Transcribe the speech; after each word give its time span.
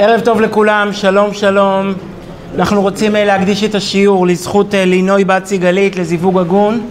ערב 0.00 0.20
טוב 0.20 0.40
לכולם, 0.40 0.92
שלום 0.92 1.34
שלום. 1.34 1.94
אנחנו 2.54 2.82
רוצים 2.82 3.16
אה, 3.16 3.24
להקדיש 3.24 3.64
את 3.64 3.74
השיעור 3.74 4.26
לזכות 4.26 4.74
אה, 4.74 4.84
לינוי 4.84 5.24
בת 5.24 5.46
סיגלית 5.46 5.96
לזיווג 5.96 6.38
הגון. 6.38 6.88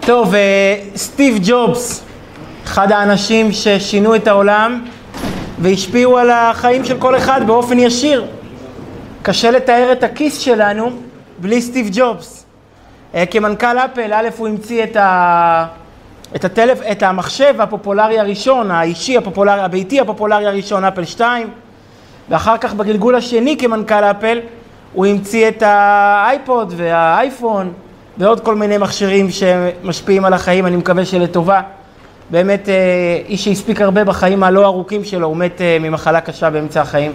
טוב, 0.00 0.34
אה, 0.34 0.76
סטיב 0.96 1.38
ג'ובס, 1.42 2.04
אחד 2.64 2.92
האנשים 2.92 3.52
ששינו 3.52 4.14
את 4.14 4.28
העולם 4.28 4.84
והשפיעו 5.58 6.18
על 6.18 6.30
החיים 6.30 6.84
של 6.84 6.98
כל 6.98 7.16
אחד 7.16 7.40
באופן 7.46 7.78
ישיר. 7.78 8.26
קשה 9.22 9.50
לתאר 9.50 9.92
את 9.92 10.02
הכיס 10.02 10.38
שלנו 10.38 10.90
בלי 11.38 11.62
סטיב 11.62 11.88
ג'ובס. 11.92 12.46
כמנכ"ל 13.30 13.78
אפל, 13.78 14.12
א', 14.12 14.28
הוא 14.36 14.48
המציא 14.48 14.84
את, 14.84 14.96
ה... 14.96 15.66
את, 16.36 16.44
הטלפ... 16.44 16.78
את 16.92 17.02
המחשב 17.02 17.54
הפופולרי 17.58 18.18
הראשון, 18.18 18.70
האישי 18.70 19.16
הפופולרי, 19.16 19.60
הביתי 19.60 20.00
הפופולרי 20.00 20.46
הראשון, 20.46 20.84
אפל 20.84 21.04
2, 21.04 21.50
ואחר 22.30 22.56
כך 22.56 22.74
בגלגול 22.74 23.14
השני 23.14 23.56
כמנכ"ל 23.56 24.04
אפל 24.04 24.38
הוא 24.92 25.06
המציא 25.06 25.48
את 25.48 25.62
האייפוד 25.62 26.74
והאייפון 26.76 27.72
ועוד 28.18 28.40
כל 28.40 28.54
מיני 28.54 28.78
מכשירים 28.78 29.30
שמשפיעים 29.30 30.24
על 30.24 30.32
החיים, 30.32 30.66
אני 30.66 30.76
מקווה 30.76 31.04
שלטובה. 31.04 31.60
באמת 32.30 32.68
אה, 32.68 32.74
איש 33.28 33.44
שהספיק 33.44 33.80
הרבה 33.80 34.04
בחיים 34.04 34.42
הלא 34.42 34.64
ארוכים 34.64 35.04
שלו, 35.04 35.26
הוא 35.26 35.36
מת 35.36 35.60
אה, 35.60 35.76
ממחלה 35.80 36.20
קשה 36.20 36.50
באמצע 36.50 36.80
החיים. 36.80 37.12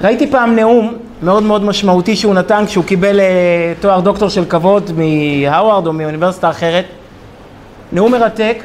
ראיתי 0.00 0.30
פעם 0.30 0.56
נאום 0.56 0.96
מאוד 1.22 1.42
מאוד 1.42 1.64
משמעותי 1.64 2.16
שהוא 2.16 2.34
נתן 2.34 2.64
כשהוא 2.66 2.84
קיבל 2.84 3.20
אה, 3.20 3.72
תואר 3.80 4.00
דוקטור 4.00 4.28
של 4.28 4.44
כבוד 4.44 4.90
מהאווארד 4.96 5.86
או 5.86 5.92
מאוניברסיטה 5.92 6.50
אחרת. 6.50 6.84
נאום 7.92 8.12
מרתק, 8.12 8.62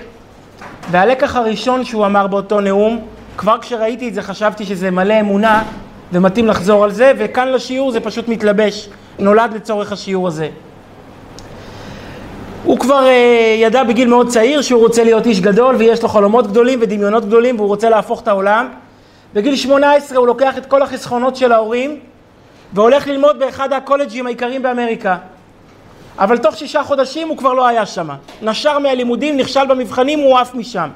והלקח 0.92 1.36
הראשון 1.36 1.86
שהוא 1.86 2.06
אמר 2.06 2.28
באותו 2.28 2.62
נאום 2.62 3.00
כבר 3.40 3.58
כשראיתי 3.62 4.08
את 4.08 4.14
זה 4.14 4.22
חשבתי 4.22 4.66
שזה 4.66 4.92
מלא 4.92 5.20
אמונה 5.20 5.64
ומתאים 6.14 6.48
לחזור 6.48 6.84
על 6.84 6.92
זה, 6.92 7.12
וכאן 7.18 7.48
לשיעור 7.48 7.92
זה 7.92 8.00
פשוט 8.00 8.28
מתלבש, 8.28 8.90
נולד 9.20 9.54
לצורך 9.54 9.92
השיעור 9.92 10.28
הזה. 10.28 10.50
הוא 12.64 12.80
כבר 12.80 13.06
uh, 13.06 13.62
ידע 13.62 13.84
בגיל 13.84 14.08
מאוד 14.10 14.28
צעיר 14.28 14.62
שהוא 14.62 14.82
רוצה 14.82 15.04
להיות 15.04 15.26
איש 15.26 15.40
גדול 15.40 15.76
ויש 15.76 16.04
לו 16.04 16.10
חלומות 16.10 16.48
גדולים 16.48 16.80
ודמיונות 16.82 17.26
גדולים 17.26 17.56
והוא 17.56 17.68
רוצה 17.68 17.90
להפוך 17.90 18.22
את 18.22 18.28
העולם. 18.28 18.68
בגיל 19.34 19.56
18 19.56 20.18
הוא 20.18 20.28
לוקח 20.28 20.58
את 20.58 20.66
כל 20.66 20.82
החסכונות 20.82 21.36
של 21.36 21.52
ההורים 21.52 22.00
והולך 22.74 23.08
ללמוד 23.08 23.40
באחד 23.40 23.74
הקולג'ים 23.74 24.26
העיקריים 24.26 24.62
באמריקה. 24.62 25.18
אבל 26.18 26.38
תוך 26.38 26.58
שישה 26.58 26.84
חודשים 26.84 27.28
הוא 27.28 27.38
כבר 27.38 27.54
לא 27.54 27.68
היה 27.68 27.86
שם. 27.86 28.10
נשר 28.42 28.80
מהלימודים, 28.80 29.38
נכשל 29.38 29.66
במבחנים, 29.70 30.20
הוא 30.20 30.38
עף 30.38 30.56
משם. 30.56 30.90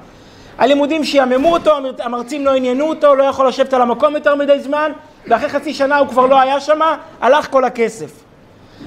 הלימודים 0.58 1.04
שיעממו 1.04 1.54
אותו, 1.54 1.72
המרצים 2.00 2.46
לא 2.46 2.56
עניינו 2.56 2.90
אותו, 2.90 3.16
לא 3.16 3.24
יכול 3.24 3.48
לשבת 3.48 3.74
על 3.74 3.82
המקום 3.82 4.16
יותר 4.16 4.36
מדי 4.36 4.60
זמן, 4.60 4.92
ואחרי 5.28 5.50
חצי 5.50 5.74
שנה 5.74 5.98
הוא 5.98 6.08
כבר 6.08 6.26
לא 6.26 6.40
היה 6.40 6.60
שם, 6.60 6.80
הלך 7.22 7.48
כל 7.52 7.64
הכסף. 7.64 8.12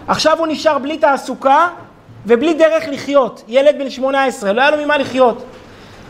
עכשיו 0.08 0.39
הוא 0.39 0.47
נשאר 0.47 0.78
בלי 0.78 0.98
תעסוקה 0.98 1.69
ובלי 2.27 2.55
דרך 2.55 2.84
לחיות. 2.89 3.42
ילד 3.48 3.78
בן 3.78 3.91
18, 3.91 4.53
לא 4.53 4.61
היה 4.61 4.70
לו 4.70 4.84
ממה 4.84 4.98
לחיות. 4.98 5.42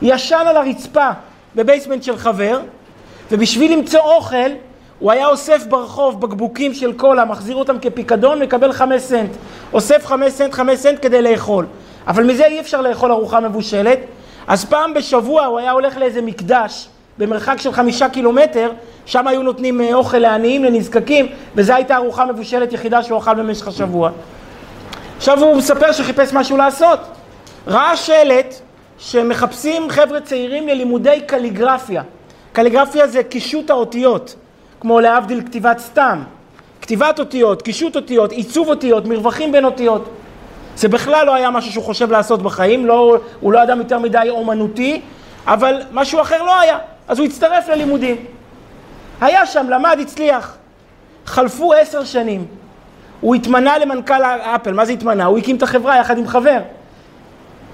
ישן 0.02 0.44
על 0.46 0.56
הרצפה 0.56 1.08
בבייסמנט 1.56 2.02
של 2.02 2.16
חבר, 2.16 2.60
ובשביל 3.30 3.72
למצוא 3.72 4.00
אוכל, 4.00 4.50
הוא 4.98 5.12
היה 5.12 5.26
אוסף 5.26 5.66
ברחוב 5.68 6.20
בקבוקים 6.20 6.74
של 6.74 6.92
קולה, 6.92 7.24
מחזיר 7.24 7.56
אותם 7.56 7.78
כפיקדון, 7.78 8.42
מקבל 8.42 8.72
חמש 8.72 9.02
סנט. 9.02 9.30
אוסף 9.72 10.06
חמש 10.06 10.32
סנט, 10.32 10.52
חמש 10.52 10.78
סנט 10.78 10.98
כדי 11.02 11.22
לאכול. 11.22 11.66
אבל 12.06 12.24
מזה 12.24 12.46
אי 12.46 12.60
אפשר 12.60 12.80
לאכול 12.80 13.12
ארוחה 13.12 13.40
מבושלת, 13.40 13.98
אז 14.46 14.64
פעם 14.64 14.94
בשבוע 14.94 15.44
הוא 15.44 15.58
היה 15.58 15.70
הולך 15.70 15.96
לאיזה 15.96 16.22
מקדש 16.22 16.88
במרחק 17.18 17.60
של 17.60 17.72
חמישה 17.72 18.08
קילומטר, 18.08 18.72
שם 19.06 19.26
היו 19.26 19.42
נותנים 19.42 19.80
אה, 19.80 19.94
אוכל 19.94 20.18
לעניים, 20.18 20.64
לנזקקים, 20.64 21.26
וזו 21.54 21.72
הייתה 21.72 21.96
ארוחה 21.96 22.26
מבושלת 22.26 22.72
יחידה 22.72 23.02
שהוא 23.02 23.18
אכל 23.18 23.34
במשך 23.34 23.68
השבוע. 23.68 24.10
עכשיו 25.16 25.44
הוא 25.44 25.56
מספר 25.56 25.92
שחיפש 25.92 26.32
משהו 26.32 26.56
לעשות. 26.56 26.98
ראה 27.66 27.96
שלט 27.96 28.54
שמחפשים 28.98 29.90
חבר'ה 29.90 30.20
צעירים 30.20 30.68
ללימודי 30.68 31.20
קליגרפיה. 31.26 32.02
קליגרפיה 32.52 33.06
זה 33.06 33.22
קישוט 33.22 33.70
האותיות, 33.70 34.34
כמו 34.80 35.00
להבדיל 35.00 35.40
כתיבת 35.46 35.78
סתם. 35.78 36.22
כתיבת 36.82 37.18
אותיות, 37.18 37.62
קישוט 37.62 37.96
אותיות, 37.96 38.32
עיצוב 38.32 38.68
אותיות, 38.68 39.06
מרווחים 39.06 39.52
בין 39.52 39.64
אותיות. 39.64 40.08
זה 40.76 40.88
בכלל 40.88 41.26
לא 41.26 41.34
היה 41.34 41.50
משהו 41.50 41.72
שהוא 41.72 41.84
חושב 41.84 42.10
לעשות 42.10 42.42
בחיים, 42.42 42.86
לא, 42.86 43.16
הוא 43.40 43.52
לא 43.52 43.62
אדם 43.62 43.78
יותר 43.78 43.98
מדי 43.98 44.26
אומנותי, 44.28 45.00
אבל 45.46 45.82
משהו 45.92 46.20
אחר 46.20 46.42
לא 46.42 46.60
היה, 46.60 46.78
אז 47.08 47.18
הוא 47.18 47.26
הצטרף 47.26 47.68
ללימודים. 47.68 48.16
היה 49.20 49.46
שם, 49.46 49.66
למד, 49.70 49.98
הצליח. 50.02 50.56
חלפו 51.26 51.72
עשר 51.72 52.04
שנים. 52.04 52.46
הוא 53.20 53.34
התמנה 53.34 53.78
למנכ"ל 53.78 54.22
אפל, 54.24 54.72
מה 54.72 54.84
זה 54.84 54.92
התמנה? 54.92 55.24
הוא 55.24 55.38
הקים 55.38 55.56
את 55.56 55.62
החברה 55.62 55.96
יחד 55.96 56.18
עם 56.18 56.26
חבר. 56.26 56.58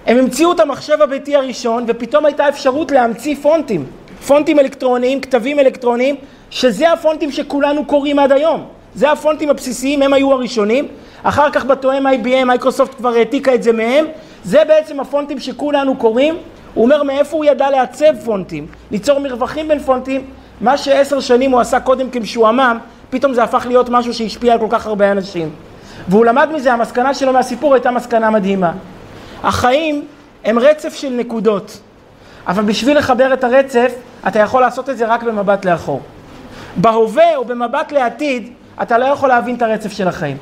הם 0.06 0.18
המציאו 0.18 0.52
את 0.52 0.60
המחשב 0.60 1.02
הביתי 1.02 1.36
הראשון, 1.36 1.84
ופתאום 1.88 2.26
הייתה 2.26 2.48
אפשרות 2.48 2.92
להמציא 2.92 3.36
פונטים. 3.42 3.86
פונטים 4.26 4.58
אלקטרוניים, 4.58 5.20
כתבים 5.20 5.58
אלקטרוניים, 5.58 6.16
שזה 6.50 6.92
הפונטים 6.92 7.32
שכולנו 7.32 7.84
קוראים 7.84 8.18
עד 8.18 8.32
היום. 8.32 8.66
זה 8.94 9.10
הפונטים 9.12 9.50
הבסיסיים, 9.50 10.02
הם 10.02 10.12
היו 10.12 10.32
הראשונים. 10.32 10.88
אחר 11.22 11.50
כך 11.50 11.64
בתואם 11.64 12.06
IBM, 12.06 12.44
מייקרוסופט 12.44 12.94
כבר 12.94 13.14
העתיקה 13.14 13.54
את 13.54 13.62
זה 13.62 13.72
מהם. 13.72 14.04
זה 14.44 14.62
בעצם 14.68 15.00
הפונטים 15.00 15.40
שכולנו 15.40 15.96
קוראים. 15.96 16.36
הוא 16.74 16.84
אומר 16.84 17.02
מאיפה 17.02 17.36
הוא 17.36 17.44
ידע 17.44 17.70
לעצב 17.70 18.14
פונטים, 18.24 18.66
ליצור 18.90 19.18
מרווחים 19.18 19.68
בין 19.68 19.78
פונטים. 19.78 20.24
מה 20.60 20.76
שעשר 20.76 21.20
שנים 21.20 21.50
הוא 21.50 21.60
עשה 21.60 21.80
קודם 21.80 22.10
כמשועמם, 22.10 22.78
פתאום 23.10 23.34
זה 23.34 23.42
הפך 23.42 23.66
להיות 23.68 23.88
משהו 23.88 24.14
שהשפיע 24.14 24.52
על 24.52 24.58
כל 24.58 24.66
כך 24.70 24.86
הרבה 24.86 25.12
אנשים. 25.12 25.50
והוא 26.08 26.24
למד 26.24 26.48
מזה, 26.54 26.72
המסקנה 26.72 27.14
שלו 27.14 27.32
מהסיפור 27.32 27.74
הייתה 27.74 27.90
מסקנה 27.90 28.30
מדהימה. 28.30 28.72
החיים 29.42 30.04
הם 30.44 30.58
רצף 30.58 30.94
של 30.94 31.10
נקודות, 31.10 31.78
אבל 32.46 32.62
בשביל 32.62 32.98
לחבר 32.98 33.32
את 33.32 33.44
הרצף, 33.44 33.92
אתה 34.28 34.38
יכול 34.38 34.60
לעשות 34.60 34.90
את 34.90 34.98
זה 34.98 35.06
רק 35.06 35.22
במבט 35.22 35.64
לאחור. 35.64 36.00
בהווה 36.76 37.36
או 37.36 37.44
במבט 37.44 37.92
לעתיד, 37.92 38.52
אתה 38.82 38.98
לא 38.98 39.04
יכול 39.04 39.28
להבין 39.28 39.54
את 39.54 39.62
הרצף 39.62 39.92
של 39.92 40.08
החיים. 40.08 40.36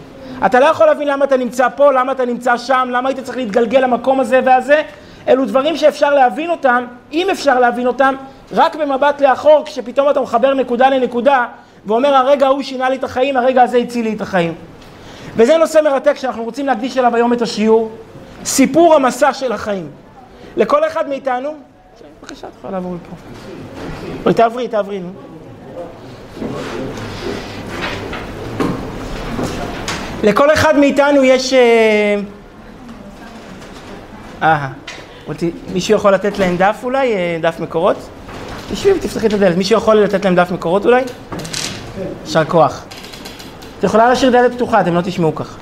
אתה 0.47 0.61
לא 0.61 0.65
יכול 0.65 0.87
להבין 0.87 1.09
למה 1.09 1.25
אתה 1.25 1.37
נמצא 1.37 1.69
פה, 1.77 1.93
למה 1.93 2.13
אתה 2.13 2.25
נמצא 2.25 2.57
שם, 2.57 2.89
למה 2.93 3.09
היית 3.09 3.21
צריך 3.21 3.37
להתגלגל 3.37 3.81
למקום 3.81 4.21
הזה 4.21 4.41
והזה. 4.45 4.83
אלו 5.29 5.45
דברים 5.45 5.77
שאפשר 5.77 6.15
להבין 6.15 6.51
אותם, 6.51 6.85
אם 7.13 7.31
אפשר 7.31 7.61
להבין 7.61 7.87
אותם, 7.87 8.15
רק 8.53 8.77
במבט 8.77 9.21
לאחור, 9.21 9.63
כשפתאום 9.65 10.11
אתה 10.11 10.21
מחבר 10.21 10.55
נקודה 10.55 10.91
לנקודה, 10.91 11.47
ואומר 11.87 12.15
הרגע 12.15 12.47
ההוא 12.47 12.63
שינה 12.63 12.91
לי 12.91 12.97
את 12.97 13.05
החיים, 13.05 13.37
הרגע 13.37 13.63
הזה 13.63 13.79
הציל 13.79 14.05
לי 14.05 14.15
את 14.15 14.21
החיים. 14.21 14.55
וזה 15.37 15.57
נושא 15.57 15.81
מרתק 15.85 16.17
שאנחנו 16.17 16.45
רוצים 16.45 16.67
להקדיש 16.67 16.99
אליו 16.99 17.17
היום 17.17 17.33
את 17.33 17.43
השיעור, 17.43 17.91
סיפור 18.45 18.95
המסע 18.95 19.33
של 19.33 19.53
החיים. 19.53 19.91
לכל 20.57 20.87
אחד 20.87 21.09
מאיתנו, 21.09 21.55
בבקשה, 22.23 22.47
את 22.49 22.53
יכולה 22.59 22.73
לעבור 22.73 22.95
לפה. 24.25 24.33
תעברי, 24.33 24.69
תעברי, 24.69 25.01
נו. 25.01 25.11
לכל 30.23 30.53
אחד 30.53 30.79
מאיתנו 30.79 31.25
יש... 31.25 31.53
אה, 31.53 32.17
אה 34.43 34.69
מישהו 35.73 35.95
יכול 35.95 36.15
לתת 36.15 36.39
להם 36.39 36.57
דף 36.57 36.81
אולי? 36.83 37.13
אה, 37.13 37.39
דף 37.41 37.61
מקורות? 37.61 37.97
תשבי 38.73 38.93
ותפתחי 38.93 39.27
את 39.27 39.33
הדלת. 39.33 39.57
מישהו 39.57 39.79
יכול 39.79 39.97
לתת 39.97 40.25
להם 40.25 40.35
דף 40.35 40.51
מקורות 40.51 40.85
אולי? 40.85 41.03
יישר 42.25 42.45
כוח. 42.45 42.85
את 43.79 43.85
יכולה 43.85 44.09
להשאיר 44.09 44.31
דלת 44.31 44.55
פתוחה, 44.55 44.81
אתם 44.81 44.95
לא 44.95 45.01
תשמעו 45.01 45.35
ככה. 45.35 45.59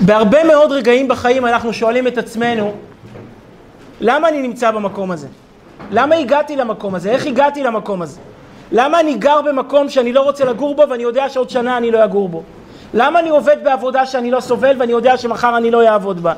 בהרבה 0.00 0.44
מאוד 0.44 0.72
רגעים 0.72 1.08
בחיים 1.08 1.46
אנחנו 1.46 1.72
שואלים 1.72 2.06
את 2.06 2.18
עצמנו, 2.18 2.74
למה 4.00 4.28
אני 4.28 4.42
נמצא 4.42 4.70
במקום 4.70 5.10
הזה? 5.10 5.26
למה 5.90 6.14
הגעתי 6.14 6.56
למקום 6.56 6.94
הזה? 6.94 7.10
איך 7.10 7.26
הגעתי 7.26 7.62
למקום 7.62 8.02
הזה? 8.02 8.20
למה 8.72 9.00
אני 9.00 9.14
גר 9.14 9.40
במקום 9.42 9.88
שאני 9.88 10.12
לא 10.12 10.20
רוצה 10.20 10.44
לגור 10.44 10.74
בו 10.74 10.82
ואני 10.90 11.02
יודע 11.02 11.28
שעוד 11.28 11.50
שנה 11.50 11.76
אני 11.76 11.90
לא 11.90 12.04
אגור 12.04 12.28
בו? 12.28 12.42
למה 12.94 13.20
אני 13.20 13.28
עובד 13.28 13.56
בעבודה 13.64 14.06
שאני 14.06 14.30
לא 14.30 14.40
סובל 14.40 14.76
ואני 14.78 14.92
יודע 14.92 15.16
שמחר 15.16 15.56
אני 15.56 15.70
לא 15.70 15.88
אעבוד 15.88 16.22
בה? 16.22 16.32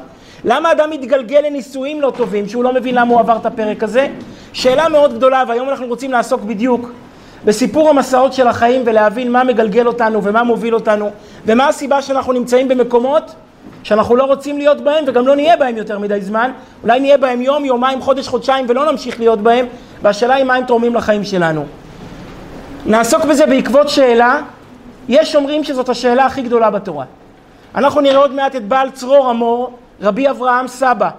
למה 0.45 0.73
אדם 0.73 0.91
מתגלגל 0.91 1.41
לנישואים 1.47 2.01
לא 2.01 2.13
טובים 2.17 2.49
שהוא 2.49 2.65
לא 2.65 2.73
מבין 2.73 2.95
למה 2.95 3.13
הוא 3.13 3.21
עבר 3.21 3.37
את 3.37 3.47
הפרק 3.47 3.83
הזה? 3.83 4.09
שאלה 4.53 4.89
מאוד 4.89 5.15
גדולה 5.15 5.45
והיום 5.49 5.69
אנחנו 5.69 5.87
רוצים 5.87 6.13
לעסוק 6.13 6.41
בדיוק 6.43 6.91
בסיפור 7.45 7.91
המסעות 7.91 8.33
של 8.33 8.47
החיים 8.49 8.83
ולהבין 8.87 9.33
מה 9.33 9.45
מגלגל 9.45 9.87
אותנו 9.87 10.25
ומה 10.25 10.43
מוביל 10.43 10.75
אותנו 10.75 11.11
ומה 11.47 11.69
הסיבה 11.69 12.03
שאנחנו 12.03 12.33
נמצאים 12.33 12.69
במקומות 12.69 13.35
שאנחנו 13.89 14.17
לא 14.17 14.25
רוצים 14.25 14.59
להיות 14.59 14.81
בהם 14.81 15.05
וגם 15.07 15.27
לא 15.27 15.37
נהיה 15.37 15.57
בהם 15.57 15.77
יותר 15.77 15.99
מדי 15.99 16.21
זמן, 16.21 16.51
אולי 16.83 17.01
נהיה 17.01 17.19
בהם 17.19 17.43
יום, 17.43 17.65
יומיים, 17.65 18.01
חודש, 18.01 18.29
חודשיים 18.29 18.67
ולא 18.69 18.91
נמשיך 18.91 19.21
להיות 19.21 19.41
בהם, 19.41 19.67
והשאלה 20.03 20.35
היא 20.35 20.45
מה 20.45 20.55
הם 20.55 20.65
תורמים 20.65 20.95
לחיים 20.95 21.25
שלנו. 21.25 21.65
נעסוק 22.87 23.25
בזה 23.25 23.47
בעקבות 23.47 23.89
שאלה, 23.89 24.41
יש 25.09 25.37
אומרים 25.37 25.65
שזאת 25.65 25.89
השאלה 25.89 26.27
הכי 26.27 26.43
גדולה 26.43 26.71
בתורה. 26.71 27.05
אנחנו 27.75 28.01
נראה 28.01 28.17
עוד 28.17 28.35
מעט 28.35 28.57
את 28.57 28.69
בעל 28.69 28.91
צרור 28.91 29.31
המור 29.31 29.79
רבי 30.01 30.31
אברהם 30.31 30.69
סבא, 30.69 31.11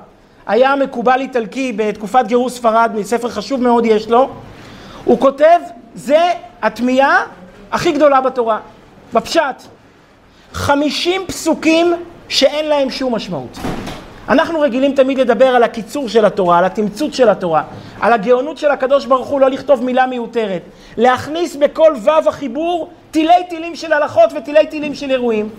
היה 0.47 0.75
מקובל 0.75 1.19
איטלקי 1.19 1.73
בתקופת 1.75 2.23
גירוש 2.27 2.53
ספרד, 2.53 2.91
מספר 2.95 3.29
חשוב 3.29 3.61
מאוד 3.61 3.85
יש 3.85 4.09
לו, 4.09 4.29
הוא 5.05 5.19
כותב, 5.19 5.59
זה 5.95 6.31
התמיהה 6.61 7.23
הכי 7.71 7.91
גדולה 7.91 8.21
בתורה, 8.21 8.59
בפשט. 9.13 9.63
חמישים 10.53 11.21
פסוקים 11.27 11.95
שאין 12.29 12.69
להם 12.69 12.89
שום 12.89 13.15
משמעות. 13.15 13.57
אנחנו 14.29 14.59
רגילים 14.59 14.95
תמיד 14.95 15.17
לדבר 15.17 15.45
על 15.45 15.63
הקיצור 15.63 16.09
של 16.09 16.25
התורה, 16.25 16.57
על 16.57 16.65
התמצות 16.65 17.13
של 17.13 17.29
התורה, 17.29 17.63
על 18.01 18.13
הגאונות 18.13 18.57
של 18.57 18.71
הקדוש 18.71 19.05
ברוך 19.05 19.27
הוא 19.27 19.39
לא 19.39 19.49
לכתוב 19.49 19.83
מילה 19.83 20.05
מיותרת, 20.05 20.61
להכניס 20.97 21.55
בכל 21.55 21.93
ו' 22.03 22.29
החיבור 22.29 22.89
תילי 23.11 23.43
תילים 23.49 23.75
של 23.75 23.93
הלכות 23.93 24.33
ותילי 24.37 24.67
תילים 24.67 24.95
של 24.95 25.11
אירועים. 25.11 25.49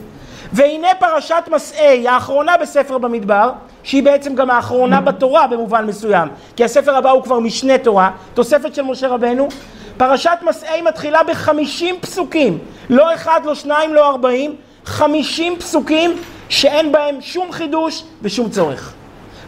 והנה 0.52 0.88
פרשת 0.98 1.44
מסעי, 1.52 2.08
האחרונה 2.08 2.56
בספר 2.56 2.98
במדבר, 2.98 3.52
שהיא 3.82 4.02
בעצם 4.02 4.34
גם 4.34 4.50
האחרונה 4.50 5.00
בתורה 5.00 5.46
במובן 5.46 5.86
מסוים, 5.86 6.28
כי 6.56 6.64
הספר 6.64 6.96
הבא 6.96 7.10
הוא 7.10 7.22
כבר 7.22 7.38
משנה 7.38 7.78
תורה, 7.78 8.10
תוספת 8.34 8.74
של 8.74 8.82
משה 8.82 9.08
רבנו. 9.08 9.48
פרשת 9.96 10.38
מסעי 10.48 10.82
מתחילה 10.82 11.22
בחמישים 11.22 12.00
פסוקים, 12.00 12.58
לא 12.90 13.14
אחד, 13.14 13.40
לא 13.44 13.54
שניים, 13.54 13.94
לא 13.94 14.10
ארבעים, 14.10 14.56
חמישים 14.90 15.56
פסוקים 15.58 16.16
שאין 16.48 16.92
בהם 16.92 17.20
שום 17.20 17.52
חידוש 17.52 18.04
ושום 18.22 18.50
צורך. 18.50 18.92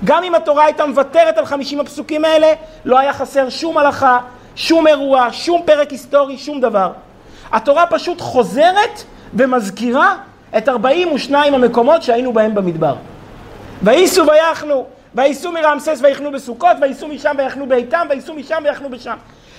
גם 0.04 0.24
אם 0.24 0.34
התורה 0.34 0.64
הייתה 0.64 0.86
מוותרת 0.86 1.38
על 1.38 1.46
חמישים 1.46 1.80
הפסוקים 1.80 2.24
האלה, 2.24 2.46
לא 2.84 2.98
היה 2.98 3.12
חסר 3.12 3.48
שום 3.48 3.78
הלכה, 3.78 4.18
שום 4.56 4.86
אירוע, 4.86 5.28
שום 5.32 5.62
פרק 5.64 5.90
היסטורי, 5.90 6.38
שום 6.38 6.60
דבר. 6.60 6.92
התורה 7.52 7.86
פשוט 7.86 8.20
חוזרת 8.20 9.02
ומזכירה 9.34 10.16
את 10.58 10.68
42 10.68 11.54
המקומות 11.54 12.02
שהיינו 12.02 12.32
בהם 12.32 12.54
במדבר. 12.54 12.94
וייסעו 13.82 14.26
ויחנו, 14.26 14.86
וייסעו 15.14 15.52
מרעמסס 15.52 16.00
ויחנו 16.02 16.32
בסוכות, 16.32 16.76
וייסעו 16.80 17.08
משם 17.08 17.34
ויחנו 17.38 17.66
באיתם, 17.66 18.06
וייסעו 18.10 18.34
משם 18.34 18.62
ויחנו 18.64 18.90
בשם. 18.90 19.16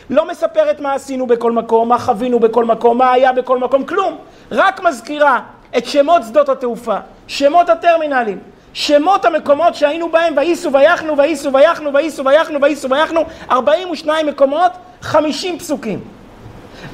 לא 0.10 0.28
מספרת 0.28 0.80
מה 0.80 0.94
עשינו 0.94 1.28
בכל 1.28 1.52
מקום, 1.52 1.90
מה 1.90 2.00
חווינו 2.00 2.40
בכל 2.40 2.66
מקום, 2.66 2.98
מה 2.98 3.12
היה 3.12 3.32
בכל 3.32 3.58
מקום, 3.58 3.84
כלום. 3.84 4.18
רק 4.52 4.84
מזכירה 4.84 5.40
את 5.78 5.86
שמות 5.86 6.22
שדות 6.28 6.50
התעופה, 6.50 6.98
שמות 7.28 7.70
הטרמינלים, 7.70 8.40
שמות 8.74 9.26
המקומות 9.26 9.76
שהיינו 9.76 10.12
בהם, 10.12 10.34
וייסעו 10.38 10.74
ויחנו, 10.74 11.18
וייסעו 11.18 11.54
ויחנו, 11.54 11.94
וייסעו 11.94 12.26
ויחנו, 12.26 12.62
וייסעו 12.62 12.90
ויחנו, 12.90 13.22
42 13.52 14.26
מקומות, 14.28 14.72
50 15.02 15.60
פסוקים. 15.60 16.00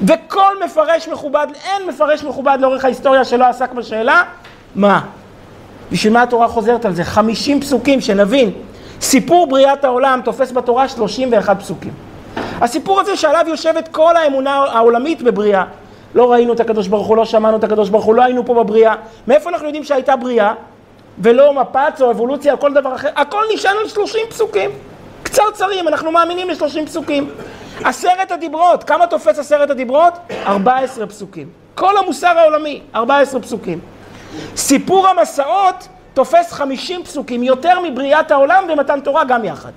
וכל 0.06 0.64
מפרש 0.64 1.08
מכובד, 1.08 1.46
אין 1.64 1.88
מפרש 1.88 2.24
מכובד 2.24 2.58
לאורך 2.60 2.84
ההיסטוריה 2.84 3.24
שלא 3.24 3.44
עסק 3.44 3.72
בשאלה, 3.72 4.22
מה? 4.74 5.00
בשביל 5.92 6.12
מה 6.12 6.22
התורה 6.22 6.48
חוזרת 6.48 6.84
על 6.84 6.94
זה? 6.94 7.04
50 7.04 7.60
פסוקים, 7.60 8.00
שנבין. 8.00 8.50
סיפור 9.00 9.46
בריאת 9.46 9.84
העולם 9.84 10.20
תופס 10.24 10.52
בתורה 10.52 10.88
31 10.88 11.60
פסוקים. 11.60 11.92
הסיפור 12.60 13.00
הזה 13.00 13.16
שעליו 13.16 13.44
יושבת 13.48 13.88
כל 13.88 14.16
האמונה 14.16 14.54
העולמית 14.54 15.22
בבריאה. 15.22 15.64
לא 16.14 16.32
ראינו 16.32 16.52
את 16.52 16.60
הקדוש 16.60 16.88
ברוך 16.88 17.06
הוא, 17.06 17.16
לא 17.16 17.24
שמענו 17.24 17.56
את 17.56 17.64
הקדוש 17.64 17.88
ברוך 17.88 18.04
הוא, 18.04 18.14
לא 18.14 18.22
היינו 18.22 18.46
פה 18.46 18.54
בבריאה. 18.54 18.94
מאיפה 19.28 19.50
אנחנו 19.50 19.66
יודעים 19.66 19.84
שהייתה 19.84 20.16
בריאה? 20.16 20.54
ולא 21.18 21.54
מפץ 21.54 22.00
או 22.00 22.10
אבולוציה 22.10 22.52
או 22.52 22.60
כל 22.60 22.72
דבר 22.74 22.94
אחר. 22.94 23.08
הכל 23.16 23.42
נשען 23.54 23.76
על 23.82 23.88
30 23.88 24.20
פסוקים. 24.28 24.70
קצרצרים, 25.22 25.88
אנחנו 25.88 26.12
מאמינים 26.12 26.50
ל-30 26.50 26.86
פסוקים. 26.86 27.30
עשרת 27.84 28.32
הדיברות, 28.32 28.84
כמה 28.84 29.06
תופס 29.06 29.38
עשרת 29.38 29.70
הדיברות? 29.70 30.12
14 30.46 31.06
פסוקים. 31.06 31.48
כל 31.74 31.96
המוסר 31.96 32.38
העולמי, 32.38 32.80
14 32.94 33.40
פסוקים. 33.40 33.80
סיפור 34.56 35.08
המסעות 35.08 35.88
תופס 36.14 36.52
50 36.52 37.04
פסוקים, 37.04 37.42
יותר 37.42 37.80
מבריאת 37.80 38.30
העולם 38.30 38.64
ומתן 38.72 39.00
תורה 39.00 39.24
גם 39.24 39.44
יחד. 39.44 39.70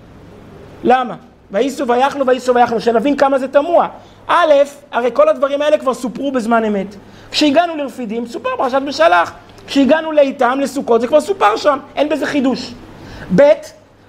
למה? 0.83 1.15
וייסו 1.51 1.87
ויחנו 1.87 2.27
וייסו 2.27 2.55
ויחנו, 2.55 2.79
שנבין 2.79 3.17
כמה 3.17 3.39
זה 3.39 3.47
תמוה. 3.47 3.87
א', 4.27 4.53
הרי 4.91 5.09
כל 5.13 5.29
הדברים 5.29 5.61
האלה 5.61 5.77
כבר 5.77 5.93
סופרו 5.93 6.31
בזמן 6.31 6.65
אמת. 6.65 6.95
כשהגענו 7.31 7.75
לרפידים, 7.75 8.27
סופר 8.27 8.49
פרשת 8.57 8.81
בשלח. 8.81 9.33
כשהגענו 9.67 10.11
לאיתם, 10.11 10.59
לסוכות, 10.61 11.01
זה 11.01 11.07
כבר 11.07 11.21
סופר 11.21 11.55
שם, 11.55 11.79
אין 11.95 12.09
בזה 12.09 12.25
חידוש. 12.25 12.73
ב', 13.35 13.51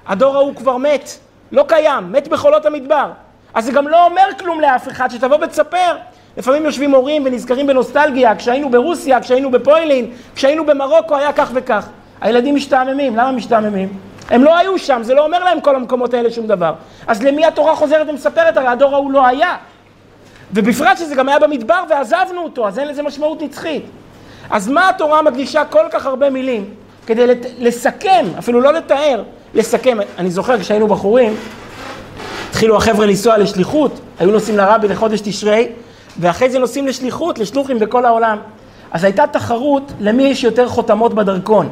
הדור 0.07 0.37
ההוא 0.37 0.55
כבר 0.55 0.77
מת, 0.77 1.11
לא 1.53 1.65
קיים, 1.69 2.13
מת 2.13 2.29
בחולות 2.29 2.67
המדבר. 2.67 3.11
אז 3.55 3.65
זה 3.65 3.73
גם 3.73 3.89
לא 3.89 4.05
אומר 4.05 4.23
כלום 4.39 4.61
לאף 4.61 4.89
אחד, 4.89 5.11
שתבוא 5.11 5.37
ותספר. 5.43 5.97
לפעמים 6.37 6.65
יושבים 6.65 6.95
הורים 6.95 7.23
ונזכרים 7.27 7.67
בנוסטלגיה, 7.67 8.37
כשהיינו 8.37 8.71
ברוסיה, 8.71 9.21
כשהיינו 9.21 9.51
בפוילין, 9.51 10.11
כשהיינו 10.35 10.67
במרוקו 10.67 11.17
היה 11.17 11.33
כך 11.33 11.51
וכך. 11.55 11.89
הילדים 12.21 12.55
משתעממים, 12.55 13.17
למה 13.17 13.33
משתעממים? 13.33 13.89
הם 14.31 14.45
לא 14.45 14.59
היו 14.59 14.79
שם, 14.79 15.03
זה 15.03 15.15
לא 15.15 15.25
אומר 15.25 15.45
להם 15.45 15.61
כל 15.61 15.77
המקומות 15.77 16.15
האלה 16.15 16.31
שום 16.31 16.47
דבר. 16.47 16.73
אז 17.07 17.23
למי 17.23 17.47
התורה 17.47 17.77
חוזרת 17.77 18.09
ומספרת? 18.09 18.57
הרי 18.57 18.67
הדור 18.67 18.95
ההוא 18.95 19.13
לא 19.13 19.27
היה. 19.27 19.57
ובפרט 20.55 20.99
שזה 20.99 21.15
גם 21.15 21.29
היה 21.29 21.39
במדבר 21.39 21.85
ועזבנו 21.91 22.41
אותו, 22.41 22.69
אז 22.69 22.79
אין 22.79 22.89
לזה 22.89 23.03
משמעות 23.03 23.43
נצחית. 23.43 23.85
אז 24.51 24.69
מה 24.69 24.89
התורה 24.89 25.23
מקדישה 25.23 25.65
כל 25.65 25.85
כך 25.91 26.07
הרבה 26.07 26.31
מילים 26.31 26.65
כדי 27.07 27.27
לסכם, 27.59 28.27
אפילו 28.39 28.61
לא 28.61 28.73
לתאר, 28.73 29.23
לסכם. 29.55 29.99
אני 30.19 30.31
זוכר 30.31 30.61
כשהיינו 30.61 30.89
בחורים, 30.89 31.35
התחילו 32.51 32.77
החבר'ה 32.77 33.07
לנסוע 33.07 33.39
לשליחות, 33.39 34.01
היו 34.19 34.31
נוסעים 34.31 34.57
לרבי 34.57 34.89
לחודש 34.89 35.21
תשרי, 35.21 35.69
ואחרי 36.21 36.51
זה 36.51 36.59
נוסעים 36.59 36.87
לשליחות, 36.87 37.39
לשלוחים 37.39 37.79
בכל 37.79 38.05
העולם. 38.05 38.39
אז 38.93 39.05
הייתה 39.05 39.27
תחרות 39.27 39.93
למי 40.01 40.23
יש 40.23 40.45
יותר 40.45 40.69
חותמות 40.69 41.15
בדרכון. 41.15 41.69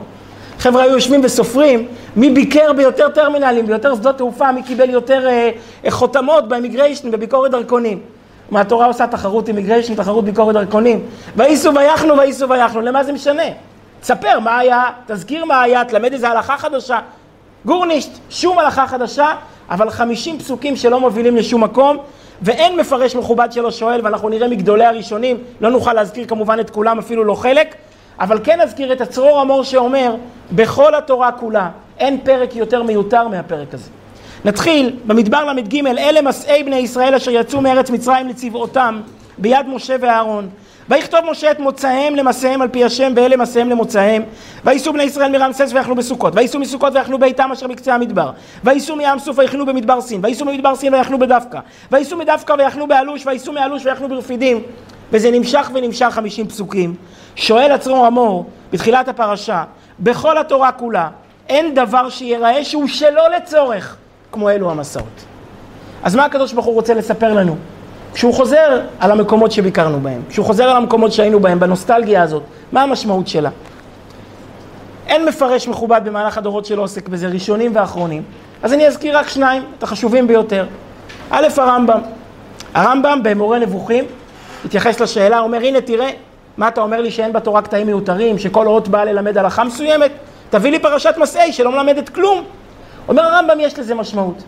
חבר'ה 0.58 0.82
היו 0.82 0.92
יושבים 0.92 1.20
וסופרים 1.24 1.88
מי 2.16 2.30
ביקר 2.30 2.72
ביותר 2.72 3.08
טרמינלים, 3.08 3.66
ביותר 3.66 3.94
שדות 3.94 4.18
תעופה, 4.18 4.52
מי 4.52 4.62
קיבל 4.62 4.90
יותר 4.90 5.26
אה, 5.26 5.50
אה 5.84 5.90
חותמות 5.90 6.48
באמיגריישן, 6.48 7.10
בביקורת 7.10 7.50
דרכונים. 7.50 7.98
מהתורה 8.52 8.86
עושה 8.86 9.06
תחרות 9.06 9.48
אימיגריישן, 9.48 9.94
תחרות 9.94 10.24
ביקורת 10.24 10.54
דרכונים. 10.54 11.00
וייסעו 11.36 11.74
ויחנו, 11.74 12.16
וייסעו 12.16 12.48
ויחנו, 12.48 12.80
למה 12.80 13.04
זה 13.04 13.12
משנה? 13.12 13.42
תספר 14.00 14.38
מה 14.38 14.58
היה, 14.58 14.82
תזכיר 15.06 15.44
מה 15.44 15.62
היה, 15.62 15.84
תלמד 15.84 16.12
איזה 16.12 16.28
הלכה 16.28 16.58
חדשה. 16.58 16.98
גורנישט, 17.64 18.10
שום 18.30 18.58
הלכה 18.58 18.86
חדשה, 18.86 19.26
אבל 19.70 19.90
חמישים 19.90 20.38
פסוקים 20.38 20.76
שלא 20.76 21.00
מובילים 21.00 21.36
לשום 21.36 21.64
מקום, 21.64 21.96
ואין 22.42 22.76
מפרש 22.76 23.16
מכובד 23.16 23.52
שלא 23.52 23.70
שואל, 23.70 24.00
ואנחנו 24.04 24.28
נראה 24.28 24.48
מגדולי 24.48 24.84
הראשונים, 24.84 25.38
לא 25.60 25.70
נוכל 25.70 25.92
להזכיר 25.92 26.26
כמובן 26.26 26.60
את 26.60 26.70
כולם, 26.70 26.98
אפילו 26.98 27.24
לא 27.24 27.34
חלק, 27.34 27.74
אבל 28.20 28.38
כן 28.44 28.60
נזכיר 28.60 28.92
את 28.92 29.00
הצרור 29.00 29.40
המור 29.40 29.62
שאומר, 29.64 30.14
בכל 30.52 30.94
התורה 30.94 31.32
כולה, 31.32 31.68
אין 31.98 32.20
פרק 32.24 32.56
יותר 32.56 32.82
מיותר 32.82 33.28
מהפרק 33.28 33.74
הזה. 33.74 34.01
נתחיל 34.44 34.96
במדבר 35.06 35.44
ל"ג, 35.52 35.86
אלה 35.86 36.22
מסעי 36.22 36.62
בני 36.62 36.76
ישראל 36.76 37.14
אשר 37.14 37.30
יצאו 37.30 37.60
מארץ 37.60 37.90
מצרים 37.90 38.28
לצבאותם 38.28 39.00
ביד 39.38 39.66
משה 39.68 39.96
ואהרון. 40.00 40.48
ויכתוב 40.88 41.20
משה 41.30 41.50
את 41.50 41.60
מוצאיהם 41.60 42.16
למסעיהם 42.16 42.62
על 42.62 42.68
פי 42.68 42.84
השם 42.84 43.12
ואלה 43.16 43.36
מסעיהם 43.36 43.70
למוצאיהם. 43.70 44.22
וייסעו 44.64 44.92
בני 44.92 45.02
ישראל 45.02 45.32
מרמסס 45.32 45.70
ויחנו 45.74 45.94
בסוכות. 45.94 46.32
וייסעו 46.36 46.60
מסוכות 46.60 46.94
ויחנו 46.94 47.18
ביתם 47.18 47.50
אשר 47.52 47.66
בקצה 47.66 47.94
המדבר. 47.94 48.30
וייסעו 48.64 48.96
מים 48.96 49.18
סוף 49.18 49.38
ויחנו 49.38 49.66
במדבר 49.66 50.00
סין. 50.00 50.20
וייסעו 50.22 50.46
ממדבר 50.46 50.74
סין 50.74 50.94
ויחנו 50.94 51.18
בדווקא. 51.18 51.58
וייסעו 51.92 52.18
מדווקא 52.18 52.54
ויחנו 52.58 52.86
באלוש 52.86 53.26
וייסעו 53.26 53.52
מאלוש 53.52 53.86
ויחנו 53.86 54.08
ברפידים. 54.08 54.62
וזה 55.12 55.30
נמשך 55.30 55.70
ונמשך 55.74 56.08
חמישים 56.10 56.48
פסוקים. 56.48 56.94
שואל 57.36 57.72
הצרור 57.72 58.06
המור 58.06 58.46
בתחילת 58.72 59.08
הפרשה 59.08 59.64
בכל 60.00 60.38
התורה 60.38 60.72
כולה 60.72 61.08
אין 61.48 61.74
דבר 61.74 62.08
שיראה 62.08 62.64
שהוא 62.64 62.88
שלא 62.88 63.30
לצורך 63.36 63.96
כמו 64.32 64.50
אלו 64.50 64.70
המסעות. 64.70 65.24
אז 66.02 66.16
מה 66.16 66.24
הקדוש 66.24 66.52
ברוך 66.52 66.66
הוא 66.66 66.74
רוצה 66.74 66.94
לספר 66.94 67.32
לנו? 67.32 67.56
כשהוא 68.14 68.34
חוזר 68.34 68.80
על 69.00 69.10
המקומות 69.10 69.52
שביקרנו 69.52 70.00
בהם, 70.00 70.22
כשהוא 70.28 70.46
חוזר 70.46 70.64
על 70.64 70.76
המקומות 70.76 71.12
שהיינו 71.12 71.40
בהם, 71.40 71.60
בנוסטלגיה 71.60 72.22
הזאת, 72.22 72.42
מה 72.72 72.82
המשמעות 72.82 73.28
שלה? 73.28 73.50
אין 75.06 75.24
מפרש 75.24 75.68
מכובד 75.68 76.00
במהלך 76.04 76.38
הדורות 76.38 76.64
שלא 76.66 76.82
עוסק 76.82 77.08
בזה, 77.08 77.28
ראשונים 77.28 77.72
ואחרונים. 77.74 78.22
אז 78.62 78.72
אני 78.72 78.86
אזכיר 78.86 79.18
רק 79.18 79.28
שניים, 79.28 79.62
את 79.78 79.82
החשובים 79.82 80.26
ביותר. 80.26 80.66
א', 81.30 81.46
הרמב"ם. 81.56 82.00
הרמב"ם 82.74 83.20
במורה 83.22 83.58
נבוכים 83.58 84.04
התייחס 84.64 85.00
לשאלה, 85.00 85.40
אומר, 85.40 85.58
הנה 85.58 85.80
תראה, 85.80 86.10
מה 86.56 86.68
אתה 86.68 86.80
אומר 86.80 87.00
לי 87.00 87.10
שאין 87.10 87.32
בתורה 87.32 87.62
קטעים 87.62 87.86
מיותרים, 87.86 88.38
שכל 88.38 88.66
אות 88.66 88.88
באה 88.88 89.04
ללמד 89.04 89.38
הלכה 89.38 89.64
מסוימת? 89.64 90.10
תביא 90.50 90.70
לי 90.70 90.78
פרשת 90.78 91.14
מסעי 91.18 91.52
שלא 91.52 91.72
מלמדת 91.72 92.08
כלום. 92.08 92.44
אומר 93.08 93.22
הרמב"ם, 93.22 93.60
יש 93.60 93.78
לזה 93.78 93.94
משמעות. 93.94 94.42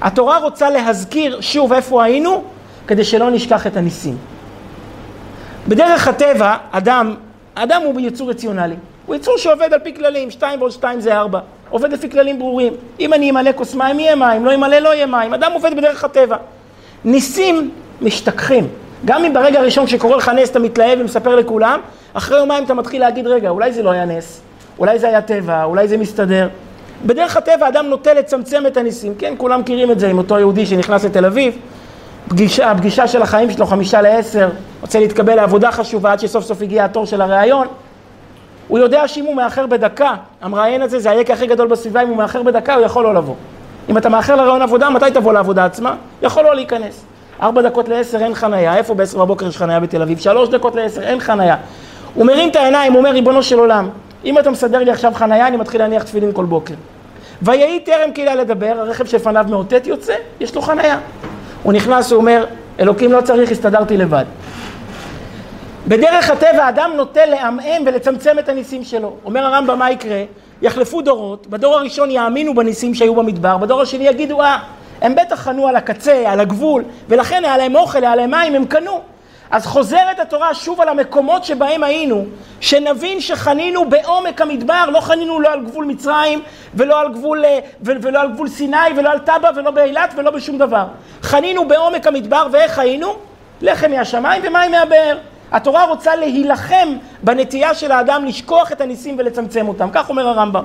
התורה 0.00 0.38
רוצה 0.38 0.70
להזכיר 0.70 1.40
שוב 1.40 1.72
איפה 1.72 2.04
היינו, 2.04 2.44
כדי 2.86 3.04
שלא 3.04 3.30
נשכח 3.30 3.66
את 3.66 3.76
הניסים. 3.76 4.16
בדרך 5.68 6.08
הטבע, 6.08 6.56
אדם, 6.70 7.14
אדם 7.54 7.82
הוא 7.84 8.00
יצור 8.00 8.30
רציונלי. 8.30 8.74
הוא 9.06 9.16
יצור 9.16 9.38
שעובד 9.38 9.72
על 9.72 9.78
פי 9.78 9.94
כללים, 9.94 10.30
שתיים 10.30 10.60
ועוד 10.60 10.70
שתיים 10.70 11.00
זה 11.00 11.16
ארבע. 11.16 11.40
עובד 11.70 11.92
לפי 11.92 12.10
כללים 12.10 12.38
ברורים. 12.38 12.72
אם 13.00 13.14
אני 13.14 13.30
אמלא 13.30 13.50
כוס 13.56 13.74
מים, 13.74 14.00
יהיה 14.00 14.16
מים, 14.16 14.44
לא 14.44 14.54
אמלא, 14.54 14.78
לא 14.78 14.94
יהיה 14.94 15.06
מים. 15.06 15.34
אדם 15.34 15.52
עובד 15.52 15.76
בדרך 15.76 16.04
הטבע. 16.04 16.36
ניסים 17.04 17.70
משתכחים. 18.00 18.68
גם 19.04 19.24
אם 19.24 19.32
ברגע 19.32 19.60
הראשון 19.60 19.86
כשקורה 19.86 20.16
לך 20.16 20.28
נס 20.28 20.50
אתה 20.50 20.58
מתלהב 20.58 21.00
ומספר 21.00 21.36
לכולם, 21.36 21.80
אחרי 22.12 22.38
יומיים 22.38 22.64
אתה 22.64 22.74
מתחיל 22.74 23.00
להגיד, 23.00 23.26
רגע, 23.26 23.48
אולי 23.48 23.72
זה 23.72 23.82
לא 23.82 23.90
היה 23.90 24.04
נס. 24.04 24.40
אולי 24.78 24.98
זה 24.98 25.08
היה 25.08 25.22
טבע, 25.22 25.64
אולי 25.64 25.88
זה 25.88 25.96
מסתדר. 25.96 26.48
בדרך 27.06 27.36
הטבע 27.36 27.68
אדם 27.68 27.86
נוטה 27.86 28.14
לצמצם 28.14 28.66
את 28.66 28.76
הניסים, 28.76 29.14
כן, 29.18 29.34
כולם 29.38 29.60
מכירים 29.60 29.90
את 29.90 30.00
זה 30.00 30.08
עם 30.08 30.18
אותו 30.18 30.38
יהודי 30.38 30.66
שנכנס 30.66 31.04
לתל 31.04 31.24
אביב, 31.26 31.58
פגישה, 32.28 32.70
הפגישה 32.70 33.06
של 33.06 33.22
החיים 33.22 33.50
שלו 33.50 33.66
חמישה 33.66 34.02
לעשר, 34.02 34.48
רוצה 34.82 35.00
להתקבל 35.00 35.34
לעבודה 35.34 35.72
חשובה 35.72 36.12
עד 36.12 36.20
שסוף 36.20 36.44
סוף 36.44 36.62
הגיע 36.62 36.84
התור 36.84 37.06
של 37.06 37.20
הראיון. 37.20 37.66
הוא 38.68 38.78
יודע 38.78 39.08
שאם 39.08 39.24
הוא 39.24 39.36
מאחר 39.36 39.66
בדקה, 39.66 40.14
המראיין 40.42 40.82
הזה 40.82 40.98
זה 40.98 41.10
היקר 41.10 41.32
הכי 41.32 41.46
גדול 41.46 41.68
בסביבה, 41.68 42.02
אם 42.02 42.08
הוא 42.08 42.16
מאחר 42.16 42.42
בדקה 42.42 42.74
הוא 42.74 42.84
יכול 42.84 43.04
לא 43.04 43.14
לבוא. 43.14 43.34
אם 43.88 43.96
אתה 43.96 44.08
מאחר 44.08 44.36
לראיון 44.36 44.62
עבודה, 44.62 44.90
מתי 44.90 45.04
תבוא 45.14 45.32
לעבודה 45.32 45.64
עצמה? 45.64 45.94
יכול 46.22 46.44
לא 46.44 46.54
להיכנס. 46.54 47.04
ארבע 47.42 47.62
דקות 47.62 47.88
לעשר 47.88 48.18
אין 48.18 48.34
חנייה, 48.34 48.76
איפה 48.76 48.94
בעשר 48.94 49.18
בבוקר 49.18 49.46
יש 49.46 49.56
חנייה 49.56 49.80
בתל 49.80 50.02
אביב? 50.02 50.18
שלוש 50.18 50.48
דקות 50.48 50.74
לעשר 50.74 51.02
אין 51.02 51.20
חנייה. 51.20 51.56
הוא 52.14 52.26
מרים 52.26 52.48
את 52.48 52.56
העיניים, 52.56 52.92
הוא 52.92 52.98
אומר, 52.98 53.10
ריבונו 53.10 53.42
של 53.42 53.58
עולם, 53.58 53.88
אם 54.24 54.38
אתה 54.38 54.50
מסדר 54.50 54.78
לי 54.78 54.90
עכשיו 54.90 55.12
חנייה, 55.14 55.46
אני 55.46 55.56
מתחיל 55.56 55.80
להניח 55.80 56.02
תפילין 56.02 56.32
כל 56.32 56.44
בוקר. 56.44 56.74
ויהי 57.42 57.80
טרם 57.80 58.10
קהילה 58.10 58.34
לדבר, 58.34 58.74
הרכב 58.78 59.06
שלפניו 59.06 59.46
מאותת 59.48 59.86
יוצא, 59.86 60.14
יש 60.40 60.54
לו 60.54 60.62
חנייה. 60.62 60.98
הוא 61.62 61.72
נכנס, 61.72 62.12
הוא 62.12 62.20
אומר, 62.20 62.46
אלוקים 62.80 63.12
לא 63.12 63.20
צריך, 63.20 63.50
הסתדרתי 63.50 63.96
לבד. 63.96 64.24
בדרך 65.88 66.30
הטבע 66.30 66.64
האדם 66.64 66.90
נוטה 66.96 67.26
לעמעם 67.26 67.82
ולצמצם 67.86 68.38
את 68.38 68.48
הניסים 68.48 68.84
שלו. 68.84 69.16
אומר 69.24 69.44
הרמב"ם, 69.44 69.78
מה 69.78 69.90
יקרה? 69.90 70.22
יחלפו 70.62 71.02
דורות, 71.02 71.46
בדור 71.46 71.74
הראשון 71.74 72.10
יאמינו 72.10 72.54
בניסים 72.54 72.94
שהיו 72.94 73.14
במדבר, 73.14 73.56
בדור 73.56 73.80
השני 73.80 74.08
יגידו, 74.08 74.42
אה, 74.42 74.58
הם 75.00 75.14
בטח 75.14 75.40
חנו 75.40 75.68
על 75.68 75.76
הקצה, 75.76 76.22
על 76.26 76.40
הגבול, 76.40 76.84
ולכן 77.08 77.44
היה 77.44 77.56
להם 77.56 77.76
אוכל, 77.76 78.04
היה 78.04 78.16
להם 78.16 78.30
מים, 78.30 78.54
הם 78.54 78.64
קנו. 78.64 79.00
אז 79.50 79.66
חוזרת 79.66 80.18
התורה 80.18 80.54
שוב 80.54 80.80
על 80.80 80.88
המקומות 80.88 81.44
שבהם 81.44 81.84
היינו, 81.84 82.24
שנבין 82.60 83.20
שחנינו 83.20 83.88
בעומק 83.88 84.40
המדבר, 84.40 84.84
לא 84.92 85.00
חנינו 85.00 85.40
לא 85.40 85.52
על 85.52 85.64
גבול 85.64 85.84
מצרים, 85.84 86.42
ולא 86.74 87.00
על 87.00 87.12
גבול, 87.12 87.44
אה, 87.44 87.58
ולא 87.82 88.20
על 88.20 88.32
גבול 88.32 88.48
סיני, 88.48 88.76
ולא 88.96 89.10
על 89.10 89.18
טאבה, 89.18 89.48
ולא 89.56 89.70
באילת, 89.70 90.14
ולא 90.16 90.30
בשום 90.30 90.58
דבר. 90.58 90.84
חנינו 91.22 91.68
בעומק 91.68 92.06
המדבר, 92.06 92.46
ואיך 92.52 92.78
היינו? 92.78 93.14
לחם 93.62 93.90
מהשמיים 93.90 94.42
ומים 94.46 94.70
מהבאר. 94.70 95.18
התורה 95.52 95.84
רוצה 95.84 96.16
להילחם 96.16 96.88
בנטייה 97.22 97.74
של 97.74 97.92
האדם 97.92 98.24
לשכוח 98.24 98.72
את 98.72 98.80
הניסים 98.80 99.16
ולצמצם 99.18 99.68
אותם, 99.68 99.88
כך 99.92 100.08
אומר 100.08 100.28
הרמב"ם. 100.28 100.64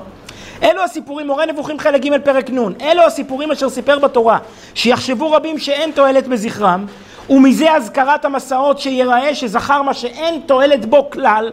אלו 0.62 0.82
הסיפורים, 0.82 1.26
מורה 1.26 1.46
נבוכים 1.46 1.78
חלק 1.78 2.04
ג' 2.04 2.18
פרק 2.24 2.50
נ', 2.50 2.58
אלו 2.80 3.02
הסיפורים 3.02 3.50
אשר 3.50 3.68
סיפר 3.68 3.98
בתורה, 3.98 4.38
שיחשבו 4.74 5.32
רבים 5.32 5.58
שאין 5.58 5.90
תועלת 5.90 6.26
בזכרם, 6.26 6.86
ומזה 7.30 7.72
אזכרת 7.72 8.24
המסעות 8.24 8.78
שיראה 8.78 9.34
שזכר 9.34 9.82
מה 9.82 9.94
שאין 9.94 10.40
תועלת 10.46 10.84
בו 10.84 11.10
כלל, 11.10 11.50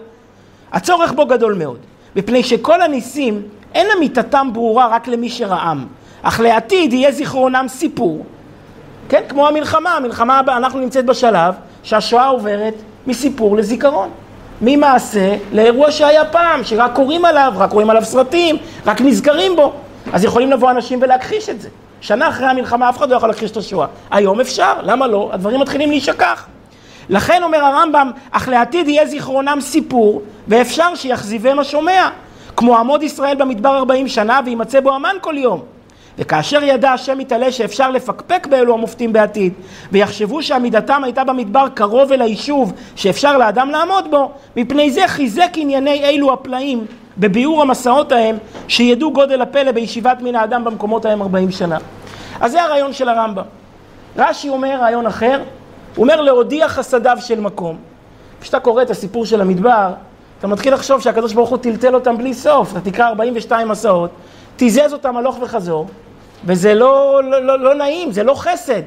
הצורך 0.71 1.11
בו 1.11 1.25
גדול 1.25 1.53
מאוד, 1.53 1.77
מפני 2.15 2.43
שכל 2.43 2.81
הניסים 2.81 3.41
אין 3.73 3.87
אמיתתם 3.97 4.49
ברורה 4.53 4.87
רק 4.87 5.07
למי 5.07 5.29
שראם, 5.29 5.85
אך 6.21 6.39
לעתיד 6.39 6.93
יהיה 6.93 7.11
זיכרונם 7.11 7.65
סיפור, 7.67 8.25
כן, 9.09 9.21
כמו 9.29 9.47
המלחמה, 9.47 9.91
המלחמה 9.91 10.41
אנחנו 10.47 10.79
נמצאת 10.79 11.05
בשלב 11.05 11.53
שהשואה 11.83 12.27
עוברת 12.27 12.73
מסיפור 13.07 13.57
לזיכרון. 13.57 14.09
ממעשה 14.61 15.35
לאירוע 15.51 15.91
שהיה 15.91 16.25
פעם, 16.25 16.63
שרק 16.63 16.91
קוראים 16.95 17.25
עליו, 17.25 17.53
רק 17.57 17.71
רואים 17.71 17.89
עליו 17.89 18.05
סרטים, 18.05 18.55
רק 18.85 19.01
נזכרים 19.01 19.55
בו. 19.55 19.73
אז 20.13 20.23
יכולים 20.23 20.51
לבוא 20.51 20.71
אנשים 20.71 20.99
ולהכחיש 21.01 21.49
את 21.49 21.61
זה. 21.61 21.69
שנה 22.03 22.29
אחרי 22.29 22.47
המלחמה 22.47 22.89
אף 22.89 22.97
אחד 22.97 23.09
לא 23.09 23.15
יכול 23.15 23.29
להכחיש 23.29 23.51
את 23.51 23.57
השואה. 23.57 23.87
היום 24.11 24.39
אפשר, 24.39 24.73
למה 24.81 25.07
לא? 25.07 25.29
הדברים 25.33 25.59
מתחילים 25.59 25.89
להישכח. 25.89 26.45
לכן 27.09 27.43
אומר 27.43 27.57
הרמב"ם, 27.65 28.11
אך 28.31 28.47
לעתיד 28.47 28.87
יהיה 28.87 29.05
זיכרונם 29.05 29.57
סיפור, 29.61 30.21
ואפשר 30.47 30.95
שיחזיבם 30.95 31.59
השומע. 31.59 32.09
כמו 32.57 32.77
עמוד 32.77 33.03
ישראל 33.03 33.35
במדבר 33.35 33.77
ארבעים 33.77 34.07
שנה, 34.07 34.39
וימצא 34.45 34.79
בו 34.79 34.95
המן 34.95 35.15
כל 35.21 35.35
יום. 35.37 35.61
וכאשר 36.17 36.63
ידע 36.63 36.91
השם 36.91 37.19
יתעלה 37.19 37.51
שאפשר 37.51 37.91
לפקפק 37.91 38.47
באלו 38.49 38.73
המופתים 38.73 39.13
בעתיד, 39.13 39.53
ויחשבו 39.91 40.43
שעמידתם 40.43 41.03
הייתה 41.03 41.23
במדבר 41.23 41.67
קרוב 41.73 42.11
אל 42.11 42.21
היישוב 42.21 42.73
שאפשר 42.95 43.37
לאדם 43.37 43.69
לעמוד 43.69 44.11
בו, 44.11 44.31
מפני 44.55 44.91
זה 44.91 45.07
חיזק 45.07 45.49
ענייני 45.55 46.03
אלו 46.03 46.33
הפלאים 46.33 46.85
בביאור 47.17 47.61
המסעות 47.61 48.11
ההם, 48.11 48.37
שידעו 48.67 49.13
גודל 49.13 49.41
הפלא 49.41 49.71
בישיבת 49.71 50.17
מן 50.21 50.35
האדם 50.35 50.63
במקומות 50.63 51.05
ההם 51.05 51.21
ארבעים 51.21 51.51
שנה. 51.51 51.77
אז 52.41 52.51
זה 52.51 52.63
הרעיון 52.63 52.93
של 52.93 53.09
הרמב"ם. 53.09 53.43
רש"י 54.17 54.49
אומר 54.49 54.77
רעיון 54.81 55.05
אחר, 55.05 55.41
הוא 55.95 56.03
אומר 56.03 56.21
להודיע 56.21 56.67
חסדיו 56.67 57.17
של 57.21 57.39
מקום. 57.39 57.77
כשאתה 58.41 58.59
קורא 58.59 58.81
את 58.81 58.89
הסיפור 58.89 59.25
של 59.25 59.41
המדבר, 59.41 59.93
אתה 60.39 60.47
מתחיל 60.47 60.73
לחשוב 60.73 61.01
שהקדוש 61.01 61.33
ברוך 61.33 61.49
הוא 61.49 61.57
טלטל 61.57 61.95
אותם 61.95 62.17
בלי 62.17 62.33
סוף. 62.33 62.71
אתה 62.71 62.91
תקרא 62.91 63.07
42 63.07 63.67
מסעות, 63.67 64.09
תיזז 64.55 64.93
אותם 64.93 65.17
הלוך 65.17 65.37
וחזור, 65.41 65.87
וזה 66.45 66.73
לא, 66.73 67.21
לא, 67.23 67.45
לא, 67.45 67.59
לא 67.59 67.73
נעים, 67.73 68.11
זה 68.11 68.23
לא 68.23 68.33
חסד. 68.33 68.81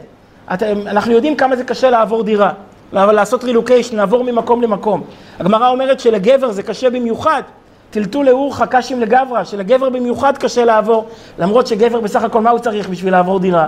את, 0.54 0.62
אנחנו 0.62 1.12
יודעים 1.12 1.36
כמה 1.36 1.56
זה 1.56 1.64
קשה 1.64 1.90
לעבור 1.90 2.22
דירה, 2.22 2.52
לעשות 2.92 3.44
רילוקיישן, 3.44 3.96
לעבור 3.96 4.24
ממקום 4.24 4.62
למקום. 4.62 5.04
הגמרא 5.38 5.68
אומרת 5.68 6.00
שלגבר 6.00 6.52
זה 6.52 6.62
קשה 6.62 6.90
במיוחד, 6.90 7.42
טלטול 7.90 8.26
לאורחא 8.26 8.66
קשים 8.66 9.00
לגברא, 9.00 9.44
שלגבר 9.44 9.88
במיוחד 9.88 10.38
קשה 10.38 10.64
לעבור, 10.64 11.08
למרות 11.38 11.66
שגבר 11.66 12.00
בסך 12.00 12.22
הכל 12.22 12.40
מה 12.40 12.50
הוא 12.50 12.58
צריך 12.58 12.88
בשביל 12.88 13.12
לעבור 13.12 13.38
דירה? 13.38 13.66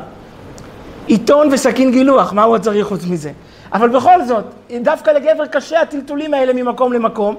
עיתון 1.07 1.49
וסכין 1.53 1.91
גילוח, 1.91 2.33
מה 2.33 2.43
הוא 2.43 2.59
צריך 2.59 2.87
חוץ 2.87 3.05
מזה? 3.05 3.31
אבל 3.73 3.89
בכל 3.89 4.25
זאת, 4.25 4.45
דווקא 4.83 5.11
לגבר 5.11 5.47
קשה 5.47 5.81
הטלטולים 5.81 6.35
האלה 6.35 6.53
ממקום 6.53 6.93
למקום, 6.93 7.35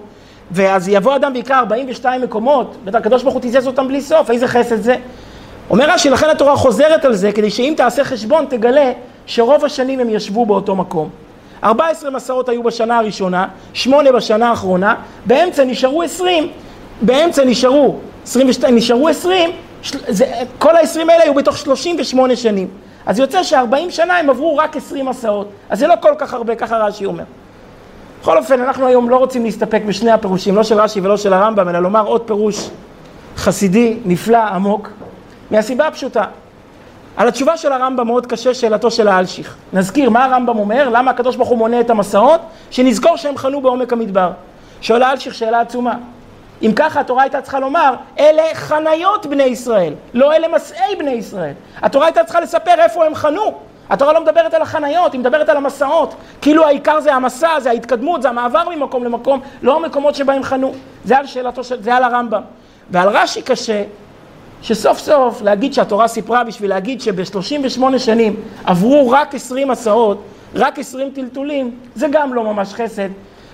ואז 0.51 0.87
יבוא 0.87 1.15
אדם 1.15 1.31
ויקרא 1.35 1.59
42 1.59 2.21
מקומות, 2.21 2.77
והקדוש 2.85 3.23
ברוך 3.23 3.33
הוא 3.33 3.41
תיזז 3.41 3.67
אותם 3.67 3.87
בלי 3.87 4.01
סוף, 4.01 4.31
איזה 4.31 4.47
חסד 4.47 4.81
זה? 4.81 4.95
אומר 5.69 5.89
רש"י, 5.89 6.09
לכן 6.09 6.29
התורה 6.29 6.55
חוזרת 6.55 7.05
על 7.05 7.13
זה, 7.13 7.31
כדי 7.31 7.49
שאם 7.49 7.73
תעשה 7.77 8.03
חשבון, 8.03 8.45
תגלה 8.49 8.91
שרוב 9.25 9.65
השנים 9.65 9.99
הם 9.99 10.09
ישבו 10.09 10.45
באותו 10.45 10.75
מקום. 10.75 11.09
14 11.63 12.09
מסעות 12.09 12.49
היו 12.49 12.63
בשנה 12.63 12.97
הראשונה, 12.97 13.47
8 13.73 14.11
בשנה 14.11 14.49
האחרונה, 14.49 14.95
באמצע 15.25 15.63
נשארו 15.63 16.03
20, 16.03 16.47
באמצע 17.01 17.43
נשארו 17.45 17.95
22, 18.23 18.75
נשארו 18.75 19.09
20, 19.09 19.49
זה, 20.07 20.25
כל 20.59 20.75
ה-20 20.75 20.99
האלה 20.99 21.23
היו 21.23 21.33
בתוך 21.33 21.57
38 21.57 22.35
שנים. 22.35 22.67
אז 23.05 23.19
יוצא 23.19 23.43
ש-40 23.43 23.89
שנה 23.89 24.17
הם 24.17 24.29
עברו 24.29 24.57
רק 24.57 24.77
20 24.77 25.05
מסעות, 25.05 25.49
אז 25.69 25.79
זה 25.79 25.87
לא 25.87 25.93
כל 26.01 26.13
כך 26.17 26.33
הרבה, 26.33 26.55
ככה 26.55 26.77
רש"י 26.77 27.05
אומר. 27.05 27.23
בכל 28.21 28.37
אופן, 28.37 28.61
אנחנו 28.61 28.87
היום 28.87 29.09
לא 29.09 29.17
רוצים 29.17 29.43
להסתפק 29.43 29.81
בשני 29.87 30.11
הפירושים, 30.11 30.55
לא 30.55 30.63
של 30.63 30.79
רש"י 30.79 31.01
ולא 31.01 31.17
של 31.17 31.33
הרמב"ם, 31.33 31.69
אלא 31.69 31.79
לומר 31.79 32.05
עוד 32.05 32.21
פירוש 32.21 32.69
חסידי, 33.37 33.97
נפלא, 34.05 34.37
עמוק, 34.37 34.89
מהסיבה 35.51 35.87
הפשוטה. 35.87 36.23
על 37.17 37.27
התשובה 37.27 37.57
של 37.57 37.71
הרמב"ם 37.71 38.07
מאוד 38.07 38.25
קשה 38.25 38.53
שאלתו 38.53 38.91
של 38.91 39.07
האלשיך. 39.07 39.55
נזכיר 39.73 40.09
מה 40.09 40.25
הרמב"ם 40.25 40.59
אומר, 40.59 40.89
למה 40.89 41.11
הקדוש 41.11 41.35
ברוך 41.35 41.49
הוא 41.49 41.57
מונה 41.57 41.79
את 41.79 41.89
המסעות, 41.89 42.41
שנזכור 42.71 43.17
שהם 43.17 43.37
חנו 43.37 43.61
בעומק 43.61 43.93
המדבר. 43.93 44.31
שואל 44.81 45.03
האלשיך 45.03 45.33
שאלה 45.33 45.59
עצומה. 45.59 45.93
אם 46.61 46.71
ככה 46.75 46.99
התורה 46.99 47.23
הייתה 47.23 47.41
צריכה 47.41 47.59
לומר, 47.59 47.93
אלה 48.19 48.43
חניות 48.53 49.25
בני 49.25 49.43
ישראל, 49.43 49.93
לא 50.13 50.33
אלה 50.33 50.47
מסעי 50.47 50.95
בני 50.95 51.11
ישראל. 51.11 51.53
התורה 51.81 52.05
הייתה 52.05 52.23
צריכה 52.23 52.39
לספר 52.39 52.73
איפה 52.77 53.05
הם 53.05 53.15
חנו. 53.15 53.53
התורה 53.89 54.13
לא 54.13 54.21
מדברת 54.21 54.53
על 54.53 54.61
החניות, 54.61 55.13
היא 55.13 55.19
מדברת 55.19 55.49
על 55.49 55.57
המסעות. 55.57 56.15
כאילו 56.41 56.65
העיקר 56.65 56.99
זה 56.99 57.13
המסע, 57.13 57.59
זה 57.59 57.69
ההתקדמות, 57.69 58.21
זה 58.21 58.29
המעבר 58.29 58.69
ממקום 58.69 59.03
למקום, 59.03 59.41
לא 59.61 59.75
המקומות 59.75 60.15
שבהם 60.15 60.43
חנו. 60.43 60.73
זה 61.05 61.17
על 61.17 61.25
שאלתו 61.25 61.63
של, 61.63 61.83
זה 61.83 61.95
על 61.95 62.03
הרמב"ם. 62.03 62.41
ועל 62.89 63.09
רש"י 63.09 63.41
קשה, 63.41 63.83
שסוף 64.61 64.99
סוף 64.99 65.41
להגיד 65.41 65.73
שהתורה 65.73 66.07
סיפרה 66.07 66.43
בשביל 66.43 66.69
להגיד 66.69 67.01
שב-38 67.01 67.97
שנים 67.97 68.35
עברו 68.63 69.09
רק 69.09 69.35
20 69.35 69.67
מסעות, 69.67 70.23
רק 70.55 70.79
20 70.79 71.11
טלטולים, 71.11 71.71
זה 71.95 72.07
גם 72.11 72.33
לא 72.33 72.43
ממש 72.43 72.73
חסד. 72.73 73.09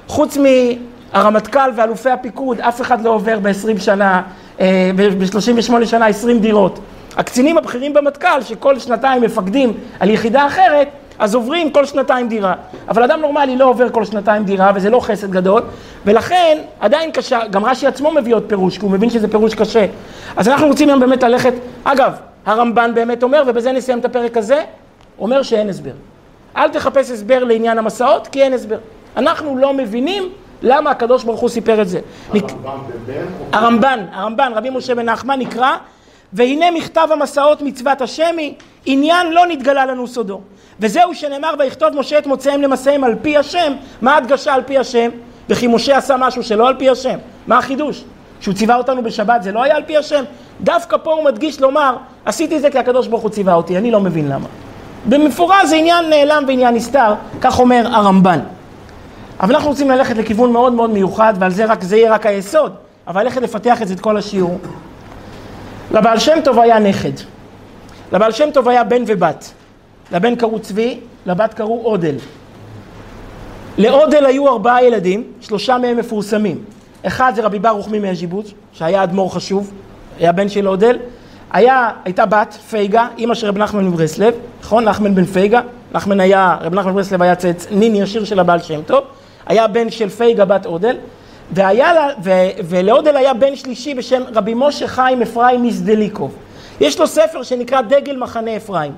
חוץ 0.08 0.38
מהרמטכ"ל 0.38 1.70
ואלופי 1.76 2.10
הפיקוד, 2.10 2.62
אף 2.62 2.82
אחד 2.82 3.02
לא 3.02 3.10
עובר 3.10 3.40
ב-20 3.40 3.80
שנה, 3.80 4.22
אה, 4.60 4.92
ב-38 4.96 5.86
שנה 5.86 6.06
20 6.06 6.40
דירות. 6.40 6.80
הקצינים 7.18 7.58
הבכירים 7.58 7.94
במטכ"ל, 7.94 8.42
שכל 8.42 8.80
שנתיים 8.80 9.22
מפקדים 9.22 9.74
על 10.00 10.10
יחידה 10.10 10.48
אחרת, 10.48 10.88
אז 11.20 11.36
עוברים 11.36 11.70
כל 11.70 11.86
שנתיים 11.86 12.30
דירה. 12.30 12.54
אבל 12.90 13.04
אדם 13.04 13.22
נורמלי 13.22 13.58
לא 13.58 13.66
עובר 13.66 13.90
כל 13.90 14.06
שנתיים 14.06 14.44
דירה, 14.44 14.72
וזה 14.76 14.90
לא 14.90 15.00
חסד 15.00 15.32
גדול, 15.32 15.62
ולכן 16.06 16.58
עדיין 16.80 17.12
קשה, 17.12 17.40
גם 17.52 17.66
רש"י 17.66 17.88
עצמו 17.88 18.12
מביא 18.12 18.36
עוד 18.36 18.44
פירוש, 18.48 18.78
כי 18.78 18.86
הוא 18.86 18.92
מבין 18.92 19.10
שזה 19.10 19.28
פירוש 19.28 19.56
קשה. 19.56 19.86
אז 20.38 20.48
אנחנו 20.48 20.68
רוצים 20.68 20.90
היום 20.90 21.00
באמת 21.00 21.24
ללכת, 21.24 21.54
אגב, 21.84 22.14
הרמב"ן 22.46 22.92
באמת 22.94 23.24
אומר, 23.24 23.44
ובזה 23.48 23.72
נסיים 23.72 24.00
את 24.00 24.06
הפרק 24.06 24.38
הזה, 24.38 24.64
אומר 25.20 25.42
שאין 25.42 25.70
הסבר. 25.70 25.92
אל 26.58 26.70
תחפש 26.70 27.12
הסבר 27.12 27.44
לעניין 27.44 27.78
המסעות, 27.78 28.28
כי 28.28 28.44
אין 28.44 28.54
הסבר. 28.54 28.78
אנחנו 29.18 29.58
לא 29.58 29.74
מבינים 29.74 30.30
למה 30.62 30.90
הקדוש 30.92 31.24
ברוך 31.24 31.40
הוא 31.40 31.50
סיפר 31.50 31.82
את 31.82 31.88
זה. 31.90 32.00
הרמב"ן, 33.52 34.00
הרמב"ן, 34.12 34.52
רבי 34.56 34.70
משה 34.70 34.96
בן 34.96 35.10
נחמן 35.10 35.40
נקרא 35.40 35.76
והנה 36.34 36.72
מכתב 36.72 37.08
המסעות 37.12 37.62
מצוות 37.62 38.02
השמי, 38.02 38.54
עניין 38.86 39.32
לא 39.32 39.48
נתגלה 39.48 39.86
לנו 39.86 40.08
סודו. 40.08 40.42
וזהו 40.80 41.16
שנאמר 41.16 41.54
ויכתוב 41.60 41.90
משה 41.96 42.18
את 42.18 42.28
מוצאיהם 42.28 42.62
למסעיהם 42.62 43.04
על 43.04 43.16
פי 43.22 43.38
השם, 43.38 43.74
מה 44.02 44.14
ההדגשה 44.14 44.54
על 44.54 44.62
פי 44.66 44.78
השם? 44.78 45.10
וכי 45.50 45.68
משה 45.68 45.98
עשה 45.98 46.18
משהו 46.18 46.44
שלא 46.44 46.68
על 46.68 46.76
פי 46.78 46.90
השם, 46.90 47.18
מה 47.48 47.58
החידוש? 47.58 48.04
שהוא 48.42 48.54
ציווה 48.54 48.76
אותנו 48.76 49.04
בשבת, 49.04 49.44
זה 49.44 49.52
לא 49.52 49.64
היה 49.64 49.76
על 49.76 49.84
פי 49.84 49.98
השם. 49.98 50.24
דווקא 50.62 50.98
פה 50.98 51.14
הוא 51.14 51.26
מדגיש 51.26 51.62
לומר, 51.62 51.98
עשיתי 52.26 52.60
זה 52.60 52.72
כי 52.72 52.80
הקדוש 52.80 53.08
ברוך 53.08 53.22
הוא 53.22 53.30
ציווה 53.32 53.54
אותי, 53.54 53.78
אני 53.78 53.92
לא 53.92 54.00
מבין 54.00 54.30
למה. 54.30 54.48
במפורש 55.10 55.66
זה 55.66 55.76
עניין 55.76 56.10
נעלם 56.10 56.44
ועניין 56.48 56.76
נסתר, 56.76 57.14
כך 57.42 57.60
אומר 57.60 57.88
הרמב"ן. 57.92 58.40
אבל 59.40 59.56
אנחנו 59.56 59.70
רוצים 59.70 59.92
ללכת 59.92 60.18
לכיוון 60.18 60.52
מאוד 60.52 60.74
מאוד 60.74 60.90
מיוחד, 60.90 61.34
ועל 61.40 61.52
זה 61.52 61.66
רק, 61.66 61.84
זה 61.84 61.98
יהיה 61.98 62.14
רק 62.14 62.26
היסוד, 62.26 62.74
אבל 63.08 63.24
ללכת 63.24 63.42
לפתח 63.42 63.82
את 63.82 63.88
זה 63.88 63.94
את 63.94 64.00
כל 64.00 64.18
השיעור. 64.18 64.60
לבעל 65.92 66.20
שם 66.20 66.38
טוב 66.44 66.60
היה 66.60 66.80
נכד. 66.80 67.12
לבעל 68.12 68.32
שם 68.32 68.50
טוב 68.54 68.70
היה 68.70 68.84
בן 68.84 69.04
ובת. 69.08 69.52
לבן 70.12 70.36
קראו 70.36 70.60
צבי, 70.60 71.00
לבת 71.26 71.54
קראו 71.54 71.86
אודל. 71.86 72.16
לאודל 73.78 74.26
היו 74.26 74.48
ארבעה 74.48 74.84
ילדים, 74.84 75.24
שלושה 75.42 75.78
מהם 75.78 75.98
מפורסמים. 75.98 76.64
אחד 77.04 77.32
זה 77.36 77.46
רבי 77.46 77.60
ברוך 77.60 77.88
ממז'יבוץ, 77.92 78.52
שהיה 78.74 79.04
אדמו"ר 79.04 79.34
חשוב, 79.34 79.72
היה 80.20 80.32
בן 80.32 80.50
של 80.50 80.68
אודל. 80.68 80.98
היה, 81.52 81.90
הייתה 82.06 82.26
בת, 82.26 82.58
פייגה, 82.70 83.08
אימא 83.18 83.34
של 83.34 83.48
רב 83.48 83.58
נחמן 83.58 83.86
מברסלב, 83.86 84.34
נכון? 84.62 84.84
נחמן 84.84 85.16
בן 85.16 85.26
פייגה. 85.26 85.62
נחמן 85.94 86.20
היה, 86.20 86.58
רב 86.62 86.74
נחמן 86.74 86.92
מברסלב 86.92 87.22
היה 87.22 87.36
צאצ 87.36 87.68
נין 87.72 87.96
ישיר 87.96 88.26
של 88.26 88.40
הבעל 88.40 88.60
שם 88.60 88.82
טוב. 88.82 89.04
היה 89.46 89.68
בן 89.68 89.90
של 89.90 90.10
פייגה 90.10 90.46
בת 90.46 90.66
אודל. 90.66 90.98
והיה 91.52 91.94
לה, 91.94 92.08
ו, 92.24 92.32
ולאודל 92.64 93.18
היה 93.18 93.34
בן 93.34 93.56
שלישי 93.56 93.94
בשם 93.94 94.24
רבי 94.36 94.54
משה 94.56 94.88
חיים 94.88 95.22
אפרים 95.22 95.64
מזדליקוב. 95.64 96.36
יש 96.82 97.00
לו 97.00 97.08
ספר 97.08 97.44
שנקרא 97.44 97.82
דגל 97.82 98.18
מחנה 98.18 98.58
אפרים. 98.58 98.92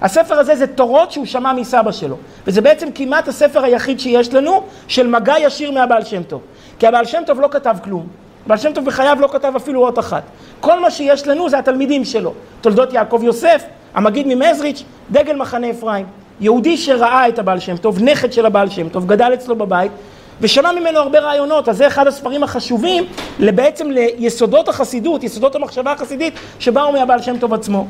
הספר 0.00 0.34
הזה 0.34 0.56
זה 0.56 0.66
תורות 0.66 1.12
שהוא 1.12 1.26
שמע 1.26 1.52
מסבא 1.52 1.92
שלו, 1.92 2.16
וזה 2.46 2.60
בעצם 2.60 2.88
כמעט 2.94 3.28
הספר 3.28 3.64
היחיד 3.64 4.00
שיש 4.00 4.34
לנו 4.34 4.62
של 4.88 5.06
מגע 5.06 5.34
ישיר 5.40 5.70
מהבעל 5.70 6.04
שם 6.04 6.22
טוב. 6.22 6.40
כי 6.78 6.86
הבעל 6.86 7.04
שם 7.04 7.22
טוב 7.26 7.40
לא 7.40 7.48
כתב 7.50 7.76
כלום. 7.84 8.06
הבעל 8.46 8.58
שם 8.58 8.72
טוב 8.72 8.84
בחייו 8.84 9.16
לא 9.20 9.28
כתב 9.32 9.52
אפילו 9.56 9.86
אות 9.86 9.98
אחת. 9.98 10.22
כל 10.60 10.80
מה 10.80 10.90
שיש 10.90 11.26
לנו 11.26 11.50
זה 11.50 11.58
התלמידים 11.58 12.04
שלו. 12.04 12.34
תולדות 12.60 12.92
יעקב 12.92 13.20
יוסף, 13.24 13.64
המגיד 13.94 14.26
ממזריץ', 14.26 14.84
דגל 15.10 15.36
מחנה 15.36 15.70
אפרים. 15.70 16.06
יהודי 16.40 16.76
שראה 16.76 17.28
את 17.28 17.38
הבעל 17.38 17.60
שם 17.60 17.76
טוב, 17.76 18.02
נכד 18.02 18.32
של 18.32 18.46
הבעל 18.46 18.70
שם 18.70 18.88
טוב, 18.88 19.06
גדל 19.06 19.30
אצלו 19.34 19.56
בבית, 19.56 19.92
ושמע 20.40 20.72
ממנו 20.72 20.98
הרבה 20.98 21.18
רעיונות, 21.18 21.68
אז 21.68 21.76
זה 21.76 21.86
אחד 21.86 22.06
הספרים 22.06 22.42
החשובים 22.42 23.04
בעצם 23.38 23.90
ליסודות 23.90 24.68
החסידות, 24.68 25.24
יסודות 25.24 25.54
המחשבה 25.54 25.92
החסידית 25.92 26.34
שבאו 26.58 26.92
מהבעל 26.92 27.22
שם 27.22 27.38
טוב 27.38 27.54
עצמו. 27.54 27.86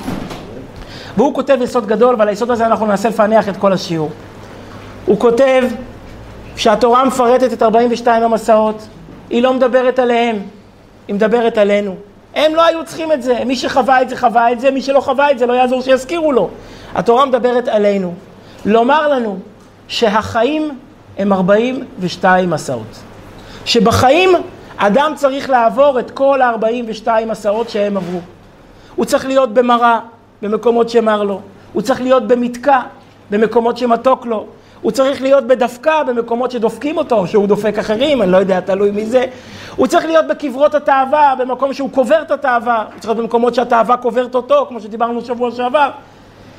והוא 1.17 1.35
כותב 1.35 1.59
יסוד 1.63 1.87
גדול, 1.87 2.15
ועל 2.19 2.29
היסוד 2.29 2.51
הזה 2.51 2.67
אנחנו 2.67 2.87
ננסה 2.87 3.09
לפענח 3.09 3.49
את 3.49 3.57
כל 3.57 3.73
השיעור. 3.73 4.11
הוא 5.07 5.19
כותב 5.19 5.65
שהתורה 6.57 7.05
מפרטת 7.05 7.53
את 7.53 7.63
42 7.63 8.23
המסעות, 8.23 8.87
היא 9.31 9.43
לא 9.43 9.55
מדברת 9.55 9.99
עליהם, 9.99 10.37
היא 11.09 11.15
מדברת 11.15 11.59
עלינו. 11.59 11.95
הם 12.35 12.55
לא 12.55 12.65
היו 12.65 12.85
צריכים 12.85 13.13
את 13.13 13.23
זה, 13.23 13.45
מי 13.47 13.57
שחווה 13.57 14.03
את 14.03 14.09
זה 14.09 14.17
חווה 14.17 14.53
את 14.53 14.61
זה, 14.61 14.71
מי 14.71 14.83
שלא 14.83 15.01
חווה 15.01 15.31
את 15.31 15.39
זה 15.39 15.47
לא 15.47 15.53
יעזור 15.53 15.83
שיזכירו 15.83 16.33
לו. 16.33 16.49
התורה 16.95 17.27
מדברת 17.27 17.69
עלינו. 17.69 18.15
לומר 18.65 19.09
לנו 19.09 19.39
שהחיים 19.89 20.71
הם 21.19 21.33
42 21.33 22.51
מסעות. 22.51 23.01
שבחיים 23.65 24.31
אדם 24.77 25.13
צריך 25.17 25.51
לעבור 25.51 26.01
את 26.01 26.11
כל 26.11 26.43
ה-42 26.43 27.09
מסעות 27.27 27.71
שהם 27.71 27.97
עברו. 27.97 28.21
הוא 28.97 29.05
צריך 29.05 29.27
להיות 29.27 29.55
במראה, 29.55 30.01
במקומות 30.43 30.89
שמר 30.91 31.23
לו. 31.23 31.41
הוא 31.73 31.83
צריך 31.83 32.01
להיות 32.01 32.27
במתקע, 32.27 32.81
במקומות 33.31 33.77
שמתוק 33.77 34.27
לו. 34.27 34.47
הוא 34.81 34.93
צריך 34.93 35.23
להיות 35.23 35.47
בדפקה, 35.47 36.03
במקומות 36.05 36.51
שדופקים 36.51 36.99
אותו, 36.99 37.19
או 37.19 37.27
שהוא 37.27 37.47
דופק 37.47 37.79
אחרים, 37.79 38.23
אני 38.23 38.33
לא 38.33 38.37
יודע, 38.37 38.61
תלוי 38.61 38.91
מי 38.91 39.07
זה. 39.07 39.25
הוא 39.77 39.87
צריך 39.87 40.05
להיות 40.05 40.27
בקברות 40.27 40.75
התאווה, 40.75 41.35
במקום 41.39 41.73
שהוא 41.73 41.91
קובר 41.91 42.23
את 42.23 42.31
התאווה. 42.31 42.79
הוא 42.79 43.01
צריך 43.01 43.05
להיות 43.05 43.17
במקומות 43.19 43.55
שהתאווה 43.55 43.97
קוברת 43.97 44.35
אותו, 44.35 44.67
כמו 44.69 44.81
שדיברנו 44.81 45.25
שבוע 45.25 45.51
שעבר. 45.51 45.91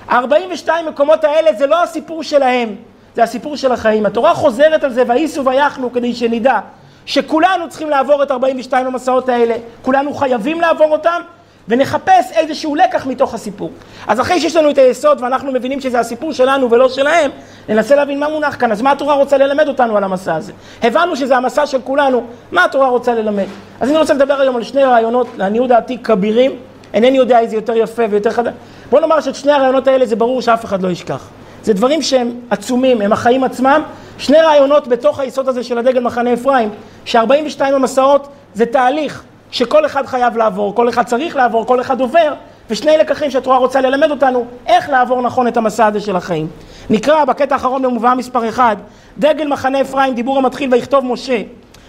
ה-42 0.10 0.70
מקומות 0.90 1.24
האלה 1.24 1.54
זה 1.54 1.68
לא 1.68 1.84
הסיפור 1.84 2.24
שלהם, 2.24 2.76
זה 3.16 3.24
הסיפור 3.24 3.58
של 3.58 3.72
החיים. 3.72 4.06
התורה 4.06 4.34
חוזרת 4.34 4.84
על 4.84 4.94
זה, 4.94 5.04
וייסו 5.08 5.46
ויחנו, 5.46 5.94
כדי 5.94 6.14
שנדע 6.14 6.60
שכולנו 7.06 7.70
צריכים 7.70 7.90
לעבור 7.90 8.24
את 8.24 8.32
42 8.32 8.88
המסעות 8.88 9.30
האלה, 9.30 9.56
כולנו 9.82 10.14
חייבים 10.14 10.62
לעבור 10.62 10.92
אותם, 10.92 11.22
ונחפש 11.68 12.32
איזשהו 12.32 12.76
לקח 12.76 13.06
מתוך 13.06 13.34
הסיפור. 13.34 13.72
אז 14.08 14.20
אחרי 14.20 14.40
שיש 14.40 14.56
לנו 14.56 14.70
את 14.70 14.78
היסוד 14.78 15.22
ואנחנו 15.22 15.52
מבינים 15.52 15.82
שזה 15.82 16.00
הסיפור 16.00 16.34
שלנו 16.34 16.72
ולא 16.72 16.90
שלהם, 16.90 17.32
ננסה 17.70 17.96
להבין 17.96 18.20
מה 18.20 18.30
מונח 18.30 18.56
כאן. 18.60 18.72
אז 18.72 18.82
מה 18.82 18.92
התורה 18.92 19.16
רוצה 19.16 19.38
ללמד 19.38 19.68
אותנו 19.68 19.98
על 19.98 20.04
המסע 20.04 20.36
הזה? 20.36 20.54
הבנו 20.84 21.16
שזה 21.16 21.38
המסע 21.38 21.68
של 21.68 21.82
כולנו, 21.82 22.24
מה 22.52 22.66
התורה 22.66 22.88
רוצה 22.88 23.14
ללמד? 23.14 23.46
אז 23.80 23.90
אני 23.90 23.98
רוצה 23.98 24.14
לדבר 24.14 24.42
היום 24.42 24.56
על 24.56 24.64
שני 24.64 24.84
רעיונות, 24.84 25.28
לעניות 25.38 25.70
דעתי, 25.70 25.98
כבירים. 26.04 26.52
אינני 26.94 27.18
יודע 27.18 27.40
איזה 27.40 27.56
יותר 27.56 27.74
יפה 27.76 28.04
ויותר 28.10 28.32
חדש. 28.32 28.54
בוא 28.90 29.00
נאמר 29.00 29.22
שאת 29.22 29.36
שני 29.36 29.52
הרעיונות 29.52 29.88
האלה 29.88 30.06
זה 30.06 30.16
ברור 30.16 30.42
שאף 30.42 30.66
אחד 30.66 30.82
לא 30.82 30.90
ישכח. 30.90 31.28
זה 31.64 31.74
דברים 31.74 32.02
שהם 32.02 32.32
עצומים, 32.50 33.02
הם 33.02 33.14
החיים 33.14 33.44
עצמם. 33.44 33.82
שני 34.18 34.38
רעיונות 34.38 34.88
בתוך 34.88 35.20
היסוד 35.20 35.50
הזה 35.50 35.64
של 35.64 35.78
הדגל 35.78 36.00
מחנה 36.00 36.34
אפרים, 36.34 36.70
ש-42 37.06 37.62
המסעות 37.62 38.28
זה 38.54 38.66
תהליך 38.66 39.24
שכל 39.52 39.86
אחד 39.86 40.06
חייב 40.06 40.38
לעבור, 40.38 40.76
כל 40.76 40.90
אחד 40.90 41.04
צריך 41.04 41.36
לעבור, 41.36 41.66
כל 41.66 41.82
אחד 41.82 42.02
עובר, 42.02 42.34
ושני 42.70 42.98
לקחים 42.98 43.32
שהתורה 43.32 43.58
רוצה 43.58 43.82
ללמד 43.82 44.12
אותנו 44.12 44.46
איך 44.68 44.90
לעבור 44.90 45.22
נכון 45.22 45.48
את 45.48 45.58
המסע 45.58 45.86
הזה 45.86 46.00
של 46.00 46.16
החיים. 46.16 46.48
נקרא 46.90 47.26
בקטע 47.26 47.56
האחרון 47.56 47.82
במובאה 47.82 48.16
מספר 48.16 48.50
1, 48.50 48.78
דגל 49.18 49.48
מחנה 49.48 49.82
אפרים, 49.82 50.14
דיבור 50.14 50.38
המתחיל 50.38 50.74
ויכתוב 50.74 51.06
משה. 51.06 51.42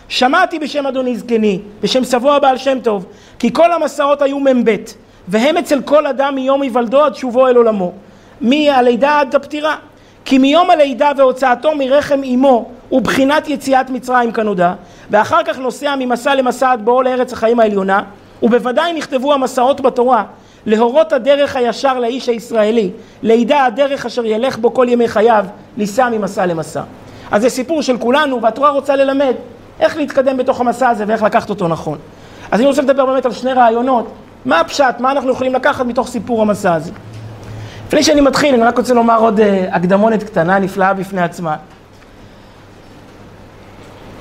שמעתי 0.08 0.58
בשם 0.58 0.86
אדוני 0.86 1.16
זקני, 1.16 1.60
בשם 1.82 2.04
סבו 2.04 2.32
הבעל 2.32 2.56
שם 2.56 2.78
טוב, 2.80 3.06
כי 3.38 3.52
כל 3.52 3.72
המסעות 3.72 4.22
היו 4.22 4.38
מ"ב, 4.40 4.76
והם 5.28 5.56
אצל 5.56 5.80
כל 5.82 6.06
אדם 6.06 6.34
מיום 6.34 6.62
היוולדו 6.62 7.04
עד 7.04 7.14
שובו 7.14 7.48
אל 7.48 7.56
עולמו, 7.56 7.92
מהלידה 8.42 9.20
עד 9.20 9.34
הפטירה. 9.34 9.76
כי 10.24 10.38
מיום 10.38 10.70
הלידה 10.70 11.10
והוצאתו 11.16 11.74
מרחם 11.74 12.20
אמו 12.34 12.68
ובחינת 12.92 13.48
יציאת 13.48 13.90
מצרים 13.90 14.32
כנודע, 14.32 14.72
ואחר 15.10 15.42
כך 15.44 15.58
נוסע 15.58 15.94
ממסע 15.98 16.34
למסע 16.34 16.72
עד 16.72 16.84
בואו 16.84 17.02
לארץ 17.02 17.32
החיים 17.32 17.60
העליונה, 17.60 18.02
ובוודאי 18.42 18.92
נכתבו 18.92 19.34
המסעות 19.34 19.80
בתורה 19.80 20.24
להורות 20.66 21.12
הדרך 21.12 21.56
הישר 21.56 21.98
לאיש 21.98 22.28
הישראלי, 22.28 22.90
לידע 23.22 23.64
הדרך 23.64 24.06
אשר 24.06 24.24
ילך 24.24 24.58
בו 24.58 24.74
כל 24.74 24.86
ימי 24.88 25.08
חייו, 25.08 25.44
ליסע 25.76 26.08
ממסע 26.08 26.46
למסע. 26.46 26.82
אז 27.30 27.42
זה 27.42 27.48
סיפור 27.48 27.82
של 27.82 27.98
כולנו, 27.98 28.42
והתורה 28.42 28.70
רוצה 28.70 28.96
ללמד 28.96 29.34
איך 29.80 29.96
להתקדם 29.96 30.36
בתוך 30.36 30.60
המסע 30.60 30.88
הזה 30.88 31.04
ואיך 31.06 31.22
לקחת 31.22 31.50
אותו 31.50 31.68
נכון. 31.68 31.98
אז 32.50 32.60
אני 32.60 32.68
רוצה 32.68 32.82
לדבר 32.82 33.06
באמת 33.06 33.26
על 33.26 33.32
שני 33.32 33.52
רעיונות, 33.52 34.12
מה 34.44 34.60
הפשט, 34.60 34.94
מה 35.00 35.12
אנחנו 35.12 35.30
יכולים 35.30 35.54
לקחת 35.54 35.86
מתוך 35.86 36.08
סיפור 36.08 36.42
המסע 36.42 36.74
הזה. 36.74 36.92
לפני 37.92 38.02
שאני 38.02 38.20
מתחיל, 38.20 38.54
אני 38.54 38.64
רק 38.64 38.78
רוצה 38.78 38.94
לומר 38.94 39.18
עוד 39.18 39.40
uh, 39.40 39.42
הקדמונת 39.72 40.22
קטנה, 40.22 40.58
נפלאה 40.58 40.94
בפני 40.94 41.22
עצמה. 41.22 41.56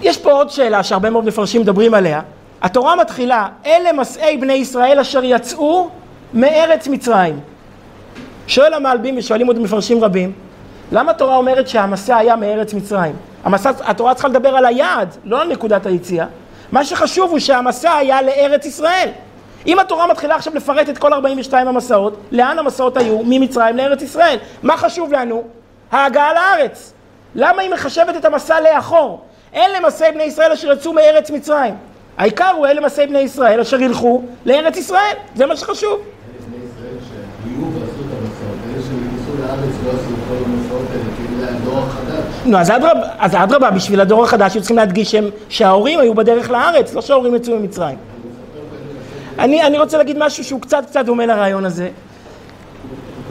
יש 0.01 0.17
פה 0.17 0.31
עוד 0.31 0.49
שאלה 0.49 0.84
שהרבה 0.84 1.10
מאוד 1.10 1.25
מפרשים 1.25 1.62
מדברים 1.62 1.93
עליה. 1.93 2.21
התורה 2.62 2.95
מתחילה, 2.95 3.47
אלה 3.65 3.93
מסעי 3.93 4.38
בני 4.38 4.53
ישראל 4.53 4.99
אשר 4.99 5.23
יצאו 5.23 5.89
מארץ 6.34 6.88
מצרים. 6.88 7.39
שואל 8.47 8.73
המעלבים 8.73 9.17
ושואלים 9.17 9.47
עוד 9.47 9.60
מפרשים 9.60 10.03
רבים, 10.03 10.31
למה 10.91 11.12
התורה 11.12 11.36
אומרת 11.36 11.67
שהמסע 11.67 12.17
היה 12.17 12.36
מארץ 12.36 12.73
מצרים? 12.73 13.15
המסע, 13.43 13.71
התורה 13.81 14.13
צריכה 14.13 14.27
לדבר 14.27 14.49
על 14.49 14.65
היעד, 14.65 15.15
לא 15.23 15.41
על 15.41 15.47
נקודת 15.47 15.86
היציאה. 15.86 16.25
מה 16.71 16.86
שחשוב 16.86 17.31
הוא 17.31 17.39
שהמסע 17.39 17.93
היה 17.93 18.21
לארץ 18.21 18.65
ישראל. 18.65 19.10
אם 19.67 19.80
התורה 19.80 20.08
מתחילה 20.08 20.36
עכשיו 20.36 20.56
לפרט 20.56 20.89
את 20.89 20.97
כל 20.97 21.13
42 21.13 21.67
המסעות, 21.67 22.17
לאן 22.32 22.60
המסעות 22.60 22.97
היו? 22.97 23.19
ממצרים 23.26 23.78
לארץ 23.78 24.02
ישראל. 24.02 24.38
מה 24.63 24.78
חשוב 24.78 25.13
לנו? 25.13 25.43
ההגעה 25.91 26.34
לארץ. 26.34 26.93
למה 27.36 27.62
היא 27.62 27.71
מחשבת 27.71 28.15
את 28.17 28.26
המסע 28.26 28.60
לאחור? 28.62 29.21
אלה 29.56 29.80
מסעי 29.88 30.12
בני 30.12 30.24
ישראל 30.24 30.52
אשר 30.52 30.71
יצאו 30.71 30.93
מארץ 30.93 31.32
מצרים. 31.32 31.74
העיקר 32.17 32.52
הוא 32.58 32.67
אלה 32.67 32.82
מסעי 32.82 33.08
בני 33.08 33.19
ישראל 33.19 33.60
אשר 33.60 33.82
ילכו 33.82 34.21
לארץ 34.45 34.78
ישראל, 34.78 35.13
זה 35.36 35.45
מה 35.45 35.56
שחשוב. 35.56 36.00
נו, 42.45 42.58
אז 42.58 43.36
אדרבה, 43.36 43.71
בשביל 43.71 44.02
הדור 44.02 44.24
החדש 44.24 44.54
היו 44.54 44.62
צריכים 44.62 44.78
להדגיש 44.78 45.15
שההורים 45.50 46.00
היו 46.00 46.13
בדרך 46.15 46.52
לארץ, 46.52 46.93
לא 46.93 47.02
שההורים 47.02 47.36
יצאו 47.36 47.60
ממצרים. 47.60 48.11
אני, 49.39 49.63
אני 49.63 49.80
רוצה 49.80 49.98
להגיד 49.98 50.17
משהו 50.20 50.44
שהוא 50.44 50.62
קצת 50.62 50.86
קצת 50.86 51.06
דומה 51.06 51.26
לרעיון 51.26 51.65
הזה. 51.65 51.89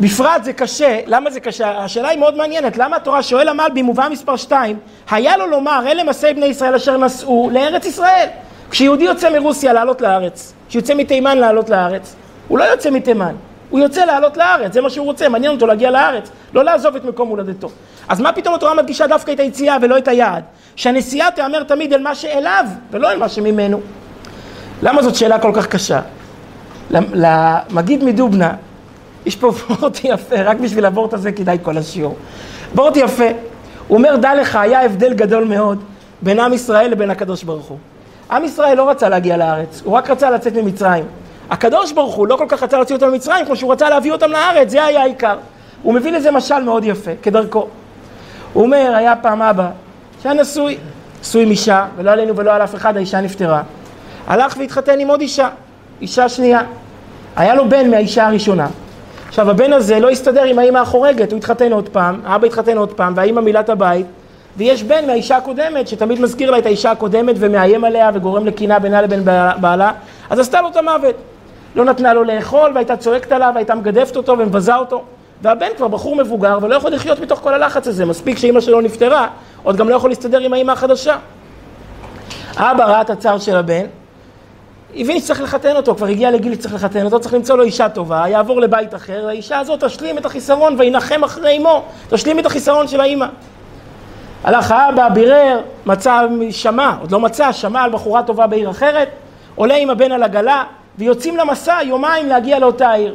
בפרט 0.01 0.45
זה 0.45 0.53
קשה, 0.53 1.01
למה 1.07 1.31
זה 1.31 1.41
קשה? 1.41 1.79
השאלה 1.79 2.09
היא 2.09 2.19
מאוד 2.19 2.37
מעניינת, 2.37 2.79
למה 2.79 2.97
התורה 2.97 3.23
שואל 3.23 3.49
המל 3.49 3.69
במובא 3.75 4.09
מספר 4.11 4.37
2, 4.37 4.79
היה 5.11 5.37
לו 5.37 5.47
לומר 5.47 5.83
אלה 5.87 6.05
מסעי 6.05 6.35
בני 6.35 6.47
ישראל 6.47 6.75
אשר 6.75 6.97
נסעו 6.97 7.51
לארץ 7.53 7.87
ישראל. 7.87 8.27
כשיהודי 8.71 9.05
יוצא 9.05 9.31
מרוסיה 9.31 9.73
לעלות 9.73 10.01
לארץ, 10.01 10.53
כשיוצא 10.69 10.95
מתימן 10.95 11.39
לעלות 11.39 11.71
לארץ, 11.71 12.17
הוא 12.49 12.59
לא 12.59 12.65
יוצא 12.65 12.91
מתימן, 12.91 13.35
הוא 13.71 13.81
יוצא 13.81 14.05
לעלות 14.05 14.37
לארץ, 14.37 14.73
זה 14.73 14.81
מה 14.81 14.91
שהוא 14.91 15.07
רוצה, 15.07 15.29
מעניין 15.29 15.53
אותו 15.53 15.67
להגיע 15.67 15.91
לארץ, 15.91 16.31
לא 16.55 16.65
לעזוב 16.65 16.97
את 16.97 17.05
מקום 17.05 17.29
הולדתו. 17.29 17.69
אז 18.09 18.21
מה 18.21 18.33
פתאום 18.33 18.55
התורה 18.55 18.75
מדגישה 18.75 19.07
דווקא 19.07 19.33
את 19.33 19.41
היציאה 19.41 19.77
ולא 19.83 19.99
את 19.99 20.09
היעד? 20.09 20.45
שהנסיעה 20.77 21.31
תיאמר 21.31 21.63
תמיד 21.63 21.93
אל 21.93 22.03
מה 22.03 22.15
שאליו 22.15 22.65
ולא 22.91 23.11
אל 23.11 23.19
מה 23.19 23.29
שממנו. 23.29 23.81
למה 24.83 25.03
זאת 25.03 25.15
שאלה 25.15 25.39
כל 25.39 25.53
כך 25.55 25.67
קשה? 25.67 26.01
למגיד 26.91 28.05
מדובנה, 28.05 28.53
יש 29.27 29.37
פה 29.37 29.53
וורט 29.69 30.01
יפה, 30.05 30.43
רק 30.43 30.57
בשביל 30.57 30.87
הוורט 30.87 31.15
הזה 31.15 31.33
כדאי 31.33 31.59
כל 31.63 31.79
השיעור. 31.79 32.17
וורט 32.75 32.97
יפה, 32.97 33.29
הוא 33.89 33.99
אומר, 33.99 34.17
דע 34.17 34.35
לך, 34.35 34.57
היה 34.57 34.85
הבדל 34.85 35.15
גדול 35.15 35.45
מאוד 35.45 35.83
בין 36.23 36.41
עם 36.41 36.53
ישראל 36.53 36.91
לבין 36.91 37.11
הקדוש 37.11 37.43
ברוך 37.43 37.67
הוא. 37.67 37.79
עם 38.31 38.45
ישראל 38.45 38.77
לא 38.77 38.91
רצה 38.91 39.09
להגיע 39.09 39.37
לארץ, 39.37 39.83
הוא 39.85 39.95
רק 39.95 40.11
רצה 40.11 40.31
לצאת 40.31 40.57
ממצרים. 40.57 41.05
הקדוש 41.51 41.93
ברוך 41.93 42.15
הוא 42.15 42.27
לא 42.27 42.37
כל 42.37 42.47
כך 42.49 42.63
רצה 42.63 42.77
להוציא 42.77 42.95
אותם 42.97 43.09
ממצרים, 43.09 43.47
כמו 43.47 43.57
שהוא 43.57 43.73
רצה 43.73 43.91
להביא 43.91 44.13
אותם 44.13 44.31
לארץ, 44.31 44.71
זה 44.71 44.85
היה 44.85 45.03
העיקר. 45.03 45.37
הוא 45.83 45.95
מביא 45.95 46.13
לזה 46.13 46.31
משל 46.31 46.63
מאוד 46.63 46.85
יפה, 46.85 47.11
כדרכו. 47.23 47.67
הוא 48.53 48.63
אומר, 48.63 48.93
היה 48.97 49.17
פעם 49.17 49.43
אבא 49.43 49.71
שהיה 50.23 50.35
נשוי, 50.35 50.79
נשוי 51.21 51.43
עם 51.43 51.51
אישה, 51.51 51.87
ולא 51.97 52.11
עלינו 52.11 52.37
ולא 52.37 52.55
על 52.55 52.63
אף 52.63 52.75
אחד, 52.75 52.97
האישה 52.97 53.21
נפטרה. 53.21 53.63
הלך 54.31 54.55
והתחתן 54.59 55.01
עם 55.01 55.09
עוד 55.09 55.21
אישה, 55.21 55.49
אישה 56.01 56.29
שנייה. 56.29 56.61
היה 57.37 57.55
לו 57.55 57.69
בן 57.69 57.91
מהאישה 57.91 58.27
הראשונה. 58.27 58.67
עכשיו, 59.29 59.51
הבן 59.51 59.73
הזה 59.73 60.01
לא 60.01 60.11
הסתדר 60.11 60.43
עם 60.43 60.59
האימא 60.59 60.79
החורגת, 60.79 61.33
הוא 61.33 61.39
התחתן 61.39 61.73
עוד 61.73 61.89
פעם, 61.89 62.21
האבא 62.25 62.47
התחתן 62.47 62.77
עוד 62.77 62.93
פעם, 62.93 63.13
והאימא 63.17 63.41
מילא 63.41 63.61
הבית, 63.69 64.07
ויש 64.57 64.83
בן 64.83 65.07
מהאישה 65.07 65.37
הקודמת, 65.37 65.89
שתמיד 65.89 66.21
מזכיר 66.21 66.51
לה 66.51 66.59
את 66.59 66.67
האישה 66.67 66.91
הקודמת 66.91 67.37
ומאיים 67.39 67.85
עליה 67.85 68.11
וגורם 68.15 68.47
לקינה 68.47 68.79
בינה 68.79 69.03
לבין 69.03 69.25
בעלה, 69.61 69.93
אז 70.31 70.39
עשתה 70.39 70.61
לו 70.61 70.69
את 70.69 70.77
המוות. 70.77 71.15
לא 71.75 71.85
נתנה 71.85 72.15
לו 72.15 72.25
לאכול, 72.25 72.71
והייתה 72.75 72.97
צועקת 72.97 73.33
עליו, 73.33 73.53
והייתה 73.55 73.75
מגדפת 73.75 74.17
אותו 74.17 74.39
ומבזה 74.39 74.77
אותו. 74.77 75.05
והבן 75.43 75.69
כבר 75.77 75.89
בחור 75.89 76.17
מבוגר 76.17 76.59
ולא 76.63 76.75
יכול 76.75 76.93
לחיות 76.93 77.21
מתוך 77.21 77.39
כל 77.39 77.55
הלחץ 77.55 77.89
הזה, 77.89 78.05
מספיק 78.05 78.39
שאימא 78.39 78.61
שלו 78.61 78.81
נפטרה, 78.81 79.29
עוד 79.63 79.77
גם 79.77 79.89
לא 79.89 79.95
יכול 79.95 80.11
להסתדר 80.11 80.39
עם 80.39 80.53
האימא 80.53 80.73
החדשה. 80.73 81.17
האבא 82.57 82.85
ראה 82.85 83.01
את 83.01 83.11
הצער 83.11 83.39
של 83.39 83.57
הבן, 83.57 83.85
הבין 84.97 85.21
שצריך 85.21 85.43
לחתן 85.43 85.77
אותו, 85.77 85.95
כבר 85.95 86.07
הגיע 86.07 86.31
לגיל 86.31 86.55
שצריך 86.55 86.75
לחתן 86.75 87.05
אותו, 87.05 87.21
צריך 87.21 87.35
למצוא 87.35 87.57
לו 87.57 87.63
אישה 87.63 87.89
טובה, 87.89 88.25
יעבור 88.29 88.61
לבית 88.61 88.95
אחר, 88.95 89.29
האישה 89.29 89.59
הזאת 89.59 89.85
תשלים 89.85 90.19
את 90.19 90.27
החיסרון 90.27 90.77
וינחם 90.79 91.25
אחרי 91.25 91.57
אמו, 91.57 91.83
תשלים 92.09 92.39
את 92.39 92.47
החיסרון 92.47 92.89
של 92.89 93.01
האימא. 93.01 93.27
הלך 94.45 94.71
האבא, 94.71 95.09
בירר, 95.09 95.61
מצא, 95.87 96.21
שמע, 96.51 96.93
עוד 97.01 97.13
לא 97.13 97.21
מצא, 97.21 97.53
שמע 97.53 97.83
על 97.83 97.91
בחורה 97.91 98.23
טובה 98.23 98.47
בעיר 98.47 98.71
אחרת, 98.71 99.09
עולה 99.55 99.77
עם 99.77 99.91
הבן 99.91 100.13
על 100.13 100.23
עגלה, 100.23 100.65
ויוצאים 100.99 101.37
למסע 101.37 101.79
יומיים 101.85 102.29
להגיע 102.29 102.59
לאותה 102.59 102.93
עיר. 102.93 103.15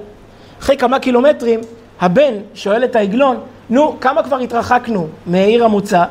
אחרי 0.61 0.77
כמה 0.77 0.99
קילומטרים, 0.99 1.59
הבן 2.01 2.33
שואל 2.53 2.83
את 2.83 2.95
העגלון, 2.95 3.39
נו, 3.69 3.97
כמה 4.01 4.23
כבר 4.23 4.37
התרחקנו 4.37 5.07
מעיר 5.25 5.65
המוצא? 5.65 6.03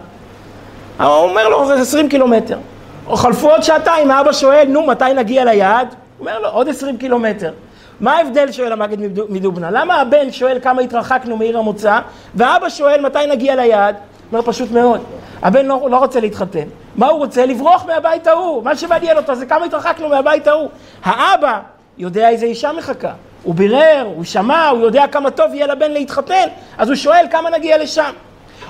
הוא 0.98 1.07
אומר 1.07 1.48
לו, 1.48 1.66
זה 1.66 1.74
20 1.74 2.09
קילומטר. 2.09 2.59
או 3.07 3.17
חלפו 3.17 3.51
עוד 3.51 3.62
שעתיים, 3.62 4.11
האבא 4.11 4.33
שואל, 4.33 4.67
נו, 4.69 4.87
מתי 4.87 5.05
נגיע 5.17 5.45
ליעד? 5.45 5.88
הוא 5.88 6.29
אומר 6.29 6.40
לו, 6.40 6.49
עוד 6.49 6.69
20 6.69 6.97
קילומטר. 6.97 7.53
מה 8.01 8.17
ההבדל, 8.17 8.53
שואל 8.53 8.73
המגד 8.73 8.97
מדובנה? 9.29 9.71
למה 9.71 10.01
הבן 10.01 10.33
שואל 10.33 10.59
כמה 10.62 10.83
התרחקנו 10.83 11.37
מעיר 11.37 11.59
המוצא, 11.59 11.99
והאבא 12.35 12.69
שואל 12.69 13.01
מתי 13.01 13.19
נגיע 13.31 13.55
ליעד? 13.55 13.97
אומר, 14.33 14.43
פשוט 14.43 14.71
מאוד. 14.71 15.01
הבן 15.43 15.67
לא, 15.67 15.88
לא 15.90 15.97
רוצה 15.97 16.21
להתחתן. 16.21 16.64
מה 16.97 17.07
הוא 17.07 17.19
רוצה? 17.19 17.47
לברוח 17.47 17.87
מהבית 17.87 18.27
ההוא. 18.27 18.64
מה 18.64 18.77
שמעניין 18.77 19.17
אותו 19.17 19.35
זה 19.35 19.47
כמה 19.47 19.64
התרחקנו 19.64 20.09
מהבית 20.09 20.47
ההוא. 20.47 20.69
האבא 21.05 21.61
יודע 21.99 22.29
איזה 22.29 22.47
אישה 22.47 22.73
מחכה. 22.73 23.12
הוא 23.43 23.55
בירר, 23.55 24.07
הוא 24.14 24.25
שמע, 24.25 24.69
הוא 24.69 24.81
יודע 24.81 25.05
כמה 25.12 25.31
טוב 25.31 25.55
יהיה 25.55 25.67
לבן 25.67 25.90
להתחתן, 25.90 26.47
אז 26.79 26.88
הוא 26.88 26.97
שואל 26.97 27.27
כמה 27.31 27.51
נגיע 27.51 27.79
לשם. 27.79 28.12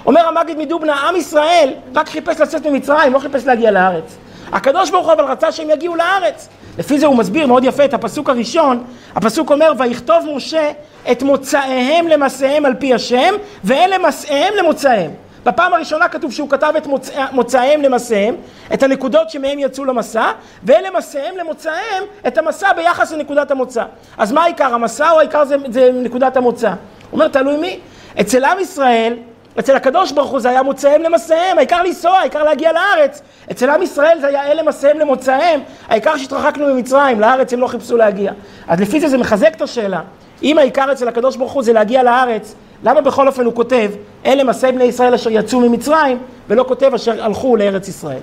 אומר 0.07 0.29
המגיד 0.29 0.59
מדובנה, 0.59 1.09
עם 1.09 1.17
ישראל 1.17 1.73
רק 1.95 2.09
חיפש 2.09 2.41
לצאת 2.41 2.67
ממצרים, 2.67 3.13
לא 3.13 3.19
חיפש 3.19 3.47
להגיע 3.47 3.71
לארץ. 3.71 4.17
הקדוש 4.53 4.91
ברוך 4.91 5.07
הוא 5.07 5.13
אבל 5.13 5.25
רצה 5.25 5.53
שהם 5.53 5.71
יגיעו 5.71 5.97
לארץ. 5.97 6.49
לפי 6.79 6.99
זה 6.99 7.07
הוא 7.07 7.17
מסביר 7.17 7.47
מאוד 7.47 7.65
יפה 7.65 7.85
את 7.85 7.95
הפסוק 7.95 8.31
הראשון. 8.31 8.85
הפסוק 9.17 9.51
אומר, 9.51 9.73
ויכתוב 9.79 10.27
משה 10.37 10.71
את 11.11 11.23
מוצאיהם 11.23 12.09
למסעיהם 12.09 12.67
על 12.67 12.75
פי 12.75 12.95
השם, 12.95 13.35
ואלה 13.65 13.99
מסעיהם 13.99 14.55
למוצאיהם. 14.59 15.11
בפעם 15.45 15.75
הראשונה 15.75 16.09
כתוב 16.09 16.33
שהוא 16.33 16.51
כתב 16.51 16.73
את 16.77 16.87
מוצא, 16.87 17.25
מוצאיהם 17.33 17.83
למסעיהם, 17.83 18.35
את 18.75 18.83
הנקודות 18.83 19.31
שמהם 19.31 19.59
יצאו 19.59 19.85
למסע, 19.85 20.31
ואלה 20.63 20.89
מסעיהם 20.99 21.37
למוצאיהם, 21.37 22.05
את 22.27 22.39
המסע 22.39 22.73
ביחס 22.73 23.13
לנקודת 23.13 23.51
המוצא. 23.51 23.85
אז 24.19 24.33
מה 24.33 24.43
העיקר, 24.43 24.75
המסע 24.75 25.11
או 25.11 25.19
העיקר 25.19 25.45
זה, 25.45 25.57
זה 25.71 25.91
נקודת 25.95 26.37
המוצא? 26.37 26.69
הוא 26.69 26.77
אומר, 27.13 27.29
תלוי 27.29 27.57
מי. 27.57 27.79
אצל 28.21 28.45
עם 28.45 28.61
ישראל, 28.61 29.17
אצל 29.59 29.77
הקדוש 29.77 30.13
ברוך 30.13 30.31
הוא 30.31 30.41
זה 30.41 30.51
היה 30.51 30.63
מוצאיהם 30.63 31.03
למסעיהם, 31.03 31.59
העיקר 31.59 31.83
לנסוע, 31.83 32.13
העיקר 32.13 32.43
להגיע 32.43 32.73
לארץ. 32.73 33.23
אצל 33.51 33.71
עם 33.71 33.83
ישראל 33.83 34.19
זה 34.21 34.27
היה 34.27 34.53
אלה 34.53 34.63
מסעיהם 34.63 34.99
למוצאיהם, 34.99 35.61
העיקר 35.89 36.17
שהתרחקנו 36.17 36.75
ממצרים, 36.75 37.21
לארץ 37.21 37.53
הם 37.53 37.61
לא 37.61 37.67
חיפשו 37.67 37.97
להגיע. 37.97 38.33
אז 38.69 38.81
לפי 38.81 39.01
זה 39.01 39.09
זה 39.09 39.19
מחזק 39.19 39.55
את 39.57 39.63
השאלה. 39.63 40.01
אם 40.43 40.59
העיקר 40.59 40.93
אצל 40.93 41.09
הקדוש 41.09 41.37
ברוך 41.37 41.53
הוא 41.53 41.63
זה 41.63 41.73
להגיע 41.73 42.03
לארץ, 42.03 42.55
למה 42.85 43.01
בכל 43.01 43.29
אופן 43.29 43.45
הוא 43.45 43.55
כותב, 43.55 43.91
אלה 44.27 44.45
מסעי 44.45 44.73
בני 44.73 44.85
ישראל 44.85 45.15
אשר 45.15 45.31
יצאו 45.31 45.61
ממצרים, 45.61 46.19
ולא 46.49 46.65
כותב 46.69 46.95
אשר 46.95 47.25
הלכו 47.25 47.57
לארץ 47.57 47.89
ישראל. 47.89 48.21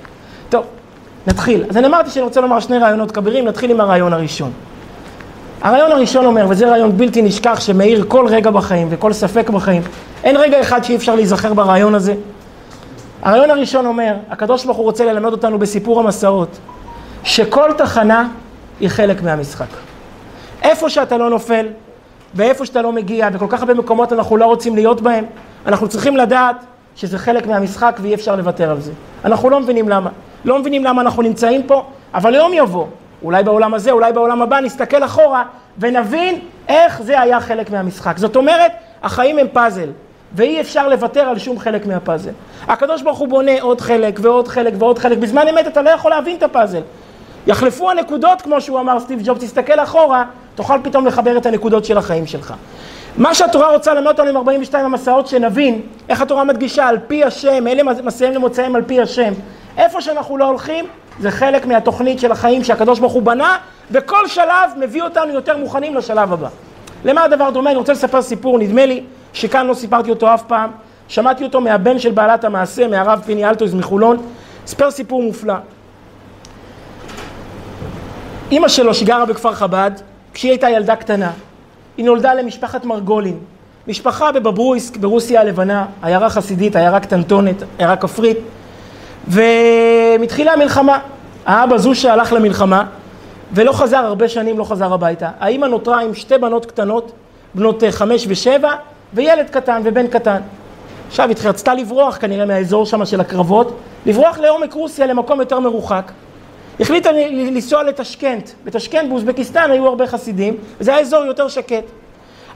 טוב, 0.50 0.66
נתחיל. 1.28 1.66
אז 1.70 1.78
אני 1.78 1.88
אמרתי 1.88 2.10
שאני 2.10 2.24
רוצה 2.24 2.42
לומר 2.42 2.60
שני 2.60 2.78
רעיונות 2.78 3.12
כבירים, 3.12 3.46
נתחיל 3.46 3.72
עם 3.72 3.82
הרעיון 3.82 4.14
הראשון. 4.14 4.52
הרעיון 5.62 5.92
הראשון 5.92 6.26
אומר, 6.26 6.46
וזה 6.50 6.70
רעיון 6.70 6.98
בלתי 6.98 7.22
נשכח 7.22 7.60
שמאיר 7.60 8.06
כל 8.08 8.28
רגע 8.28 8.52
בחיים 8.52 8.88
וכל 8.92 9.14
ספק 9.14 9.50
בחיים, 9.50 9.82
אין 10.24 10.38
רגע 10.38 10.62
אחד 10.62 10.84
שאי 10.84 10.96
אפשר 10.96 11.16
להיזכר 11.16 11.54
ברעיון 11.54 11.96
הזה. 11.96 12.14
הרעיון 13.22 13.50
הראשון 13.50 13.86
אומר, 13.86 14.14
הקדוש 14.30 14.66
ברוך 14.66 14.78
הוא 14.78 14.86
רוצה 14.86 15.06
ללמד 15.06 15.32
אותנו 15.32 15.60
בסיפור 15.60 16.00
המסעות, 16.00 16.58
שכל 17.24 17.74
תחנה 17.78 18.30
היא 18.80 18.90
חלק 18.90 19.24
מהמשחק. 19.24 19.68
איפה 20.64 20.90
שאתה 20.90 21.18
לא 21.18 21.30
נופל, 21.30 21.68
ואיפה 22.36 22.66
שאתה 22.66 22.82
לא 22.82 22.92
מגיע, 22.92 23.30
וכל 23.34 23.46
כך 23.50 23.60
הרבה 23.60 23.74
מקומות 23.74 24.14
אנחנו 24.14 24.38
לא 24.38 24.46
רוצים 24.46 24.76
להיות 24.76 25.02
בהם, 25.02 25.26
אנחנו 25.66 25.88
צריכים 25.88 26.18
לדעת 26.18 26.56
שזה 26.96 27.18
חלק 27.18 27.48
מהמשחק 27.48 28.00
ואי 28.02 28.14
אפשר 28.14 28.36
לוותר 28.36 28.72
על 28.72 28.82
זה. 28.82 28.92
אנחנו 29.26 29.50
לא 29.50 29.60
מבינים 29.60 29.90
למה. 29.90 30.10
לא 30.46 30.60
מבינים 30.60 30.84
למה 30.84 31.02
אנחנו 31.02 31.22
נמצאים 31.22 31.64
פה, 31.64 31.86
אבל 32.14 32.36
יום 32.36 32.54
יבוא, 32.54 32.86
אולי 33.24 33.44
בעולם 33.44 33.74
הזה, 33.74 33.92
אולי 33.92 34.14
בעולם 34.14 34.42
הבא, 34.42 34.60
נסתכל 34.60 35.04
אחורה 35.04 35.44
ונבין 35.78 36.40
איך 36.68 37.02
זה 37.02 37.22
היה 37.22 37.40
חלק 37.40 37.70
מהמשחק. 37.70 38.18
זאת 38.18 38.36
אומרת, 38.36 38.72
החיים 39.04 39.38
הם 39.38 39.48
פאזל, 39.54 39.90
ואי 40.36 40.62
אפשר 40.62 40.88
לוותר 40.88 41.22
על 41.22 41.40
שום 41.40 41.60
חלק 41.60 41.86
מהפאזל. 41.86 42.32
הקדוש 42.68 43.02
ברוך 43.02 43.18
הוא 43.18 43.28
בונה 43.28 43.62
עוד 43.62 43.82
חלק 43.82 44.20
ועוד 44.22 44.48
חלק 44.48 44.74
ועוד 44.80 45.00
חלק. 45.00 45.18
בזמן 45.18 45.48
אמת 45.48 45.68
אתה 45.68 45.82
לא 45.82 45.90
יכול 45.90 46.12
להבין 46.12 46.38
את 46.38 46.44
הפאזל. 46.44 46.82
יחלפו 47.48 47.92
הנקודות, 47.92 48.42
כמו 48.42 48.62
שהוא 48.62 48.80
אמר 48.80 49.00
סטיב 49.00 49.20
ג'וב, 49.24 49.38
תסתכל 49.38 49.80
אחורה, 49.80 50.24
תוכל 50.56 50.78
פתאום 50.84 51.06
לחבר 51.06 51.38
את 51.38 51.46
הנקודות 51.46 51.86
של 51.86 51.98
החיים 51.98 52.28
שלך. 52.28 52.54
מה 53.18 53.34
שהתורה 53.34 53.74
רוצה 53.74 53.94
ללמד 53.94 54.08
אותנו 54.08 54.30
עם 54.30 54.38
42 54.38 54.86
המסעות, 54.86 55.28
שנבין 55.28 55.82
איך 56.10 56.22
התורה 56.22 56.44
מדגישה 56.44 56.88
על 56.88 56.98
פי 57.08 57.24
השם, 57.24 57.68
אלה 57.68 57.84
מסעים 58.04 58.34
למוצאיהם 58.34 58.76
על 58.76 58.82
פי 58.82 59.02
השם. 59.02 59.34
איפה 59.78 60.02
שאנחנו 60.02 60.38
לא 60.38 60.46
הולכים, 60.46 60.86
זה 61.20 61.32
חלק 61.32 61.66
מהתוכנית 61.66 62.20
של 62.20 62.32
החיים 62.32 62.64
שהקדוש 62.64 63.00
ברוך 63.00 63.14
הוא 63.14 63.24
בנה, 63.24 63.58
וכל 63.92 64.28
שלב 64.28 64.72
מביא 64.80 65.04
אותנו 65.04 65.34
יותר 65.34 65.58
מוכנים 65.58 65.96
לשלב 65.96 66.34
הבא. 66.34 66.50
למה 67.06 67.24
הדבר 67.24 67.50
דומה? 67.50 67.70
אני 67.70 67.78
רוצה 67.78 67.94
לספר 67.94 68.22
סיפור, 68.22 68.60
נדמה 68.60 68.86
לי 68.86 69.04
שכאן 69.34 69.68
לא 69.68 69.74
סיפרתי 69.74 70.10
אותו 70.10 70.34
אף 70.34 70.44
פעם. 70.44 70.70
שמעתי 71.08 71.44
אותו 71.44 71.62
מהבן 71.62 72.00
של 72.00 72.12
בעלת 72.12 72.44
המעשה, 72.44 72.88
מהרב 72.88 73.22
פיני 73.26 73.46
אלטויז 73.50 73.74
מחולון. 73.74 74.18
סיפר 74.66 74.92
סיפור 74.92 75.24
מופלא. 75.24 75.54
אימא 78.52 78.68
שלו 78.68 78.94
שגרה 78.94 79.26
בכפר 79.26 79.54
חב"ד, 79.54 79.92
כשהיא 80.34 80.52
הייתה 80.52 80.70
ילדה 80.70 80.96
קטנה, 80.96 81.32
היא 81.98 82.06
נולדה 82.06 82.34
למשפחת 82.34 82.86
מרגולין. 82.86 83.40
משפחה 83.88 84.32
בבברויסק, 84.32 84.98
ברוסיה 84.98 85.42
הלבנה, 85.42 85.86
עיירה 86.04 86.30
חסידית, 86.30 86.76
עיירה 86.76 87.00
קטנטונת, 87.00 87.56
עיירה 87.78 87.96
כפרית. 87.96 88.38
ומתחילה 89.28 90.54
המלחמה. 90.54 91.00
האבא 91.46 91.78
זושה 91.78 92.14
הלך 92.14 92.34
למלחמה, 92.34 92.86
ולא 93.54 93.72
חזר 93.72 93.98
הרבה 93.98 94.28
שנים, 94.28 94.60
לא 94.60 94.64
חזר 94.64 94.94
הביתה. 94.94 95.30
האימא 95.40 95.66
נותרה 95.66 96.02
עם 96.02 96.14
שתי 96.14 96.38
בנות 96.38 96.66
קטנות, 96.66 97.12
בנות 97.56 97.84
חמש 97.92 98.26
ושבע, 98.28 98.72
וילד 99.14 99.50
קטן 99.50 99.82
ובן 99.86 100.08
קטן. 100.08 100.42
עכשיו 101.08 101.30
היא 101.30 101.36
רצתה 101.46 101.74
לברוח 101.74 102.18
כנראה 102.22 102.46
מהאזור 102.46 102.86
שם 102.86 103.06
של 103.06 103.22
הקרבות, 103.22 103.78
לברוח 104.06 104.40
לעומק 104.40 104.74
רוסיה 104.74 105.06
למקום 105.06 105.40
יותר 105.40 105.60
מרוחק. 105.60 106.12
החליטה 106.80 107.12
לנסוע 107.12 107.84
לתשכנט. 107.84 108.50
בתשכנט 108.66 109.10
באוזבקיסטן 109.10 109.72
היו 109.72 109.88
הרבה 109.88 110.08
חסידים, 110.08 110.58
וזה 110.80 110.92
היה 110.92 111.00
אזור 111.00 111.26
יותר 111.26 111.48
שקט. 111.48 111.84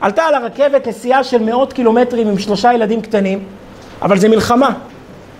עלתה 0.00 0.22
על 0.22 0.34
הרכבת 0.34 0.88
נסיעה 0.88 1.24
של 1.24 1.42
מאות 1.42 1.72
קילומטרים 1.72 2.28
עם 2.28 2.38
שלושה 2.38 2.72
ילדים 2.72 3.00
קטנים, 3.02 3.44
אבל 4.02 4.18
זה 4.18 4.28
מלחמה, 4.28 4.70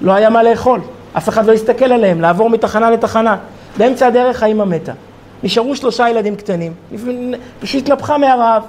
לא 0.01 0.13
היה 0.13 0.31
מה 0.31 0.43
לאכול, 0.43 0.81
אף 1.19 1.29
אחד 1.29 1.47
לא 1.47 1.53
הסתכל 1.53 1.93
עליהם, 1.93 2.21
לעבור 2.21 2.51
מתחנה 2.51 2.91
לתחנה. 2.91 3.37
באמצע 3.77 4.07
הדרך 4.07 4.43
האמא 4.43 4.65
מתה. 4.65 4.93
נשארו 5.43 5.77
שלושה 5.77 6.09
ילדים 6.09 6.37
קטנים, 6.37 6.73
פשוט 7.61 7.83
התנפחה 7.83 8.19
מהרעב. 8.19 8.63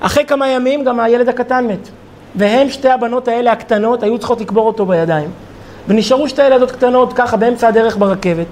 אחרי 0.00 0.24
כמה 0.24 0.48
ימים 0.48 0.84
גם 0.84 1.00
הילד 1.00 1.28
הקטן 1.28 1.66
מת. 1.66 1.88
והם, 2.34 2.68
שתי 2.68 2.88
הבנות 2.88 3.28
האלה 3.28 3.52
הקטנות, 3.52 4.02
היו 4.02 4.18
צריכות 4.18 4.40
לקבור 4.40 4.66
אותו 4.66 4.86
בידיים. 4.86 5.30
ונשארו 5.88 6.28
שתי 6.28 6.46
ילדות 6.46 6.70
קטנות 6.70 7.12
ככה 7.12 7.36
באמצע 7.36 7.68
הדרך 7.68 7.96
ברכבת. 7.96 8.46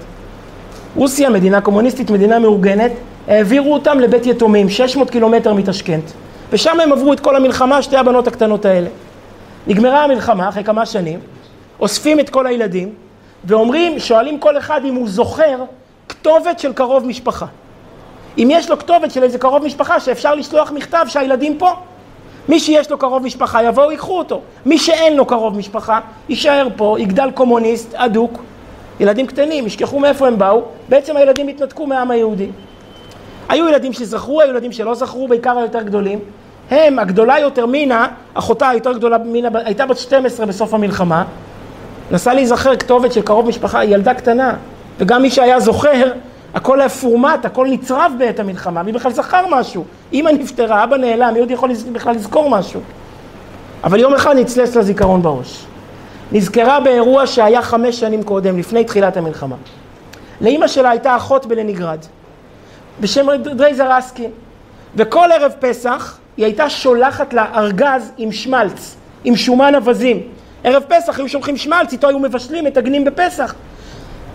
רוסיה, 0.95 1.29
מדינה 1.29 1.61
קומוניסטית, 1.61 2.09
מדינה 2.09 2.39
מאורגנת, 2.39 2.91
העבירו 3.27 3.73
אותם 3.73 3.99
לבית 3.99 4.25
יתומים, 4.25 4.69
600 4.69 5.09
קילומטר 5.09 5.53
מתשכנת. 5.53 6.13
ושם 6.51 6.79
הם 6.79 6.91
עברו 6.91 7.13
את 7.13 7.19
כל 7.19 7.35
המלחמה, 7.35 7.81
שתי 7.81 7.97
הבנות 7.97 8.27
הקטנות 8.27 8.65
האלה. 8.65 8.87
נגמרה 9.67 10.03
המלחמה 10.03 10.49
אחרי 10.49 10.63
כמה 10.63 10.85
שנים, 10.85 11.19
אוספים 11.83 12.19
את 12.19 12.29
כל 12.29 12.47
הילדים, 12.47 12.93
ואומרים, 13.45 13.99
שואלים 13.99 14.39
כל 14.39 14.57
אחד 14.57 14.81
אם 14.85 14.95
הוא 14.95 15.07
זוכר 15.07 15.63
כתובת 16.09 16.59
של 16.59 16.73
קרוב 16.73 17.05
משפחה. 17.05 17.45
אם 18.37 18.47
יש 18.51 18.69
לו 18.69 18.79
כתובת 18.79 19.11
של 19.11 19.23
איזה 19.23 19.37
קרוב 19.37 19.65
משפחה 19.65 19.99
שאפשר 19.99 20.35
לשלוח 20.35 20.71
מכתב 20.71 21.05
שהילדים 21.07 21.57
פה, 21.57 21.71
מי 22.49 22.59
שיש 22.59 22.91
לו 22.91 22.97
קרוב 22.97 23.23
משפחה 23.23 23.63
יבואו 23.63 23.91
ייקחו 23.91 24.17
אותו. 24.17 24.41
מי 24.65 24.77
שאין 24.77 25.17
לו 25.17 25.25
קרוב 25.25 25.57
משפחה 25.57 25.99
יישאר 26.29 26.67
פה, 26.75 26.95
יגדל 26.99 27.31
קומוניסט, 27.31 27.93
אדוק. 27.95 28.39
ילדים 28.99 29.27
קטנים, 29.27 29.67
ישכחו 29.67 29.99
מאיפה 29.99 30.27
הם 30.27 30.37
באו, 30.37 30.61
בעצם 30.89 31.17
הילדים 31.17 31.47
התנתקו 31.47 31.87
מהעם 31.87 32.11
היהודי. 32.11 32.49
היו 33.49 33.69
ילדים 33.69 33.93
שזכרו, 33.93 34.41
היו 34.41 34.49
ילדים 34.49 34.71
שלא 34.71 34.95
זכרו, 34.95 35.27
בעיקר 35.27 35.57
היותר 35.57 35.81
גדולים. 35.81 36.19
הם, 36.71 36.99
הגדולה 36.99 37.39
יותר, 37.39 37.65
מינה, 37.65 38.07
אחותה 38.33 38.69
היותר 38.69 38.93
גדולה, 38.93 39.17
מינה, 39.17 39.49
הייתה 39.65 39.85
בת 39.85 39.97
12 39.97 40.45
בסוף 40.45 40.73
המלחמה, 40.73 41.23
נסעה 42.11 42.33
להיזכר 42.33 42.75
כתובת 42.75 43.13
של 43.13 43.21
קרוב 43.21 43.47
משפחה, 43.47 43.85
ילדה 43.85 44.13
קטנה, 44.13 44.55
וגם 44.99 45.21
מי 45.21 45.29
שהיה 45.29 45.59
זוכר, 45.59 46.11
הכל 46.53 46.79
היה 46.79 46.89
פורמט, 46.89 47.45
הכל 47.45 47.67
נצרב 47.69 48.11
בעת 48.19 48.39
המלחמה, 48.39 48.83
מי 48.83 48.91
בכלל 48.91 49.11
זכר 49.11 49.45
משהו. 49.51 49.85
אמא 50.13 50.29
נפטרה, 50.29 50.83
אבא 50.83 50.97
נעלם, 50.97 51.33
מי 51.33 51.39
עוד 51.39 51.51
יכול 51.51 51.69
בכלל 51.91 52.15
לזכור 52.15 52.49
משהו? 52.49 52.81
אבל 53.83 53.99
יום 53.99 54.13
אחד 54.13 54.35
נצלס 54.35 54.75
לזיכרון 54.75 55.21
בראש. 55.21 55.65
נזכרה 56.31 56.79
באירוע 56.79 57.27
שהיה 57.27 57.61
חמש 57.61 57.99
שנים 57.99 58.23
קודם, 58.23 58.57
לפני 58.57 58.83
תחילת 58.83 59.17
המלחמה. 59.17 59.55
לאימא 60.41 60.67
שלה 60.67 60.89
הייתה 60.89 61.15
אחות 61.15 61.45
בלניגרד, 61.45 61.99
בשם 63.01 63.35
דרייזר 63.35 63.99
אסקי, 63.99 64.27
וכל 64.95 65.29
ערב 65.31 65.51
פסח 65.59 66.17
היא 66.37 66.45
הייתה 66.45 66.69
שולחת 66.69 67.33
לה 67.33 67.45
ארגז 67.55 68.11
עם 68.17 68.31
שמלץ, 68.31 68.95
עם 69.23 69.35
שומן 69.35 69.75
אווזים. 69.75 70.21
ערב 70.63 70.83
פסח 70.87 71.19
היו 71.19 71.29
שולחים 71.29 71.57
שמלץ, 71.57 71.91
איתו 71.91 72.07
היו 72.07 72.19
מבשלים, 72.19 72.65
מטגנים 72.65 73.05
בפסח. 73.05 73.55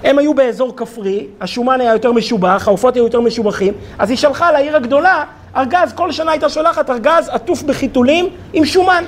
הם 0.04 0.18
היו 0.18 0.34
באזור 0.34 0.76
כפרי, 0.76 1.26
השומן 1.40 1.80
היה 1.80 1.92
יותר 1.92 2.12
משובח, 2.12 2.64
העופות 2.66 2.94
היו 2.94 3.04
יותר 3.04 3.20
משובחים, 3.20 3.74
אז 3.98 4.10
היא 4.10 4.18
שלחה 4.18 4.52
לעיר 4.52 4.76
הגדולה 4.76 5.24
ארגז, 5.56 5.92
כל 5.92 6.12
שנה 6.12 6.30
הייתה 6.30 6.48
שולחת 6.48 6.90
ארגז 6.90 7.28
עטוף 7.28 7.62
בחיתולים 7.62 8.28
עם 8.52 8.64
שומן. 8.64 9.04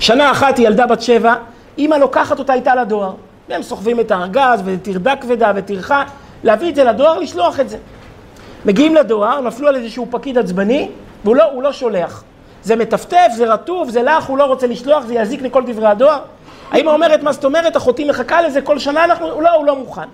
שנה 0.00 0.30
אחת 0.30 0.58
היא 0.58 0.66
ילדה 0.66 0.86
בת 0.86 1.02
שבע, 1.02 1.34
אימא 1.78 1.94
לוקחת 1.94 2.38
אותה 2.38 2.54
איתה 2.54 2.74
לדואר. 2.74 3.12
והם 3.48 3.62
סוחבים 3.62 4.00
את 4.00 4.10
הארגז 4.10 4.62
וטרדה 4.64 5.16
כבדה 5.16 5.52
וטרחה, 5.56 6.04
להביא 6.44 6.70
את 6.70 6.74
זה 6.74 6.84
לדואר, 6.84 7.18
לשלוח 7.18 7.60
את 7.60 7.68
זה. 7.68 7.76
מגיעים 8.64 8.94
לדואר, 8.94 9.40
נפלו 9.40 9.68
על 9.68 9.76
איזשהו 9.76 10.06
פקיד 10.10 10.38
עצבני, 10.38 10.88
והוא 11.24 11.36
לא, 11.36 11.62
לא 11.62 11.72
שולח. 11.72 12.24
זה 12.64 12.76
מטפטף, 12.76 13.28
זה 13.36 13.52
רטוב, 13.52 13.90
זה 13.90 14.02
לך, 14.02 14.24
הוא 14.24 14.38
לא 14.38 14.44
רוצה 14.44 14.66
לשלוח, 14.66 15.04
זה 15.06 15.14
יזיק 15.14 15.42
לכל 15.42 15.62
דברי 15.66 15.86
הדואר. 15.86 16.18
האמא 16.70 16.90
אומרת, 16.90 17.22
מה 17.22 17.32
זאת 17.32 17.44
אומרת, 17.44 17.76
אחותי 17.76 18.04
מחכה 18.04 18.42
לזה, 18.42 18.60
כל 18.60 18.78
שנה 18.78 19.04
אנחנו, 19.04 19.40
לא, 19.40 19.54
הוא 19.54 19.66
לא 19.66 19.76
מוכן. 19.76 20.08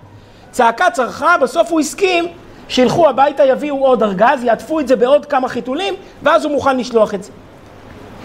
צעקה 0.51 0.91
צרחה, 0.91 1.37
בסוף 1.37 1.71
הוא 1.71 1.79
הסכים 1.79 2.27
שילכו 2.67 3.09
הביתה, 3.09 3.45
יביאו 3.45 3.85
עוד 3.85 4.03
ארגז, 4.03 4.43
יעטפו 4.43 4.79
את 4.79 4.87
זה 4.87 4.95
בעוד 4.95 5.25
כמה 5.25 5.49
חיתולים, 5.49 5.93
ואז 6.23 6.45
הוא 6.45 6.51
מוכן 6.51 6.77
לשלוח 6.77 7.13
את 7.13 7.23
זה. 7.23 7.31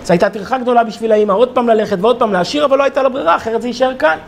זו 0.05 0.13
הייתה 0.13 0.31
טרחה 0.31 0.59
גדולה 0.59 0.85
בשביל 0.85 1.13
האמא, 1.13 1.33
עוד 1.33 1.49
פעם 1.49 1.69
ללכת 1.69 1.97
ועוד 2.01 2.19
פעם 2.19 2.33
להשאיר, 2.33 2.65
אבל 2.65 2.79
לא 2.79 2.83
הייתה 2.83 3.03
לה 3.03 3.09
ברירה, 3.09 3.37
אחרת 3.37 3.63
זה 3.63 3.69
יישאר 3.69 3.97
כאן. 3.97 4.19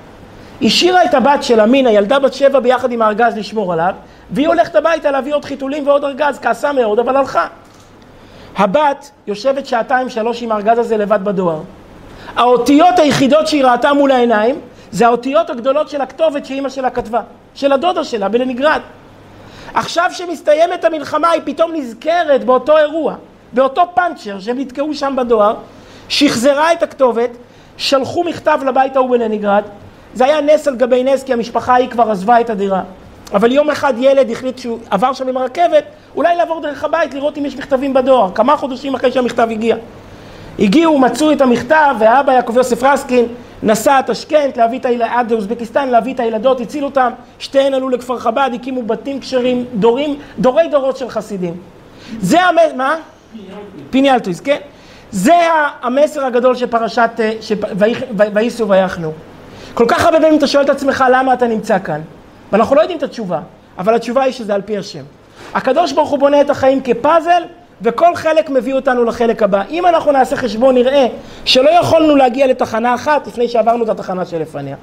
השאירה 0.63 1.05
את 1.05 1.15
הבת 1.15 1.43
שלה, 1.43 1.67
מינה, 1.67 1.91
ילדה 1.91 2.19
בת 2.19 2.35
שבע 2.35 2.61
ביחד 2.61 2.93
עם 2.93 3.03
הארגז 3.03 3.37
לשמור 3.37 3.73
עליו, 3.73 3.95
והיא 4.31 4.49
הולכת 4.49 4.77
הביתה 4.77 5.11
להביא 5.11 5.35
עוד 5.35 5.45
חיתולים 5.45 5.87
ועוד 5.87 6.05
ארגז, 6.05 6.39
כעסה 6.39 6.73
מאוד, 6.73 6.99
אבל 6.99 7.17
הלכה. 7.17 7.47
הבת 8.57 9.11
יושבת 9.27 9.67
שעתיים 9.67 10.09
שלוש 10.09 10.43
עם 10.43 10.53
הארגז 10.53 10.79
הזה 10.79 10.97
לבד 10.97 11.25
בדואר. 11.25 11.61
האותיות 12.37 12.99
היחידות 12.99 13.49
שהיא 13.49 13.65
ראתה 13.65 13.93
מול 13.93 14.11
העיניים 14.11 14.61
זה 14.91 15.07
האותיות 15.07 15.51
הגדולות 15.51 15.89
של 15.89 16.01
הכתובת 16.01 16.47
שאימא 16.47 16.69
שלה 16.69 16.91
כתבה, 16.91 17.21
של 17.55 17.73
הדודה 17.73 18.05
שלה 18.05 18.29
בלניגרד. 18.29 18.81
עכשיו 19.75 20.11
שמסתיימת 20.13 20.85
המלחמה 20.85 21.31
היא 21.31 21.43
פתאום 21.45 21.73
נזכרת 21.75 22.45
באותו 22.45 22.79
אירוע, 22.79 23.15
באותו 23.53 23.83
פאנצ'ר 23.95 24.41
שהם 24.41 24.59
נתקעו 24.59 24.95
שם 24.95 25.15
בדואר, 25.17 25.55
שחזרה 26.09 26.73
את 26.73 26.83
הכתובת, 26.83 27.31
שלחו 27.77 28.25
מכתב 28.25 28.61
לבית 28.67 28.97
ההוא 28.97 29.11
בלניגרד, 29.11 29.63
זה 30.15 30.25
היה 30.25 30.41
נס 30.41 30.69
על 30.69 30.77
גבי 30.77 31.05
נס 31.05 31.23
כי 31.23 31.33
המשפחה 31.33 31.73
ההיא 31.73 31.91
כבר 31.91 32.11
עזבה 32.11 32.41
את 32.41 32.51
הדירה. 32.51 32.83
אבל 33.35 33.53
יום 33.53 33.71
אחד 33.71 33.95
ילד 33.99 34.31
החליט 34.31 34.59
שהוא 34.59 34.79
עבר 34.91 35.12
שם 35.12 35.29
עם 35.29 35.37
הרכבת, 35.37 35.85
אולי 36.17 36.37
לעבור 36.37 36.61
דרך 36.61 36.85
הבית 36.85 37.14
לראות 37.14 37.38
אם 37.38 37.47
יש 37.47 37.57
מכתבים 37.57 37.95
בדואר, 37.95 38.31
כמה 38.35 38.57
חודשים 38.57 38.95
אחרי 38.95 39.12
שהמכתב 39.12 39.49
הגיע. 39.51 39.77
הגיעו, 40.59 40.99
מצאו 40.99 41.33
את 41.33 41.41
המכתב, 41.41 41.95
והאבא 41.99 42.33
יעקב 42.33 42.57
יוסף 42.57 42.83
רסקין 42.83 43.27
נסע 43.62 44.01
טשקנט 44.07 44.57
להביא 44.57 44.79
את 44.79 44.85
הילדות, 44.85 45.09
עד 45.14 45.33
אוזבקיסטן 45.33 45.88
להביא 45.88 46.14
את 46.14 46.21
הילדות, 46.21 46.61
הציל 46.61 46.85
אותם, 46.85 47.11
שתיהן 47.38 47.75
עלו 47.75 47.88
לכפר 47.88 48.19
חב"ד, 48.19 48.51
הקימו 48.55 48.83
בתים 48.83 49.21
כשרים, 49.21 49.64
דורים, 49.75 50.19
דורי 50.38 50.69
דורות 50.69 50.97
של 50.97 51.09
חסידים. 51.09 51.57
זה 52.21 52.41
המסר, 52.41 52.75
מה? 52.77 52.97
פיניאלטויס, 53.91 54.41
כן? 54.41 54.59
זה 55.11 55.35
המסר 55.83 56.25
הגדול 56.25 56.55
של 56.55 56.67
פרשת, 56.67 57.11
אה, 57.21 57.33
וייסעו 58.35 58.69
ויחנו. 58.69 59.12
כל 59.75 59.85
כך 59.88 60.05
הרבה 60.05 60.21
פעמים 60.21 60.38
אתה 60.38 60.47
שואל 60.47 60.64
את 60.64 60.71
עצמך 60.71 61.05
למה 61.12 61.33
אתה 61.33 61.47
נמצא 61.47 61.79
כאן, 61.79 62.01
ואנחנו 62.53 62.77
לא 62.77 62.81
יודעים 62.81 62.99
את 62.99 63.03
התשובה, 63.03 63.41
אבל 63.79 63.95
התשובה 63.95 64.23
היא 64.23 64.33
שזה 64.33 64.55
על 64.55 64.63
פי 64.63 64.79
השם. 64.79 65.05
הקדוש 65.55 65.93
ברוך 65.93 66.11
הוא 66.11 66.19
בונה 66.19 66.41
את 66.41 66.51
החיים 66.51 66.81
כפאזל, 66.85 67.43
וכל 67.83 68.15
חלק 68.15 68.51
מביא 68.51 68.75
אותנו 68.75 69.05
לחלק 69.05 69.43
הבא. 69.43 69.63
אם 69.71 69.87
אנחנו 69.87 70.13
נעשה 70.13 70.37
חשבון 70.37 70.75
נראה 70.75 71.07
שלא 71.45 71.71
יכולנו 71.71 72.17
להגיע 72.17 72.47
לתחנה 72.47 72.95
אחת 72.95 73.27
לפני 73.27 73.49
שעברנו 73.49 73.85
את 73.85 73.89
התחנה 73.89 74.27
שלפניה. 74.27 74.77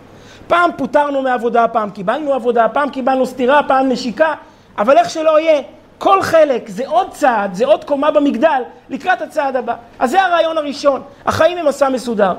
פעם 0.47 0.71
פוטרנו 0.77 1.21
מעבודה, 1.21 1.67
פעם 1.67 1.89
קיבלנו 1.89 2.33
עבודה, 2.33 2.67
פעם 2.69 2.89
קיבלנו 2.89 3.25
סטירה, 3.25 3.63
פעם 3.67 3.89
נשיקה, 3.89 4.33
אבל 4.77 4.97
איך 4.97 5.09
שלא 5.09 5.39
יהיה, 5.39 5.61
כל 5.97 6.21
חלק 6.21 6.69
זה 6.69 6.87
עוד 6.87 7.11
צעד, 7.11 7.53
זה 7.53 7.65
עוד 7.65 7.83
קומה 7.83 8.11
במגדל 8.11 8.61
לקראת 8.89 9.21
הצעד 9.21 9.55
הבא. 9.55 9.75
אז 9.99 10.11
זה 10.11 10.21
הרעיון 10.21 10.57
הראשון, 10.57 11.01
החיים 11.25 11.57
הם 11.57 11.67
מסע 11.67 11.89
מסודר. 11.89 12.33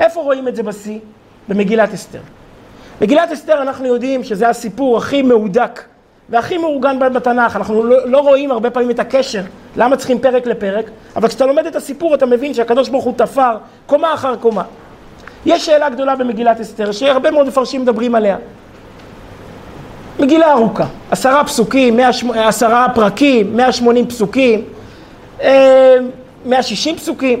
איפה 0.00 0.20
רואים 0.20 0.48
את 0.48 0.56
זה 0.56 0.62
בשיא? 0.62 0.98
במגילת 1.48 1.94
אסתר. 1.94 2.18
מגילת 3.02 3.32
אסתר 3.32 3.62
אנחנו 3.62 3.86
יודעים 3.86 4.24
שזה 4.24 4.48
הסיפור 4.48 4.98
הכי 4.98 5.22
מהודק 5.22 5.82
והכי 6.28 6.58
מאורגן 6.58 6.98
בתנ"ך, 6.98 7.56
אנחנו 7.56 7.84
לא, 7.84 8.08
לא 8.08 8.18
רואים 8.18 8.50
הרבה 8.50 8.70
פעמים 8.70 8.90
את 8.90 8.98
הקשר, 8.98 9.42
למה 9.76 9.96
צריכים 9.96 10.18
פרק 10.18 10.46
לפרק, 10.46 10.90
אבל 11.16 11.28
כשאתה 11.28 11.46
לומד 11.46 11.66
את 11.66 11.76
הסיפור 11.76 12.14
אתה 12.14 12.26
מבין 12.26 12.54
שהקדוש 12.54 12.88
ברוך 12.88 13.04
הוא 13.04 13.14
תפר 13.16 13.56
קומה 13.86 14.14
אחר 14.14 14.36
קומה. 14.36 14.62
יש 15.46 15.66
שאלה 15.66 15.88
גדולה 15.88 16.16
במגילת 16.16 16.60
אסתר, 16.60 16.92
שהרבה 16.92 17.30
מאוד 17.30 17.46
מפרשים 17.46 17.82
מדברים 17.82 18.14
עליה. 18.14 18.36
מגילה 20.18 20.52
ארוכה, 20.52 20.86
עשרה 21.10 21.44
פסוקים, 21.44 22.00
עשרה 22.34 22.86
פרקים, 22.94 23.56
180 23.56 24.06
פסוקים, 24.06 24.64
160 25.40 26.94
אה, 26.94 26.98
פסוקים. 26.98 27.40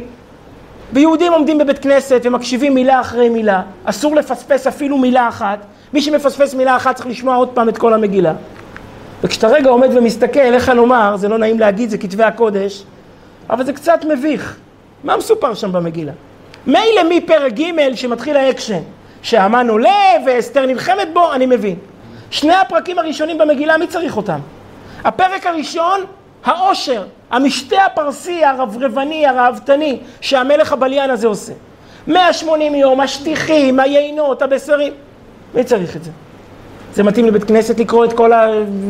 ויהודים 0.92 1.32
עומדים 1.32 1.58
בבית 1.58 1.78
כנסת 1.78 2.20
ומקשיבים 2.24 2.74
מילה 2.74 3.00
אחרי 3.00 3.28
מילה, 3.28 3.62
אסור 3.84 4.16
לפספס 4.16 4.66
אפילו 4.66 4.98
מילה 4.98 5.28
אחת. 5.28 5.58
מי 5.92 6.02
שמפספס 6.02 6.54
מילה 6.54 6.76
אחת 6.76 6.96
צריך 6.96 7.06
לשמוע 7.06 7.36
עוד 7.36 7.48
פעם 7.48 7.68
את 7.68 7.78
כל 7.78 7.94
המגילה. 7.94 8.32
וכשאתה 9.22 9.48
רגע 9.48 9.70
עומד 9.70 9.96
ומסתכל, 9.96 10.40
איך 10.40 10.68
לומר, 10.68 11.16
זה 11.16 11.28
לא 11.28 11.38
נעים 11.38 11.60
להגיד, 11.60 11.90
זה 11.90 11.98
כתבי 11.98 12.22
הקודש, 12.22 12.82
אבל 13.50 13.64
זה 13.64 13.72
קצת 13.72 14.04
מביך. 14.08 14.56
מה 15.04 15.16
מסופר 15.16 15.54
שם 15.54 15.72
במגילה? 15.72 16.12
מילא 16.66 17.02
מפרק 17.08 17.52
ג' 17.52 17.94
שמתחיל 17.94 18.36
האקשן, 18.36 18.80
שהמן 19.22 19.68
עולה 19.68 20.12
ואסתר 20.26 20.66
נלחמת 20.66 21.08
בו, 21.12 21.32
אני 21.32 21.46
מבין. 21.46 21.76
שני 22.30 22.54
הפרקים 22.54 22.98
הראשונים 22.98 23.38
במגילה, 23.38 23.78
מי 23.78 23.86
צריך 23.86 24.16
אותם? 24.16 24.38
הפרק 25.04 25.46
הראשון, 25.46 26.00
העושר, 26.44 27.04
המשתה 27.30 27.84
הפרסי, 27.84 28.44
הרברבני, 28.44 29.26
הראוותני, 29.26 29.98
שהמלך 30.20 30.72
הבליין 30.72 31.10
הזה 31.10 31.26
עושה. 31.26 31.52
180 32.06 32.74
יום, 32.74 33.00
השטיחים, 33.00 33.80
היינות, 33.80 34.42
הבשרים. 34.42 34.92
מי 35.54 35.64
צריך 35.64 35.96
את 35.96 36.04
זה? 36.04 36.10
זה 36.94 37.02
מתאים 37.02 37.26
לבית 37.26 37.44
כנסת 37.44 37.78
לקרוא 37.80 38.04
את 38.04 38.12
כל 38.12 38.32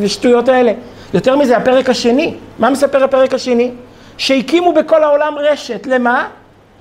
השטויות 0.04 0.48
האלה. 0.48 0.72
יותר 1.14 1.36
מזה, 1.36 1.56
הפרק 1.56 1.90
השני, 1.90 2.34
מה 2.58 2.70
מספר 2.70 3.04
הפרק 3.04 3.34
השני? 3.34 3.70
שהקימו 4.18 4.72
בכל 4.72 5.02
העולם 5.02 5.34
רשת, 5.38 5.86
למה? 5.86 6.28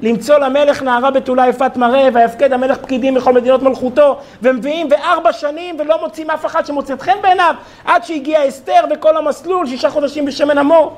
למצוא 0.02 0.38
למלך 0.38 0.84
נערה 0.84 1.12
בתולה 1.12 1.48
יפת 1.48 1.78
מראה, 1.78 2.10
ויפקד 2.14 2.54
המלך 2.54 2.78
פקידים 2.78 3.16
מכל 3.16 3.34
מדינות 3.34 3.64
מלכותו, 3.64 4.18
ומביאים 4.42 4.90
בארבע 4.90 5.34
שנים 5.34 5.76
ולא 5.80 6.02
מוצאים 6.02 6.30
אף 6.30 6.46
אחד 6.46 6.66
שמוצאת 6.66 7.02
חן 7.02 7.18
בעיניו, 7.22 7.56
עד 7.86 8.04
שהגיע 8.04 8.48
אסתר 8.48 8.82
וכל 8.94 9.18
המסלול, 9.18 9.68
שישה 9.68 9.90
חודשים 9.90 10.26
בשמן 10.26 10.58
המור. 10.58 10.96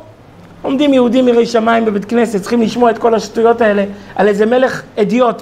עומדים 0.62 0.94
יהודים 0.94 1.26
מירי 1.26 1.46
שמיים 1.46 1.86
בבית 1.86 2.06
כנסת, 2.06 2.42
צריכים 2.42 2.62
לשמוע 2.62 2.92
את 2.92 2.98
כל 2.98 3.16
השטויות 3.16 3.62
האלה 3.62 3.86
על 4.16 4.28
איזה 4.28 4.46
מלך 4.46 4.82
אדיוט 5.00 5.42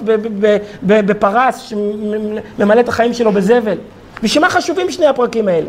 בפרס 0.82 1.58
שממלא 1.58 2.80
את 2.80 2.88
החיים 2.88 3.12
שלו 3.14 3.32
בזבל. 3.32 3.76
בשביל 4.22 4.44
מה 4.44 4.50
חשובים 4.50 4.90
שני 4.90 5.06
הפרקים 5.06 5.48
האלה? 5.48 5.66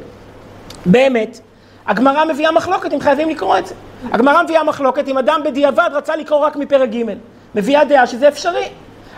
באמת, 0.86 1.40
הגמרא 1.88 2.26
מביאה 2.26 2.52
מחלוקת 2.52 2.94
אם 2.94 3.00
חייבים 3.00 3.30
לקרוא 3.30 3.58
את 3.58 3.66
זה. 3.68 3.76
הגמרא 4.12 4.44
מביאה 4.44 4.64
מחלוקת 4.64 5.08
אם 5.08 5.18
אדם 5.18 5.42
בדיעבד 5.46 5.90
רצה 5.94 6.16
לקרוא 6.16 6.40
רק 6.40 6.56
מפרק 6.56 6.90
ג', 6.90 7.04
מביאה 7.56 7.86
דעה 7.86 8.08
שזה 8.08 8.28
אפשרי. 8.28 8.66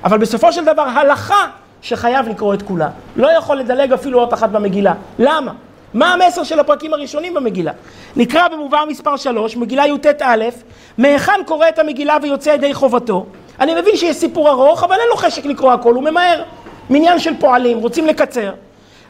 אבל 0.04 0.18
בסופו 0.18 0.54
של 0.54 0.66
דבר 0.66 0.82
הלכה 0.82 1.48
שחייב 1.82 2.28
לקרוא 2.28 2.54
את 2.54 2.62
כולה. 2.62 2.90
לא 3.16 3.28
יכול 3.38 3.58
לדלג 3.58 3.94
אפילו 3.94 4.20
אות 4.20 4.34
אחת 4.34 4.50
במגילה. 4.50 4.94
למה? 5.20 5.52
מה 5.94 6.14
המסר 6.14 6.44
של 6.44 6.60
הפרקים 6.60 6.94
הראשונים 6.94 7.34
במגילה? 7.34 7.72
נקרא 8.16 8.48
במובא 8.48 8.84
מספר 8.88 9.18
3, 9.18 9.58
מגילה 9.58 9.88
י"ט-א', 9.88 10.44
מהיכן 10.98 11.40
קורא 11.46 11.70
את 11.70 11.80
המגילה 11.80 12.18
ויוצא 12.22 12.50
ידי 12.50 12.74
חובתו? 12.74 13.26
אני 13.60 13.82
מבין 13.82 13.98
שיש 13.98 14.16
סיפור 14.16 14.50
ארוך, 14.50 14.84
אבל 14.84 14.96
אין 14.96 15.08
לו 15.10 15.16
חשק 15.16 15.46
לקרוא 15.46 15.74
הכל, 15.74 15.94
הוא 15.94 16.04
ממהר. 16.04 16.44
מניין 16.90 17.20
של 17.20 17.34
פועלים, 17.40 17.78
רוצים 17.78 18.08
לקצר. 18.08 18.52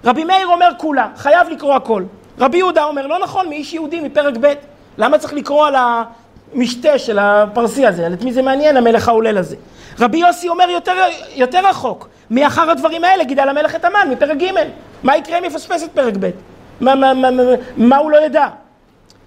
רבי 0.05 0.23
מאיר 0.23 0.47
אומר 0.47 0.69
כולה, 0.77 1.07
חייב 1.17 1.49
לקרוא 1.49 1.73
הכל. 1.73 2.03
רבי 2.39 2.57
יהודה 2.57 2.83
אומר, 2.83 3.07
לא 3.07 3.19
נכון, 3.19 3.49
מאיש 3.49 3.73
יהודי, 3.73 3.99
מפרק 3.99 4.33
ב', 4.41 4.53
למה 4.97 5.17
צריך 5.17 5.33
לקרוא 5.33 5.67
על 5.67 5.75
המשתה 6.53 6.99
של 6.99 7.19
הפרסי 7.19 7.85
הזה? 7.85 8.07
את 8.13 8.23
מי 8.23 8.33
זה 8.33 8.41
מעניין, 8.41 8.77
המלך 8.77 9.07
ההולל 9.07 9.37
הזה? 9.37 9.55
רבי 9.99 10.17
יוסי 10.17 10.49
אומר 10.49 10.69
יותר, 10.69 10.93
יותר 11.35 11.67
רחוק, 11.69 12.09
מאחר 12.31 12.71
הדברים 12.71 13.03
האלה 13.03 13.23
גידל 13.23 13.49
המלך 13.49 13.75
את 13.75 13.85
המן, 13.85 14.07
מפרק 14.11 14.37
ג', 14.37 14.51
מה 15.03 15.17
יקרה 15.17 15.37
אם 15.37 15.45
יפספס 15.45 15.83
את 15.83 15.89
פרק 15.93 16.13
ב'? 16.19 16.29
מה, 16.81 16.95
מה, 16.95 17.13
מה, 17.13 17.31
מה, 17.31 17.43
מה 17.77 17.97
הוא 17.97 18.11
לא 18.11 18.25
ידע? 18.25 18.47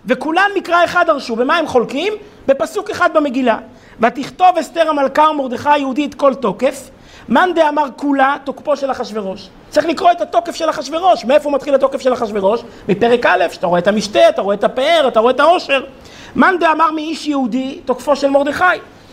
וכולם 0.06 0.50
מקרא 0.56 0.84
אחד 0.84 1.04
דרשו, 1.06 1.36
במה 1.36 1.56
הם 1.56 1.66
חולקים? 1.66 2.12
בפסוק 2.46 2.90
אחד 2.90 3.10
במגילה. 3.14 3.58
ותכתוב 4.00 4.58
אסתר 4.60 4.88
המלכה 4.88 5.22
ומרדכי 5.30 5.68
היהודי 5.68 6.06
את 6.06 6.14
כל 6.14 6.34
תוקף, 6.34 6.90
מאן 7.28 7.50
דאמר 7.54 7.86
כולה 7.96 8.36
תוקפו 8.44 8.76
של 8.76 8.90
אחשורוש. 8.90 9.48
צריך 9.70 9.86
לקרוא 9.86 10.12
את 10.12 10.20
התוקף 10.20 10.54
של 10.54 10.70
אחשורוש. 10.70 11.24
מאיפה 11.24 11.50
מתחיל 11.50 11.74
התוקף 11.74 12.00
של 12.00 12.12
אחשורוש? 12.12 12.60
מפרק 12.88 13.26
א', 13.26 13.44
שאתה 13.50 13.66
רואה 13.66 13.78
את 13.78 13.88
המשתה, 13.88 14.28
אתה 14.28 14.42
רואה 14.42 14.54
את 14.54 14.64
הפאר, 14.64 15.08
אתה 15.08 15.20
רואה 15.20 15.32
את 15.32 15.40
העושר. 15.40 15.84
מאן 16.38 16.54
דאמר 16.60 16.90
מאיש 16.90 17.26
יהודי 17.26 17.80
תוקפו 17.84 18.16
של 18.16 18.30
מרדכי. 18.30 18.64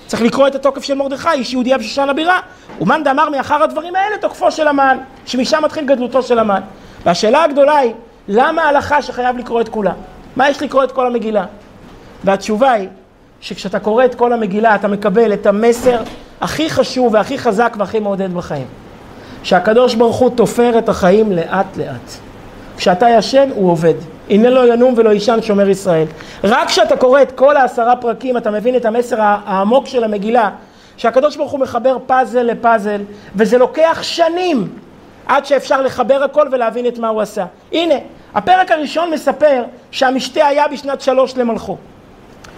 צריך 0.07 0.21
לקרוא 0.21 0.47
את 0.47 0.55
התוקף 0.55 0.83
של 0.83 0.93
מרדכי, 0.93 1.29
איש 1.31 1.53
יהודי 1.53 1.77
בשושן 1.77 2.09
הבירה. 2.09 2.39
ומאן 2.81 3.03
דאמר 3.03 3.29
מאחר 3.29 3.63
הדברים 3.63 3.95
האלה 3.95 4.17
תוקפו 4.17 4.51
של 4.51 4.67
המן, 4.67 4.97
שמשם 5.25 5.63
מתחיל 5.63 5.85
גדלותו 5.85 6.23
של 6.23 6.39
המן. 6.39 6.61
והשאלה 7.05 7.43
הגדולה 7.43 7.77
היא, 7.77 7.93
למה 8.27 8.63
ההלכה 8.63 9.01
שחייב 9.01 9.37
לקרוא 9.37 9.61
את 9.61 9.69
כולה? 9.69 9.93
מה 10.35 10.49
יש 10.49 10.61
לקרוא 10.61 10.83
את 10.83 10.91
כל 10.91 11.07
המגילה? 11.07 11.45
והתשובה 12.23 12.71
היא, 12.71 12.87
שכשאתה 13.41 13.79
קורא 13.79 14.05
את 14.05 14.15
כל 14.15 14.33
המגילה 14.33 14.75
אתה 14.75 14.87
מקבל 14.87 15.33
את 15.33 15.45
המסר 15.45 15.97
הכי 16.41 16.69
חשוב 16.69 17.13
והכי 17.13 17.37
חזק 17.37 17.75
והכי 17.79 17.99
מעודד 17.99 18.33
בחיים. 18.33 18.67
שהקדוש 19.43 19.95
ברוך 19.95 20.17
הוא 20.17 20.29
תופר 20.35 20.77
את 20.77 20.89
החיים 20.89 21.31
לאט 21.31 21.77
לאט. 21.77 22.11
כשאתה 22.77 23.09
ישן 23.09 23.49
הוא 23.55 23.71
עובד. 23.71 24.14
הנה 24.29 24.49
לא 24.49 24.73
ינום 24.73 24.93
ולא 24.97 25.09
יישן 25.09 25.41
שומר 25.41 25.69
ישראל. 25.69 26.05
רק 26.43 26.67
כשאתה 26.67 26.97
קורא 26.97 27.21
את 27.21 27.31
כל 27.31 27.57
העשרה 27.57 27.95
פרקים 27.95 28.37
אתה 28.37 28.51
מבין 28.51 28.75
את 28.75 28.85
המסר 28.85 29.15
העמוק 29.19 29.87
של 29.87 30.03
המגילה 30.03 30.49
שהקדוש 30.97 31.35
ברוך 31.35 31.51
הוא 31.51 31.59
מחבר 31.59 31.97
פאזל 32.05 32.41
לפאזל 32.41 33.01
וזה 33.35 33.57
לוקח 33.57 33.99
שנים 34.01 34.69
עד 35.25 35.45
שאפשר 35.45 35.81
לחבר 35.81 36.23
הכל 36.23 36.47
ולהבין 36.51 36.87
את 36.87 36.97
מה 36.97 37.07
הוא 37.07 37.21
עשה. 37.21 37.45
הנה, 37.71 37.95
הפרק 38.35 38.71
הראשון 38.71 39.11
מספר 39.11 39.63
שהמשתה 39.91 40.47
היה 40.47 40.67
בשנת 40.67 41.01
שלוש 41.01 41.37
למלכו. 41.37 41.77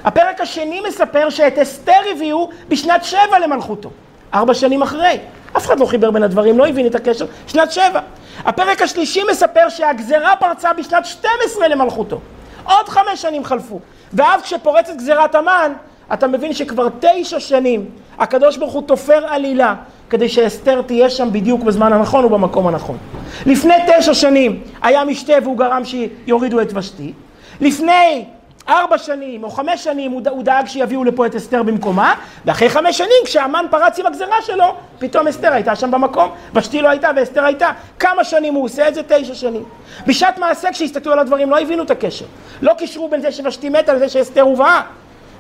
הפרק 0.04 0.42
השני 0.42 0.82
מספר 0.88 1.30
שאת 1.30 1.60
אסתר 1.60 2.02
הביאו 2.12 2.50
בשנת 2.70 3.04
שבע 3.04 3.40
למלכותו, 3.44 3.90
ארבע 4.34 4.54
שנים 4.54 4.82
אחרי. 4.82 5.18
אף 5.58 5.66
אחד 5.66 5.80
לא 5.80 5.86
חיבר 5.86 6.12
בין 6.12 6.24
הדברים, 6.24 6.58
לא 6.58 6.68
הבין 6.68 6.86
את 6.88 6.96
הקשר, 6.96 7.26
שנת 7.48 7.72
שבע. 7.72 8.00
הפרק 8.46 8.82
השלישי 8.82 9.22
מספר 9.32 9.70
שהגזרה 9.70 10.36
פרצה 10.40 10.74
בשנת 10.74 11.06
12 11.06 11.68
למלכותו. 11.68 12.20
עוד 12.64 12.90
חמש 12.90 13.22
שנים 13.22 13.46
חלפו. 13.46 13.80
ואז 14.14 14.42
כשפורצת 14.42 14.96
גזירת 14.96 15.36
המן, 15.36 15.74
אתה 16.14 16.28
מבין 16.28 16.54
שכבר 16.54 16.88
תשע 17.00 17.40
שנים 17.40 17.86
הקדוש 18.20 18.58
ברוך 18.58 18.74
הוא 18.74 18.84
תופר 18.88 19.26
עלילה 19.28 19.76
כדי 20.10 20.30
שאסתר 20.30 20.82
תהיה 20.82 21.10
שם 21.10 21.32
בדיוק 21.32 21.64
בזמן 21.64 21.94
הנכון 21.94 22.26
ובמקום 22.26 22.68
הנכון. 22.68 22.98
לפני 23.46 23.74
תשע 23.88 24.14
שנים 24.14 24.62
היה 24.82 25.06
משתה 25.06 25.34
והוא 25.44 25.58
גרם 25.58 25.82
שיורידו 25.86 26.62
את 26.62 26.68
ושתי. 26.76 27.14
לפני 27.62 28.26
ארבע 28.70 28.98
שנים 28.98 29.44
או 29.44 29.50
חמש 29.50 29.84
שנים 29.84 30.12
הוא, 30.12 30.22
הוא 30.30 30.44
דאג 30.44 30.68
שיביאו 30.68 31.04
לפה 31.04 31.26
את 31.26 31.36
אסתר 31.36 31.64
במקומה, 31.64 32.14
ואחרי 32.46 32.70
חמש 32.70 32.98
שנים 32.98 33.24
כשהמן 33.26 33.66
פרץ 33.72 34.00
עם 34.00 34.06
הגזרה 34.06 34.42
שלו, 34.42 34.76
פתאום 35.00 35.28
אסתר 35.28 35.54
הייתה 35.54 35.76
שם 35.76 35.92
במקום, 35.92 36.30
ושתי 36.54 36.82
לא 36.82 36.90
הייתה 36.90 37.10
ואסתר 37.16 37.44
הייתה. 37.44 37.70
כמה 38.00 38.24
שנים 38.24 38.54
הוא 38.54 38.66
עושה 38.66 38.88
את 38.88 38.96
זה? 38.96 39.02
תשע 39.08 39.36
שנים. 39.36 39.64
בשעת 40.08 40.38
מעשה 40.38 40.72
כשהסתכלו 40.72 41.14
על 41.14 41.20
הדברים 41.20 41.50
לא 41.50 41.60
הבינו 41.60 41.84
את 41.84 41.92
הקשר. 41.92 42.26
לא 42.62 42.74
קישרו 42.74 43.10
בין 43.10 43.22
זה 43.22 43.32
שוושתי 43.32 43.70
מתה 43.70 43.94
לזה 43.94 44.10
שאסתר 44.10 44.42
הובאה. 44.42 44.82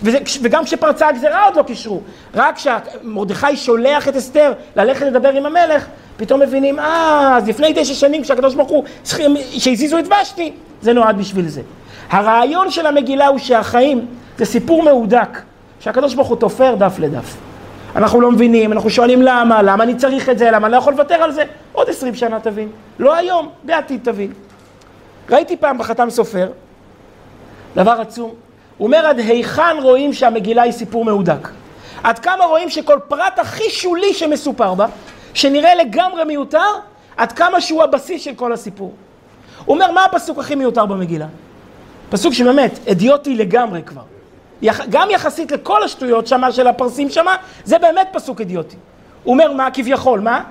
וזה, 0.01 0.17
וגם 0.41 0.63
כשפרצה 0.65 1.07
הגזרה 1.07 1.45
עוד 1.45 1.55
לא 1.55 1.63
קישרו. 1.63 2.01
רק 2.35 2.55
כשמרדכי 2.55 3.57
שולח 3.57 4.07
את 4.07 4.15
אסתר 4.15 4.53
ללכת 4.75 5.05
לדבר 5.05 5.29
עם 5.29 5.45
המלך, 5.45 5.85
פתאום 6.17 6.39
מבינים, 6.39 6.79
אה, 6.79 7.37
אז 7.37 7.47
לפני 7.47 7.73
תשע 7.75 7.93
שנים 7.93 8.23
כשהקדוש 8.23 8.55
ברוך 8.55 8.69
הוא, 8.69 8.83
שהזיזו 9.57 9.99
את 9.99 10.05
ושתי, 10.21 10.51
זה 10.81 10.93
נועד 10.93 11.17
בשביל 11.17 11.47
זה. 11.47 11.61
הרעיון 12.09 12.71
של 12.71 12.85
המגילה 12.85 13.27
הוא 13.27 13.37
שהחיים 13.37 14.05
זה 14.37 14.45
סיפור 14.45 14.83
מהודק, 14.83 15.41
שהקדוש 15.79 16.13
ברוך 16.13 16.27
הוא 16.27 16.37
תופר 16.37 16.75
דף 16.75 16.99
לדף. 16.99 17.35
אנחנו 17.95 18.21
לא 18.21 18.31
מבינים, 18.31 18.73
אנחנו 18.73 18.89
שואלים 18.89 19.21
למה, 19.21 19.61
למה 19.61 19.83
אני 19.83 19.95
צריך 19.95 20.29
את 20.29 20.37
זה, 20.37 20.51
למה 20.51 20.67
אני 20.67 20.71
לא 20.71 20.77
יכול 20.77 20.93
לוותר 20.93 21.15
על 21.15 21.31
זה? 21.31 21.43
עוד 21.73 21.89
עשרים 21.89 22.15
שנה 22.15 22.39
תבין. 22.39 22.69
לא 22.99 23.15
היום, 23.15 23.49
בעתיד 23.63 23.99
תבין. 24.03 24.33
ראיתי 25.29 25.57
פעם 25.57 25.77
בחתם 25.77 26.09
סופר, 26.09 26.49
דבר 27.75 27.91
עצום, 27.91 28.31
הוא 28.77 28.87
אומר 28.87 29.05
עד 29.05 29.19
היכן 29.19 29.77
רואים 29.81 30.13
שהמגילה 30.13 30.61
היא 30.61 30.71
סיפור 30.71 31.05
מהודק. 31.05 31.47
עד 32.03 32.19
כמה 32.19 32.45
רואים 32.45 32.69
שכל 32.69 32.99
פרט 33.07 33.39
הכי 33.39 33.69
שולי 33.69 34.13
שמסופר 34.13 34.73
בה, 34.73 34.85
שנראה 35.33 35.75
לגמרי 35.75 36.23
מיותר, 36.23 36.67
עד 37.17 37.31
כמה 37.31 37.61
שהוא 37.61 37.83
הבסיס 37.83 38.21
של 38.21 38.35
כל 38.35 38.53
הסיפור. 38.53 38.93
הוא 39.65 39.75
אומר, 39.75 39.91
מה 39.91 40.05
הפסוק 40.05 40.39
הכי 40.39 40.55
מיותר 40.55 40.85
במגילה? 40.85 41.25
פסוק 42.09 42.33
שבאמת, 42.33 42.79
אדיוטי 42.91 43.35
לגמרי 43.35 43.81
כבר. 43.83 44.01
יח, 44.61 44.81
גם 44.89 45.07
יחסית 45.11 45.51
לכל 45.51 45.83
השטויות 45.83 46.27
שמה 46.27 46.51
של 46.51 46.67
הפרסים 46.67 47.09
שמה, 47.09 47.35
זה 47.63 47.77
באמת 47.77 48.07
פסוק 48.13 48.41
אדיוטי. 48.41 48.75
הוא 49.23 49.33
אומר, 49.33 49.53
מה 49.53 49.71
כביכול, 49.71 50.19
מה? 50.19 50.43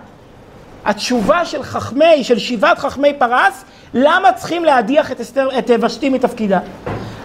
התשובה 0.85 1.45
של 1.45 1.62
חכמי, 1.62 2.25
של 2.25 2.38
שבעת 2.38 2.79
חכמי 2.79 3.12
פרס, 3.19 3.64
למה 3.95 4.33
צריכים 4.33 4.64
להדיח 4.64 5.12
את, 5.12 5.21
אסתר, 5.21 5.59
את 5.59 5.71
ושתי 5.83 6.09
מתפקידה? 6.09 6.61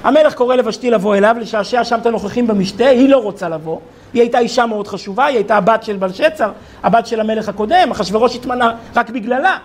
המלך 0.04 0.34
קורא 0.34 0.56
לוושתי 0.56 0.92
לבוא 0.92 1.16
אליו, 1.16 1.36
לשעשע 1.40 1.84
שם 1.84 2.00
את 2.00 2.06
הנוכחים 2.06 2.48
במשתה, 2.48 2.88
היא 2.88 3.10
לא 3.10 3.18
רוצה 3.18 3.50
לבוא. 3.50 3.80
היא 4.14 4.22
הייתה 4.22 4.40
אישה 4.40 4.66
מאוד 4.66 4.88
חשובה, 4.88 5.26
היא 5.26 5.36
הייתה 5.36 5.58
הבת 5.58 5.84
של 5.84 5.98
בלשצר, 5.98 6.52
הבת 6.84 7.08
של 7.08 7.20
המלך 7.20 7.50
הקודם, 7.50 7.92
אחשוורוש 7.92 8.36
התמנה 8.36 8.72
רק 8.96 9.10
בגללה. 9.10 9.58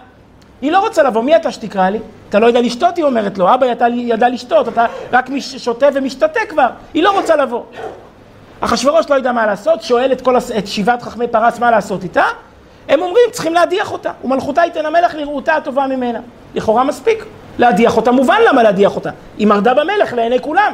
היא 0.63 0.73
לא 0.73 0.79
רוצה 0.79 1.03
לבוא, 1.03 1.23
מי 1.23 1.37
אתה 1.37 1.53
שתקרא 1.53 1.89
לי? 1.89 1.99
אתה 2.29 2.39
לא 2.39 2.47
יודע 2.47 2.61
לשתות, 2.61 2.97
היא 2.97 3.05
אומרת 3.05 3.39
לו, 3.39 3.55
אבא 3.55 3.67
ידע, 3.67 3.89
ידע 3.89 4.29
לשתות, 4.29 4.69
אתה 4.69 4.87
רק 5.13 5.31
שותה 5.41 5.87
ומשתתה 5.95 6.41
כבר, 6.49 6.69
היא 6.95 7.03
לא 7.03 7.11
רוצה 7.11 7.37
לבוא. 7.37 7.63
אחשוורוש 8.61 9.11
לא 9.11 9.15
יודע 9.15 9.33
מה 9.33 9.47
לעשות, 9.47 9.83
שואל 9.83 10.13
את, 10.13 10.21
כל, 10.21 10.37
את 10.59 10.67
שבעת 10.67 11.03
חכמי 11.03 11.29
פרס 11.29 11.59
מה 11.59 11.71
לעשות 11.71 12.03
איתה, 12.03 12.25
הם 12.89 13.03
אומרים, 13.03 13.25
צריכים 13.33 13.55
להדיח 13.55 13.93
אותה, 13.93 14.11
ומלכותה 14.25 14.63
ייתן 14.65 14.87
המלך 14.87 15.15
לראותה 15.15 15.55
הטובה 15.55 15.87
ממנה. 15.87 16.19
לכאורה 16.55 16.85
מספיק, 16.85 17.25
להדיח 17.59 17.97
אותה, 17.97 18.13
מובן 18.13 18.39
למה 18.49 18.63
להדיח 18.63 18.97
אותה. 18.97 19.11
היא 19.39 19.47
מרדה 19.47 19.75
במלך 19.75 20.13
לעיני 20.13 20.41
כולם. 20.41 20.73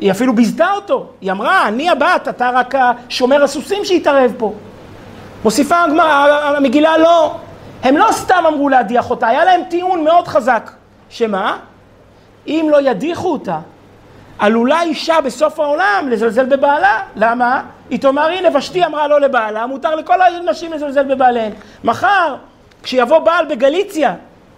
היא 0.00 0.10
אפילו 0.10 0.34
ביזתה 0.34 0.72
אותו, 0.72 1.06
היא 1.20 1.32
אמרה, 1.32 1.68
אני 1.68 1.90
הבת, 1.90 2.28
אתה 2.28 2.50
רק 2.54 2.74
שומר 3.08 3.42
הסוסים 3.42 3.84
שהתערב 3.84 4.32
פה. 4.38 4.52
מוסיפה 5.44 5.76
המגילה 6.56 6.98
לא, 6.98 7.34
הם 7.84 7.96
לא 7.96 8.08
סתם 8.12 8.44
אמרו 8.46 8.68
להדיח 8.68 9.10
אותה, 9.10 9.28
היה 9.28 9.44
להם 9.44 9.60
טיעון 9.70 10.04
מאוד 10.04 10.28
חזק. 10.28 10.70
שמה? 11.10 11.58
אם 12.46 12.68
לא 12.70 12.80
ידיחו 12.80 13.32
אותה, 13.32 13.58
עלולה 14.38 14.82
אישה 14.82 15.20
בסוף 15.20 15.60
העולם 15.60 16.08
לזלזל 16.10 16.44
בבעלה. 16.44 17.00
למה? 17.16 17.62
היא 17.90 18.00
תאמר, 18.00 18.26
הנה, 18.26 18.58
ושתי 18.58 18.84
אמרה 18.84 19.08
לא 19.08 19.20
לבעלה, 19.20 19.66
מותר 19.66 19.94
לכל 19.94 20.22
הנשים 20.22 20.72
לזלזל 20.72 21.14
בבעליהן. 21.14 21.52
מחר, 21.84 22.36
כשיבוא 22.82 23.18
בעל 23.18 23.46
בגליציה, 23.46 24.14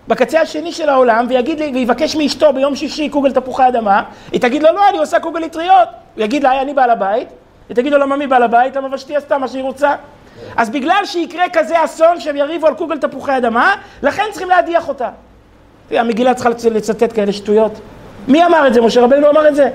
בקצה 0.09 0.41
השני 0.41 0.73
של 0.73 0.89
העולם, 0.89 1.27
ויגיד 1.29 1.59
לי, 1.61 1.71
ויבקש 1.75 2.17
מאשתו 2.17 2.53
ביום 2.53 2.77
שישי 2.77 3.09
קוגל 3.09 3.33
תפוחי 3.33 3.69
אדמה, 3.69 4.03
היא 4.33 4.41
תגיד 4.41 4.63
לו, 4.63 4.73
לא, 4.73 4.89
אני 4.89 4.99
עושה 4.99 5.21
קוגל 5.21 5.45
אטריות. 5.45 5.89
הוא 6.15 6.25
יגיד 6.25 6.43
לה, 6.43 6.63
אני 6.63 6.75
בעל 6.75 6.91
הבית. 6.91 7.29
היא 7.69 7.77
תגיד 7.77 7.93
לו, 7.93 7.99
למה 7.99 8.17
מי 8.17 8.27
בעל 8.27 8.43
הבית? 8.43 8.77
למה 8.77 8.89
ושתי 8.93 9.17
עשתה 9.17 9.39
מה 9.39 9.49
שהיא 9.49 9.63
רוצה? 9.63 9.95
אז 10.57 10.71
בגלל 10.71 11.01
שיקרה 11.05 11.45
כזה 11.53 11.85
אסון 11.85 12.21
שהם 12.21 12.37
יריבו 12.37 12.67
על 12.67 12.75
קוגל 12.75 12.99
תפוחי 12.99 13.37
אדמה, 13.37 13.75
לכן 14.03 14.23
צריכים 14.31 14.49
להדיח 14.49 14.89
אותה. 14.89 15.09
המגילה 15.91 16.35
צריכה 16.35 16.51
לצטט 16.71 17.15
כאלה 17.15 17.33
שטויות. 17.33 17.73
מי 18.29 18.45
אמר 18.45 18.67
את 18.67 18.75
זה? 18.75 18.81
משה 18.81 19.01
רבנו 19.01 19.31
אמר 19.31 19.49
את 19.49 19.55
זה. 19.55 19.71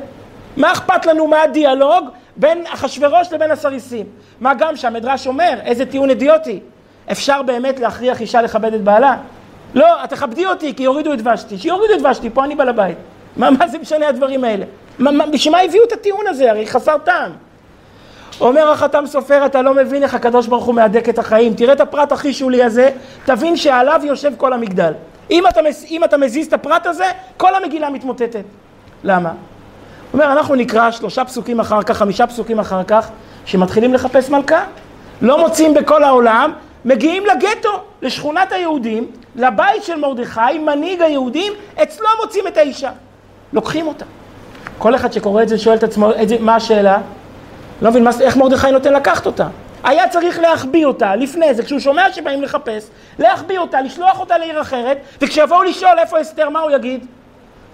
מה 0.57 0.72
אכפת 0.72 1.05
לנו 1.05 1.28
מה 1.28 1.41
הדיאלוג 1.41 2.09
בין 2.36 2.64
אחשורוש 2.74 3.34
לבין 3.34 3.51
הסריסים? 3.51 4.05
מה 4.39 4.53
גם 4.53 4.76
שהמדרש 4.76 5.28
אומר, 5.28 5.53
איזה 5.66 5.86
טיעון 5.86 6.09
אידיוטי. 6.09 6.59
אפשר 7.12 7.41
באמת 7.41 7.80
להכריח 7.80 8.22
אישה 8.22 8.41
לכבד 8.41 8.74
את 8.74 8.82
בעלה? 8.82 9.18
לא, 9.74 10.05
תכבדי 10.09 10.45
אותי 10.45 10.76
כי 10.76 10.84
יורידו 10.84 11.14
את 11.14 11.20
ושתי. 11.34 11.57
שיורידו 11.57 11.93
את 11.93 12.12
ושתי, 12.12 12.30
פה 12.30 12.43
אני 12.43 12.55
בעל 12.55 12.70
הבית. 12.70 12.97
מה, 13.38 13.51
מה 13.51 13.68
זה 13.68 13.78
משנה 13.80 14.07
הדברים 14.07 14.43
האלה? 14.43 14.66
בשביל 15.32 15.51
מה 15.55 15.62
הביאו 15.62 15.84
את 15.84 15.91
הטיעון 15.91 16.28
הזה? 16.28 16.51
הרי 16.51 16.68
חסר 16.68 16.97
טעם. 16.97 17.32
אומר 18.42 18.72
החתם 18.72 19.04
סופר, 19.06 19.46
אתה 19.46 19.62
לא 19.62 19.74
מבין 19.74 20.04
איך 20.04 20.14
הקדוש 20.14 20.48
ברוך 20.48 20.66
הוא 20.66 20.76
מהדק 20.76 21.10
את 21.10 21.20
החיים. 21.20 21.54
תראה 21.54 21.74
את 21.74 21.82
הפרט 21.82 22.12
הכי 22.12 22.34
שולי 22.34 22.64
הזה, 22.64 22.89
תבין 23.26 23.58
שעליו 23.58 24.02
יושב 24.04 24.32
כל 24.38 24.54
המגדל. 24.54 24.94
אם 25.32 25.48
אתה, 25.48 25.60
אם 25.89 26.04
אתה 26.04 26.18
מזיז 26.18 26.48
את 26.48 26.54
הפרט 26.54 26.86
הזה, 26.88 27.06
כל 27.38 27.56
המגילה 27.56 27.89
מתמוטטת. 27.89 28.44
למה? 29.04 29.32
אומר, 30.14 30.32
אנחנו 30.32 30.56
נקרא 30.56 30.92
שלושה 30.92 31.26
פסוקים 31.26 31.60
אחר 31.60 31.84
כך, 31.84 31.98
חמישה 31.98 32.28
פסוקים 32.28 32.60
אחר 32.60 32.84
כך, 32.84 33.10
שמתחילים 33.46 33.94
לחפש 33.94 34.30
מלכה. 34.30 34.64
לא 35.22 35.39
מוצאים 35.39 35.74
בכל 35.74 36.04
העולם, 36.04 36.52
מגיעים 36.86 37.24
לגטו, 37.26 37.70
לשכונת 38.02 38.52
היהודים, 38.52 39.08
לבית 39.36 39.84
של 39.84 39.96
מרדכי, 39.96 40.60
מנהיג 40.66 41.02
היהודים, 41.02 41.54
אצלו 41.84 42.08
מוצאים 42.22 42.48
את 42.48 42.58
האישה. 42.58 42.92
לוקחים 43.54 43.88
אותה. 43.88 44.06
כל 44.78 44.96
אחד 44.96 45.14
שקורא 45.14 45.44
את 45.44 45.50
זה 45.50 45.58
שואל 45.58 45.76
את 45.76 45.84
עצמו, 45.84 46.12
את 46.22 46.30
זה, 46.30 46.38
מה 46.39 46.56
השאלה? 46.56 46.98
לא 47.82 47.89
מבין, 47.89 48.03
מה, 48.03 48.11
איך 48.21 48.38
מרדכי 48.38 48.71
נותן 48.71 48.93
לקחת 48.93 49.25
אותה? 49.25 49.47
היה 49.84 50.09
צריך 50.09 50.39
להחביא 50.39 50.86
אותה 50.86 51.15
לפני 51.15 51.53
זה, 51.53 51.63
כשהוא 51.63 51.79
שומע 51.79 52.11
שבאים 52.11 52.41
לחפש, 52.41 52.88
להחביא 53.19 53.59
אותה, 53.59 53.82
לשלוח 53.82 54.19
אותה 54.19 54.38
לעיר 54.38 54.61
אחרת, 54.61 54.97
וכשיבואו 55.21 55.63
לשאול 55.63 55.99
איפה 55.99 56.21
אסתר, 56.21 56.49
מה 56.49 56.59
הוא 56.59 56.71
יגיד? 56.71 57.05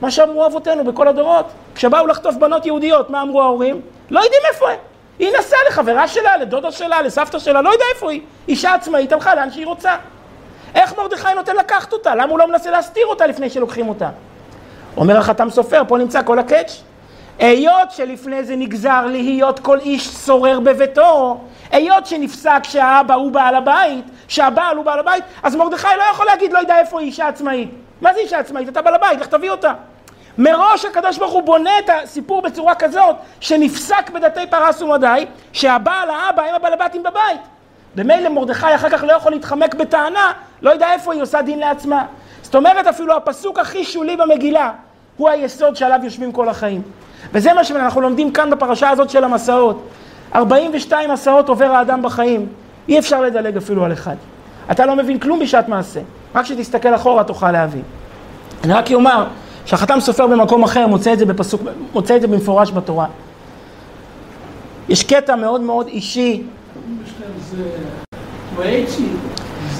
מה 0.02 0.12
שאמרו 0.12 0.46
אבותינו 0.46 0.84
בכל 0.84 1.08
הדורות. 1.08 1.46
כשבאו 1.76 2.08
לחטוף 2.08 2.36
בנות 2.36 2.66
יהודיות, 2.66 3.10
מה 3.10 3.22
אמרו 3.22 3.42
ההורים? 3.42 3.82
לא 4.10 4.20
יודעים 4.20 4.42
איפה 4.50 4.70
הם. 4.70 4.78
היא 5.20 5.30
נסעה 5.40 5.60
לחברה 5.70 6.08
שלה, 6.08 6.38
לדודה 6.38 6.72
שלה, 6.72 7.02
לסבתא 7.02 7.40
שלה, 7.40 7.62
לא 7.62 7.70
יודע 7.70 7.86
איפה 7.96 8.12
היא. 8.12 8.22
אישה 8.48 8.74
עצמאית 8.74 9.12
הלכה 9.12 9.36
לאן 9.36 9.52
שהיא 9.52 9.66
רוצה. 9.66 9.96
איך 10.76 10.98
מרדכי 10.98 11.34
נותן 11.36 11.56
לקחת 11.56 11.94
אותה? 11.94 12.16
למה 12.16 12.32
הוא 12.32 12.40
לא 12.40 12.48
מנסה 12.48 12.72
להסתיר 12.72 13.06
אותה 13.06 13.28
לפני 13.28 13.50
שלוקחים 13.50 13.90
אותה? 13.90 14.10
אומר 14.98 15.18
החתם 15.18 15.50
סופר, 15.50 15.82
פה 15.88 15.98
נמצא 15.98 16.22
כל 16.24 16.40
הקאץ'. 16.40 16.82
היות 17.40 17.92
שלפני 17.92 18.44
זה 18.44 18.56
נגזר 18.56 19.06
להיות 19.06 19.60
כל 19.60 19.80
איש 19.80 20.08
שורר 20.08 20.60
בביתו, 20.60 21.38
היות 21.72 22.06
שנפסק 22.06 22.60
שהאבא 22.64 23.14
הוא 23.14 23.32
בעל 23.32 23.56
הבית, 23.56 24.06
שהבעל 24.28 24.78
הוא 24.78 24.86
בעל 24.86 25.00
הבית, 25.00 25.24
אז 25.44 25.56
מרדכי 25.56 25.88
לא 25.98 26.04
יכול 26.12 26.26
להגיד, 26.26 26.54
לא 26.54 26.60
יודע 26.60 26.80
איפה 26.80 27.00
היא 27.00 27.08
אישה 27.08 27.28
עצמאית. 27.28 27.70
מה 28.02 28.14
זה 28.14 28.20
אישה 28.20 28.40
עצמאית? 28.40 28.70
אתה 28.70 28.82
בעל 28.82 28.96
הבית, 28.96 29.20
לך 29.20 29.28
תביא 29.28 29.52
אותה. 29.52 29.74
מראש 30.38 30.86
הקדוש 30.86 31.18
ברוך 31.18 31.34
הוא 31.34 31.44
בונה 31.44 31.80
את 31.80 31.90
הסיפור 31.90 32.42
בצורה 32.42 32.76
כזאת, 32.76 33.16
שנפסק 33.40 34.10
בדתי 34.10 34.48
פרס 34.50 34.82
ומדי, 34.82 35.26
שהבעל, 35.54 36.10
האבא, 36.10 36.44
הם 36.44 36.56
הבעל 36.56 36.74
הבתים 36.74 37.04
בבית. 37.04 37.42
במילא 37.96 38.30
מרדכי 38.30 38.76
אחר 38.76 38.90
כך 38.90 39.04
לא 39.04 39.14
יכול 39.14 39.32
להתחמק 39.32 39.76
בטענה, 39.76 40.32
לא 40.62 40.70
יודע 40.70 40.94
איפה 40.94 41.14
היא 41.14 41.22
עושה 41.22 41.42
דין 41.42 41.60
לעצמה. 41.60 42.06
זאת 42.42 42.56
אומרת 42.56 42.88
אפילו 42.88 43.18
הפסוק 43.18 43.60
הכי 43.60 43.84
שולי 43.84 44.16
במגילה, 44.16 44.72
הוא 45.18 45.30
היסוד 45.30 45.76
שעליו 45.76 46.00
יושבים 46.04 46.32
כל 46.32 46.50
החיים. 46.50 46.82
וזה 47.34 47.54
מה 47.54 47.64
שאנחנו 47.64 48.02
לומדים 48.02 48.32
כאן 48.32 48.50
בפרשה 48.50 48.90
הזאת 48.90 49.10
של 49.10 49.24
המסעות. 49.24 49.88
42 50.36 51.12
מסעות 51.12 51.50
עובר 51.50 51.66
האדם 51.66 52.02
בחיים, 52.02 52.46
אי 52.90 53.00
אפשר 53.00 53.22
לדלג 53.22 53.58
אפילו 53.58 53.86
על 53.86 53.94
אחד. 53.94 54.16
אתה 54.72 54.86
לא 54.86 54.96
מבין 54.96 55.20
כלום 55.20 55.40
בשעת 55.40 55.68
מעשה, 55.68 56.00
רק 56.36 56.46
כשתסתכל 56.46 56.96
אחורה 56.96 57.24
תוכל 57.24 57.52
להבין. 57.52 57.82
אני 58.64 58.74
רק 58.74 58.92
אומר 58.92 59.26
שהחתם 59.66 60.00
סופר 60.00 60.28
במקום 60.28 60.64
אחר 60.64 60.88
מוצא 60.88 61.14
את 61.14 61.20
זה 61.20 61.26
בפסוק, 61.26 61.62
מוצא 61.94 62.16
את 62.16 62.22
זה 62.22 62.28
במפורש 62.28 62.72
בתורה. 62.72 63.06
יש 64.90 65.04
קטע 65.04 65.36
מאוד 65.36 65.62
מאוד 65.62 65.88
אישי. 65.88 66.44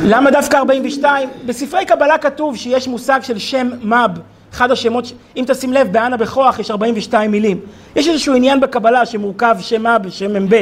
למה 0.04 0.32
דווקא 0.32 0.58
42? 0.58 1.30
בספרי 1.46 1.86
קבלה 1.86 2.18
כתוב 2.18 2.56
שיש 2.56 2.88
מושג 2.88 3.20
של 3.24 3.38
שם 3.38 3.70
מב. 3.84 4.12
אחד 4.58 4.72
השמות, 4.72 5.12
אם 5.38 5.44
תשים 5.48 5.74
לב, 5.74 5.92
באנה 5.92 6.18
בכוח 6.18 6.60
יש 6.60 6.72
42 6.72 7.32
מילים. 7.32 7.60
יש 7.96 8.08
איזשהו 8.08 8.36
עניין 8.36 8.60
בקבלה 8.60 9.06
שמורכב 9.06 9.56
שם 9.60 9.88
אב, 9.88 10.10
שם 10.10 10.44
מ"ב. 10.44 10.62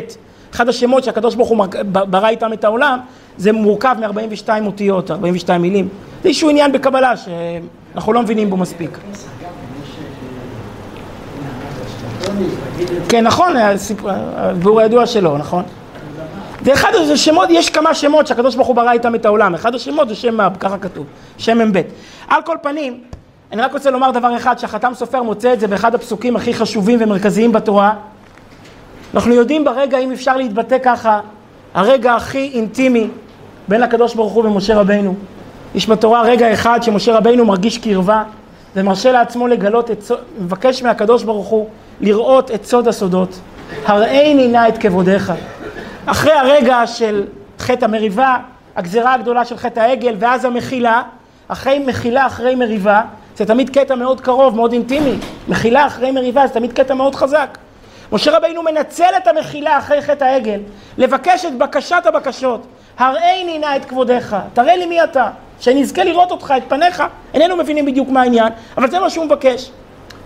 אחד 0.53 0.69
השמות 0.69 1.03
שהקדוש 1.03 1.35
ברוך 1.35 1.49
הוא 1.49 1.65
ברא 1.91 2.27
איתם 2.27 2.53
את 2.53 2.63
העולם, 2.63 2.99
זה 3.37 3.51
מורכב 3.51 3.95
מ-42 3.99 4.49
אותיות, 4.65 5.11
42 5.11 5.61
מילים. 5.61 5.87
זה 6.23 6.29
איזשהו 6.29 6.49
עניין 6.49 6.71
בקבלה 6.71 7.13
שאנחנו 7.17 8.13
לא 8.13 8.21
מבינים 8.21 8.49
בו 8.49 8.57
מספיק. 8.57 8.97
כן, 13.09 13.23
נכון, 13.23 13.53
הביאור 14.35 14.79
הידוע 14.79 15.05
שלו, 15.05 15.37
נכון? 15.37 15.63
זה 16.65 16.73
אחד 16.73 16.91
השמות, 17.13 17.49
יש 17.49 17.69
כמה 17.69 17.93
שמות 17.93 18.27
שהקדוש 18.27 18.55
ברוך 18.55 18.67
הוא 18.67 18.75
ברא 18.75 18.91
איתם 18.91 19.15
את 19.15 19.25
העולם. 19.25 19.53
אחד 19.53 19.75
השמות 19.75 20.09
זה 20.09 20.15
שם 20.15 20.37
מב, 20.37 20.57
ככה 20.59 20.77
כתוב, 20.77 21.05
שם 21.37 21.57
מ"ב. 21.67 21.81
על 22.27 22.41
כל 22.41 22.55
פנים, 22.61 23.01
אני 23.51 23.61
רק 23.61 23.73
רוצה 23.73 23.91
לומר 23.91 24.11
דבר 24.11 24.37
אחד, 24.37 24.59
שהחתם 24.59 24.91
סופר 24.95 25.23
מוצא 25.23 25.53
את 25.53 25.59
זה 25.59 25.67
באחד 25.67 25.95
הפסוקים 25.95 26.35
הכי 26.35 26.53
חשובים 26.53 26.99
ומרכזיים 27.01 27.51
בתורה. 27.51 27.93
אנחנו 29.13 29.33
יודעים 29.33 29.65
ברגע, 29.65 29.97
אם 29.97 30.11
אפשר 30.11 30.37
להתבטא 30.37 30.77
ככה, 30.83 31.19
הרגע 31.73 32.15
הכי 32.15 32.51
אינטימי 32.53 33.07
בין 33.67 33.83
הקדוש 33.83 34.15
ברוך 34.15 34.33
הוא 34.33 34.45
ומשה 34.45 34.75
רבינו. 34.75 35.15
יש 35.75 35.89
בתורה 35.89 36.21
רגע 36.21 36.53
אחד 36.53 36.83
שמשה 36.83 37.17
רבינו 37.17 37.45
מרגיש 37.45 37.77
קרבה 37.77 38.23
ומרשה 38.75 39.11
לעצמו 39.11 39.47
לגלות 39.47 39.91
את, 39.91 40.03
מבקש 40.39 40.83
מהקדוש 40.83 41.23
ברוך 41.23 41.47
הוא 41.47 41.69
לראות 42.01 42.51
את 42.51 42.65
סוד 42.65 42.87
הסודות. 42.87 43.39
הראיני 43.85 44.47
נא 44.47 44.67
את 44.67 44.77
כבודיך. 44.77 45.33
אחרי 46.05 46.33
הרגע 46.33 46.87
של 46.87 47.23
חטא 47.59 47.85
המריבה, 47.85 48.37
הגזרה 48.75 49.13
הגדולה 49.13 49.45
של 49.45 49.57
חטא 49.57 49.79
העגל 49.79 50.15
ואז 50.19 50.45
המחילה, 50.45 51.01
אחרי 51.47 51.79
מחילה, 51.79 52.25
אחרי 52.25 52.55
מריבה, 52.55 53.01
זה 53.35 53.45
תמיד 53.45 53.69
קטע 53.69 53.95
מאוד 53.95 54.21
קרוב, 54.21 54.55
מאוד 54.55 54.71
אינטימי. 54.71 55.15
מחילה 55.47 55.87
אחרי 55.87 56.11
מריבה 56.11 56.47
זה 56.47 56.53
תמיד 56.53 56.73
קטע 56.73 56.93
מאוד 56.93 57.15
חזק. 57.15 57.57
משה 58.11 58.37
רבינו 58.37 58.63
מנצל 58.63 59.13
את 59.17 59.27
המחילה 59.27 59.77
אחרי 59.77 60.01
חטא 60.01 60.23
העגל, 60.23 60.59
לבקש 60.97 61.45
את 61.45 61.57
בקשת 61.57 62.01
הבקשות. 62.05 62.65
הראיני 62.97 63.59
נא 63.59 63.75
את 63.75 63.85
כבודיך, 63.85 64.35
תראה 64.53 64.75
לי 64.75 64.85
מי 64.85 65.03
אתה, 65.03 65.29
שאני 65.59 65.81
אזכה 65.81 66.03
לראות 66.03 66.31
אותך, 66.31 66.53
את 66.57 66.63
פניך. 66.67 67.03
איננו 67.33 67.55
מבינים 67.55 67.85
בדיוק 67.85 68.09
מה 68.09 68.21
העניין, 68.21 68.53
אבל 68.77 68.89
זה 68.89 68.99
מה 68.99 69.09
שהוא 69.09 69.25
מבקש. 69.25 69.71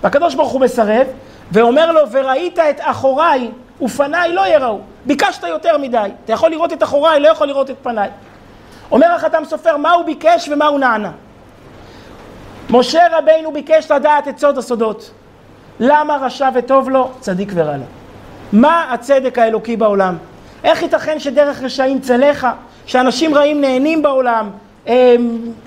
והקדוש 0.04 0.36
ברוך 0.36 0.52
הוא 0.52 0.62
מסרב, 0.62 1.08
ואומר 1.52 1.92
לו, 1.92 2.02
וראית 2.12 2.60
את 2.60 2.80
אחוריי 2.80 3.52
ופניי 3.82 4.34
לא 4.34 4.48
יראו. 4.48 4.80
ביקשת 5.06 5.44
יותר 5.44 5.78
מדי. 5.78 6.10
אתה 6.26 6.34
יכול 6.34 6.52
לראות 6.52 6.74
את 6.74 6.84
אחוריי, 6.84 7.20
לא 7.20 7.28
יכול 7.28 7.48
לראות 7.48 7.70
את 7.70 7.76
פניי. 7.82 8.10
אומר 8.92 9.08
החתם 9.08 9.44
סופר, 9.46 9.78
מה 9.78 9.92
הוא 9.92 10.06
ביקש 10.06 10.50
ומה 10.52 10.68
הוא 10.68 10.80
נענה. 10.80 11.12
משה 12.70 13.02
רבינו 13.18 13.52
ביקש 13.52 13.92
לדעת 13.92 14.28
את 14.28 14.40
סוד 14.40 14.58
הסודות. 14.58 15.12
למה 15.80 16.18
רשע 16.22 16.50
וטוב 16.56 16.90
לו, 16.90 17.10
צדיק 17.20 17.52
ורע 17.56 17.78
לו? 17.78 17.84
מה 18.54 18.94
הצדק 18.94 19.40
האלוקי 19.40 19.78
בעולם? 19.78 20.18
איך 20.64 20.82
ייתכן 20.82 21.20
שדרך 21.20 21.64
רשעים 21.64 22.00
צלחה, 22.00 22.54
שאנשים 22.86 23.36
רעים 23.36 23.62
נהנים 23.62 24.02
בעולם, 24.02 24.50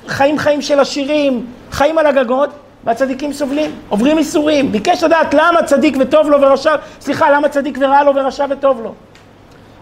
חיים 0.07 0.39
חיים 0.39 0.63
של 0.63 0.81
עשירים, 0.81 1.47
חיים 1.71 1.99
על 1.99 2.07
הגגות, 2.07 2.51
והצדיקים 2.85 3.33
סובלים, 3.33 3.71
עוברים 3.89 4.19
איסורים. 4.19 4.73
ביקש 4.73 5.03
לדעת 5.03 5.35
למה 5.35 5.63
צדיק 5.63 5.97
וטוב 6.01 6.31
לו 6.31 6.41
ורשע, 6.41 6.75
סליחה, 7.01 7.31
למה 7.31 7.49
צדיק 7.49 7.79
ורע 7.81 8.03
לו 8.03 8.15
ורשע 8.15 8.47
וטוב 8.51 8.81
לו? 8.83 8.93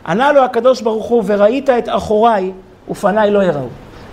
ענה 0.07 0.33
לו 0.33 0.45
הקדוש 0.45 0.81
ברוך 0.81 1.07
הוא, 1.07 1.23
וראית 1.27 1.71
את 1.71 1.89
אחוריי 1.89 2.53
ופניי 2.89 3.31
לא 3.31 3.43
יראו. 3.43 3.67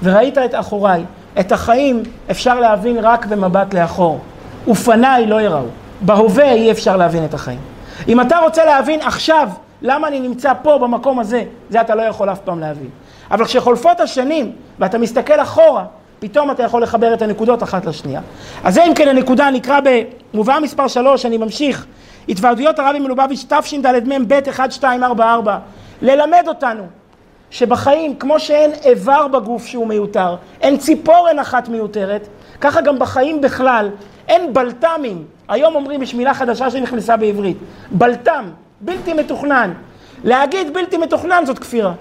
וראית 0.03 0.37
את 0.37 0.55
אחוריי, 0.55 1.03
את 1.39 1.51
החיים 1.51 2.03
אפשר 2.31 2.59
להבין 2.59 2.97
רק 3.01 3.25
במבט 3.25 3.73
לאחור. 3.73 4.19
ופניי 4.67 5.25
לא 5.25 5.41
יראו. 5.41 5.65
בהווה 6.01 6.51
אי 6.51 6.71
אפשר 6.71 6.97
להבין 6.97 7.25
את 7.25 7.33
החיים. 7.33 7.59
אם 8.07 8.21
אתה 8.21 8.37
רוצה 8.37 8.65
להבין 8.65 9.01
עכשיו 9.01 9.49
למה 9.81 10.07
אני 10.07 10.19
נמצא 10.19 10.53
פה 10.61 10.77
במקום 10.77 11.19
הזה, 11.19 11.43
זה 11.69 11.81
אתה 11.81 11.95
לא 11.95 12.01
יכול 12.01 12.31
אף 12.31 12.39
פעם 12.39 12.59
להבין. 12.59 12.89
אבל 13.31 13.45
כשחולפות 13.45 13.99
השנים 13.99 14.51
ואתה 14.79 14.97
מסתכל 14.97 15.41
אחורה, 15.41 15.85
פתאום 16.19 16.51
אתה 16.51 16.63
יכול 16.63 16.83
לחבר 16.83 17.13
את 17.13 17.21
הנקודות 17.21 17.63
אחת 17.63 17.85
לשנייה. 17.85 18.21
אז 18.63 18.73
זה 18.73 18.83
אם 18.83 18.93
כן 18.93 19.07
הנקודה 19.07 19.51
נקרא 19.51 19.79
במובאה 20.33 20.59
מספר 20.59 20.87
3, 20.87 21.25
אני 21.25 21.37
ממשיך. 21.37 21.85
התוועדויות 22.29 22.79
הרבי 22.79 22.99
מלובביץ' 22.99 23.45
תשד"מ 23.49 24.27
ב' 24.27 24.33
1244 24.33 25.57
ללמד 26.01 26.43
אותנו 26.47 26.83
שבחיים, 27.51 28.15
כמו 28.15 28.39
שאין 28.39 28.71
איבר 28.85 29.27
בגוף 29.27 29.65
שהוא 29.65 29.87
מיותר, 29.87 30.35
אין 30.61 30.77
ציפורן 30.77 31.39
אחת 31.39 31.69
מיותרת, 31.69 32.27
ככה 32.61 32.81
גם 32.81 32.99
בחיים 32.99 33.41
בכלל, 33.41 33.89
אין 34.27 34.53
בלת"מים. 34.53 35.25
היום 35.47 35.75
אומרים, 35.75 36.03
יש 36.03 36.13
מילה 36.13 36.33
חדשה 36.33 36.71
שנכנסה 36.71 37.17
בעברית, 37.17 37.57
בלת"ם, 37.91 38.49
בלתי 38.81 39.13
מתוכנן. 39.13 39.73
להגיד 40.23 40.73
בלתי 40.73 40.97
מתוכנן 40.97 41.45
זאת 41.45 41.59
כפירה. 41.59 41.93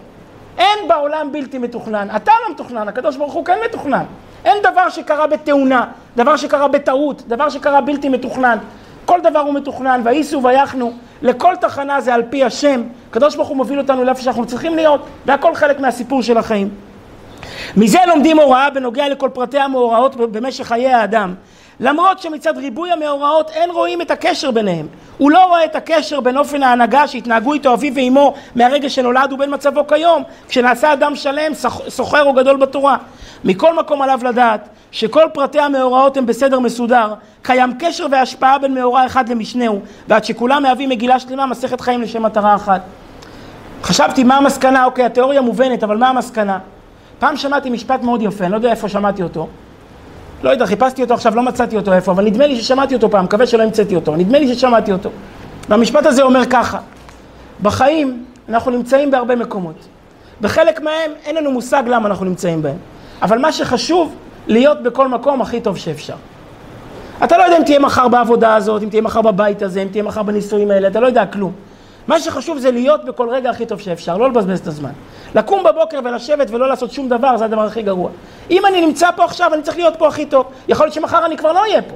אין 0.59 0.89
בעולם 0.89 1.33
בלתי 1.33 1.59
מתוכנן. 1.59 2.09
אתה 2.17 2.33
לא 2.45 2.55
מתוכנן, 2.55 2.89
הקדוש 2.89 3.17
ברוך 3.17 3.33
הוא 3.33 3.45
כן 3.45 3.59
מתוכנן. 3.69 4.05
אין 4.45 4.57
דבר 4.63 4.89
שקרה 4.89 5.27
בתאונה, 5.27 5.85
דבר 6.17 6.37
שקרה 6.37 6.69
בטעות, 6.69 7.23
דבר 7.29 7.49
שקרה 7.49 7.81
בלתי 7.81 8.09
מתוכנן. 8.09 8.59
כל 9.07 9.21
דבר 9.21 9.39
הוא 9.39 9.55
מתוכנן, 9.55 10.01
וייסעו 10.05 10.43
ויחנו, 10.43 10.93
לכל 11.23 11.55
תחנה 11.61 12.01
זה 12.01 12.15
על 12.15 12.23
פי 12.31 12.45
השם. 12.45 12.83
הקדוש 13.11 13.37
ברוך 13.37 13.49
הוא 13.49 13.57
מוביל 13.57 13.79
אותנו 13.79 14.05
לאיפה 14.05 14.23
שאנחנו 14.23 14.47
צריכים 14.47 14.77
להיות, 14.77 15.07
והכל 15.27 15.55
חלק 15.55 15.81
מהסיפור 15.81 16.23
של 16.23 16.39
החיים. 16.39 16.69
מזה 17.77 17.99
לומדים 18.07 18.39
הוראה 18.39 18.71
בנוגע 18.71 19.09
לכל 19.09 19.29
פרטי 19.33 19.59
המאורעות 19.59 20.17
במשך 20.17 20.67
חיי 20.67 20.93
האדם. 20.93 21.35
למרות 21.81 22.19
שמצד 22.19 22.59
ריבוי 22.59 22.93
המאורעות 22.93 23.51
אין 23.51 23.71
רואים 23.71 24.01
את 24.01 24.11
הקשר 24.11 24.51
ביניהם. 24.51 24.87
הוא 25.19 25.31
לא 25.31 25.45
רואה 25.45 25.65
את 25.65 25.77
הקשר 25.77 26.21
בין 26.21 26.39
אופן 26.39 26.63
ההנהגה 26.63 27.09
שהתנהגו 27.09 27.53
איתו 27.53 27.75
אביו 27.75 27.95
ואמו 27.95 28.35
מהרגע 28.55 28.91
שנולד 28.91 29.33
ובין 29.33 29.55
מצבו 29.55 29.87
כיום, 29.87 30.23
כשנעשה 30.49 30.93
אדם 30.93 31.17
שלם, 31.17 31.53
סוחר 31.89 32.25
או 32.25 32.33
גדול 32.33 32.57
בתורה. 32.57 32.97
מכל 33.45 33.75
מקום 33.75 34.03
עליו 34.03 34.21
לדעת 34.25 34.69
שכל 34.97 35.25
פרטי 35.33 35.61
המאורעות 35.61 36.17
הם 36.17 36.27
בסדר 36.27 36.59
מסודר, 36.59 37.15
קיים 37.43 37.73
קשר 37.79 38.07
והשפעה 38.11 38.59
בין 38.59 38.75
מאורע 38.75 39.07
אחד 39.07 39.29
למשנהו, 39.29 39.81
ועד 40.09 40.25
שכולם 40.25 40.63
מהווים 40.63 40.89
מגילה 40.89 41.21
שלמה, 41.21 41.47
מסכת 41.47 41.81
חיים 41.81 42.03
לשם 42.03 42.23
מטרה 42.23 42.55
אחת. 42.55 42.81
חשבתי 43.83 44.25
מה 44.25 44.37
המסקנה, 44.37 44.85
אוקיי, 44.85 45.05
התיאוריה 45.05 45.41
מובנת, 45.41 45.83
אבל 45.85 45.97
מה 45.97 46.09
המסקנה? 46.09 46.59
פעם 47.19 47.37
שמעתי 47.37 47.71
משפט 47.71 48.03
מאוד 48.03 48.23
יפה, 48.23 48.45
אני 48.45 48.53
לא 48.53 48.57
יודע 48.57 48.71
איפה 48.71 48.89
שמעתי 48.89 49.23
אותו. 49.23 49.49
לא 50.43 50.51
יודע, 50.51 50.67
חיפשתי 50.67 51.03
אותו 51.03 51.15
עכשיו, 51.15 51.37
לא 51.37 51.43
מצאתי 51.43 51.77
אותו 51.77 51.93
איפה, 51.93 52.13
אבל 52.13 52.25
נדמה 52.25 52.47
לי 52.47 52.57
ששמעתי 52.57 52.95
אותו 52.95 53.11
פעם, 53.11 53.25
מקווה 53.25 53.47
שלא 53.47 53.63
המצאתי 53.63 53.97
אותו, 53.97 54.17
נדמה 54.17 54.39
לי 54.39 54.55
ששמעתי 54.55 54.93
אותו. 54.93 55.11
והמשפט 55.69 56.07
הזה 56.07 56.23
אומר 56.23 56.41
ככה, 56.51 56.79
בחיים 57.63 58.25
אנחנו 58.49 58.71
נמצאים 58.71 59.11
בהרבה 59.11 59.37
מקומות. 59.37 59.87
בחלק 60.41 60.81
מהם 60.81 61.11
אין 61.25 61.37
לנו 61.37 61.53
מושג 61.53 61.83
למה 61.87 62.09
אנחנו 62.09 62.25
נמצאים 62.25 62.63
בהם. 62.63 62.77
אבל 63.23 63.39
מה 63.39 63.53
שחשוב, 63.53 64.15
להיות 64.47 64.83
בכל 64.83 65.09
מקום 65.09 65.43
הכי 65.43 65.61
טוב 65.61 65.77
שאפשר. 65.77 66.15
אתה 67.25 67.39
לא 67.39 67.43
יודע 67.43 67.57
אם 67.59 67.63
תהיה 67.65 67.79
מחר 67.79 68.09
בעבודה 68.09 68.55
הזאת, 68.55 68.83
אם 68.83 68.89
תהיה 68.89 69.03
מחר 69.03 69.23
בבית 69.23 69.63
הזה, 69.63 69.83
אם 69.83 69.89
תהיה 69.89 70.03
מחר 70.03 70.23
בנישואים 70.23 70.71
האלה, 70.71 70.89
אתה 70.89 71.01
לא 71.01 71.07
יודע 71.07 71.27
כלום. 71.27 71.53
מה 72.07 72.21
שחשוב 72.21 72.59
זה 72.59 72.71
להיות 72.71 73.05
בכל 73.05 73.29
רגע 73.29 73.51
הכי 73.51 73.67
טוב 73.67 73.81
שאפשר, 73.81 74.17
לא 74.17 74.29
לבזבז 74.29 74.61
את 74.61 74.67
הזמן. 74.67 74.91
לקום 75.35 75.65
בבוקר 75.65 76.01
ולשבת 76.05 76.51
ולא 76.51 76.69
לעשות 76.69 76.93
שום 76.93 77.09
דבר, 77.09 77.37
זה 77.37 77.45
הדבר 77.45 77.65
הכי 77.65 77.83
גרוע. 77.83 78.11
אם 78.51 78.67
אני 78.67 78.87
נמצא 78.87 79.11
פה 79.17 79.25
עכשיו, 79.25 79.55
אני 79.55 79.63
צריך 79.63 79.77
להיות 79.77 79.95
פה 79.99 80.09
הכי 80.09 80.27
טוב. 80.27 80.47
יכול 80.69 80.87
להיות 80.87 80.95
שמחר 80.95 81.27
אני 81.27 81.37
כבר 81.37 81.53
לא 81.53 81.61
אהיה 81.61 81.83
פה. 81.83 81.95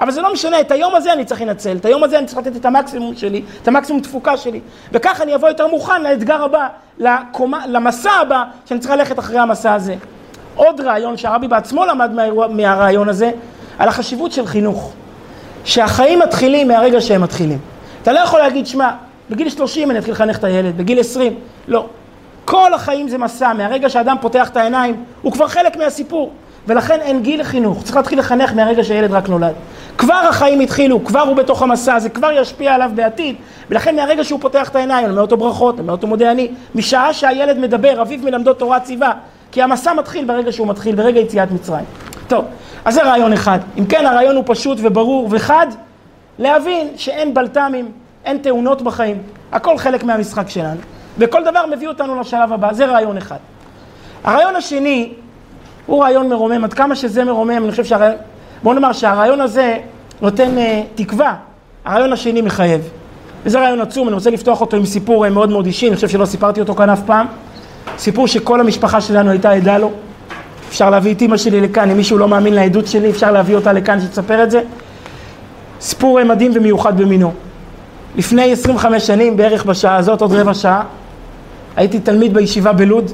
אבל 0.00 0.10
זה 0.10 0.22
לא 0.22 0.32
משנה, 0.32 0.60
את 0.60 0.70
היום 0.70 0.94
הזה 0.94 1.12
אני 1.12 1.24
צריך 1.24 1.40
לנצל, 1.42 1.76
את 1.76 1.84
היום 1.84 2.04
הזה 2.04 2.18
אני 2.18 2.26
צריך 2.26 2.38
לתת 2.38 2.56
את 2.56 2.64
המקסימום 2.64 3.16
שלי, 3.16 3.42
את 3.62 3.68
המקסימום 3.68 4.02
תפוקה 4.02 4.36
שלי. 4.36 4.60
וככה 4.92 5.22
אני 5.22 5.34
אבוא 5.34 5.48
יותר 5.48 5.66
מוכן 5.66 6.02
לאתגר 6.02 6.44
הבא, 6.44 6.68
לקומה, 6.98 7.66
למסע 7.66 8.10
הבא, 8.10 8.44
שאני 8.66 8.80
צריך 8.80 8.94
ללכת 8.94 9.18
אחרי 9.18 9.38
המסע 9.38 9.74
הזה. 9.74 9.94
עוד 10.58 10.80
רעיון 10.80 11.16
שהרבי 11.16 11.48
בעצמו 11.48 11.86
למד 11.86 12.12
מהאירוע, 12.12 12.46
מהרעיון 12.46 13.08
הזה, 13.08 13.30
על 13.78 13.88
החשיבות 13.88 14.32
של 14.32 14.46
חינוך. 14.46 14.92
שהחיים 15.64 16.18
מתחילים 16.18 16.68
מהרגע 16.68 17.00
שהם 17.00 17.20
מתחילים. 17.20 17.58
אתה 18.02 18.12
לא 18.12 18.18
יכול 18.18 18.40
להגיד, 18.40 18.66
שמע, 18.66 18.90
בגיל 19.30 19.48
30 19.48 19.90
אני 19.90 19.98
אתחיל 19.98 20.12
לחנך 20.12 20.38
את 20.38 20.44
הילד, 20.44 20.76
בגיל 20.76 21.00
20, 21.00 21.34
לא. 21.68 21.86
כל 22.44 22.74
החיים 22.74 23.08
זה 23.08 23.18
מסע, 23.18 23.52
מהרגע 23.52 23.88
שאדם 23.88 24.16
פותח 24.20 24.48
את 24.48 24.56
העיניים, 24.56 25.04
הוא 25.22 25.32
כבר 25.32 25.48
חלק 25.48 25.76
מהסיפור. 25.76 26.32
ולכן 26.66 27.00
אין 27.00 27.22
גיל 27.22 27.40
לחינוך, 27.40 27.82
צריך 27.82 27.96
להתחיל 27.96 28.18
לחנך 28.18 28.52
מהרגע 28.52 28.84
שהילד 28.84 29.12
רק 29.12 29.28
נולד. 29.28 29.54
כבר 29.98 30.14
החיים 30.14 30.60
התחילו, 30.60 31.04
כבר 31.04 31.20
הוא 31.20 31.36
בתוך 31.36 31.62
המסע, 31.62 31.98
זה 31.98 32.08
כבר 32.08 32.30
ישפיע 32.32 32.74
עליו 32.74 32.90
בעתיד, 32.94 33.36
ולכן 33.70 33.96
מהרגע 33.96 34.24
שהוא 34.24 34.40
פותח 34.40 34.68
את 34.68 34.76
העיניים, 34.76 35.04
אני 35.04 35.10
אומר 35.10 35.22
אותו 35.22 35.36
ברכות, 35.36 35.74
אני 35.74 35.82
אומר 35.82 35.92
אותו 35.92 36.06
מודה 36.06 36.30
אני, 36.30 36.48
משעה 36.74 37.12
שהילד 37.12 37.58
מדבר, 37.58 38.02
אביו 38.02 38.20
מלמדו 38.22 38.54
תורה 38.54 38.80
ציווה, 38.80 39.12
כי 39.52 39.62
המסע 39.62 39.92
מתחיל 39.92 40.24
ברגע 40.24 40.52
שהוא 40.52 40.68
מתחיל, 40.68 40.94
ברגע 40.94 41.20
יציאת 41.20 41.50
מצרים. 41.50 41.84
טוב, 42.28 42.44
אז 42.84 42.94
זה 42.94 43.02
רעיון 43.02 43.32
אחד. 43.32 43.58
אם 43.78 43.86
כן, 43.86 44.06
הרעיון 44.06 44.36
הוא 44.36 44.44
פשוט 44.46 44.78
וברור 44.82 45.28
וחד, 45.30 45.66
להבין 46.38 46.88
שאין 46.96 47.34
בלת"מים, 47.34 47.92
אין 48.24 48.38
תאונות 48.38 48.82
בחיים, 48.82 49.18
הכל 49.52 49.78
חלק 49.78 50.04
מהמשחק 50.04 50.48
שלנו, 50.48 50.80
וכל 51.18 51.44
דבר 51.44 51.66
מביא 51.66 51.88
אותנו 51.88 52.20
לשלב 52.20 52.52
הבא, 52.52 52.72
זה 52.72 52.86
רעיון 52.86 53.16
אחד. 53.16 53.36
הרעיון 54.24 54.56
השני 54.56 55.12
הוא 55.86 56.02
רעיון 56.02 56.28
מרומם, 56.28 56.64
עד 56.64 56.72
כמה 56.72 56.96
שזה 56.96 57.24
מרומם, 57.24 57.62
אני 57.64 57.70
חושב 57.70 57.84
שהרעיון, 57.84 58.16
בואו 58.62 58.74
נאמר 58.74 58.92
שהרעיון 58.92 59.40
הזה 59.40 59.78
נותן 60.20 60.50
uh, 60.56 60.60
תקווה, 60.94 61.34
הרעיון 61.84 62.12
השני 62.12 62.42
מחייב. 62.42 62.88
וזה 63.44 63.60
רעיון 63.60 63.80
עצום, 63.80 64.08
אני 64.08 64.14
רוצה 64.14 64.30
לפתוח 64.30 64.60
אותו 64.60 64.76
עם 64.76 64.86
סיפור 64.86 65.26
uh, 65.26 65.28
מאוד 65.28 65.50
מאוד 65.50 65.66
אישי, 65.66 65.88
אני 65.88 65.94
חושב 65.94 66.08
שלא 66.08 66.24
סיפרתי 66.24 66.60
אותו 66.60 66.74
כאן 66.74 66.90
אף 66.90 67.02
פעם. 67.06 67.26
סיפור 67.98 68.26
שכל 68.26 68.60
המשפחה 68.60 69.00
שלנו 69.00 69.30
הייתה 69.30 69.50
עדה 69.50 69.78
לו. 69.78 69.90
אפשר 70.68 70.90
להביא 70.90 71.14
את 71.14 71.20
אימא 71.20 71.36
שלי 71.36 71.60
לכאן, 71.60 71.90
אם 71.90 71.96
מישהו 71.96 72.18
לא 72.18 72.28
מאמין 72.28 72.54
לעדות 72.54 72.86
שלי, 72.86 73.10
אפשר 73.10 73.32
להביא 73.32 73.56
אותה 73.56 73.72
לכאן 73.72 74.00
שתספר 74.00 74.42
את 74.42 74.50
זה. 74.50 74.60
סיפור 75.80 76.24
מדהים 76.24 76.52
ומיוחד 76.54 77.00
במינו. 77.00 77.32
לפני 78.16 78.52
25 78.52 79.06
שנים, 79.06 79.36
בערך 79.36 79.64
בשעה 79.64 79.96
הזאת, 79.96 80.20
עוד 80.20 80.32
רבע 80.32 80.54
שעה, 80.54 80.82
הייתי 81.76 82.00
תלמיד 82.00 82.34
בישיבה 82.34 82.72
בלוד, 82.72 83.12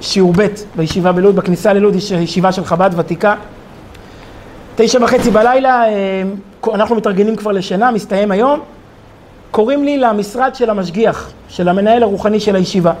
בשיעור 0.00 0.32
ב' 0.36 0.46
בישיבה 0.76 1.12
בלוד, 1.12 1.36
בכניסה 1.36 1.72
ללוד 1.72 1.94
יש 1.94 2.10
ישיבה 2.10 2.52
של 2.52 2.64
חב"ד 2.64 2.90
ותיקה. 2.96 3.34
תשע 4.76 4.98
וחצי 5.04 5.30
בלילה, 5.30 5.84
אה, 5.88 6.22
אנחנו 6.74 6.96
מתארגנים 6.96 7.36
כבר 7.36 7.52
לשינה, 7.52 7.90
מסתיים 7.90 8.30
היום. 8.30 8.60
קוראים 9.58 9.84
לי 9.84 9.98
למשרד 9.98 10.54
של 10.54 10.70
המשגיח, 10.70 11.30
של 11.48 11.68
המנהל 11.68 12.02
הרוחני 12.02 12.40
של 12.40 12.56
הישיבה. 12.56 12.92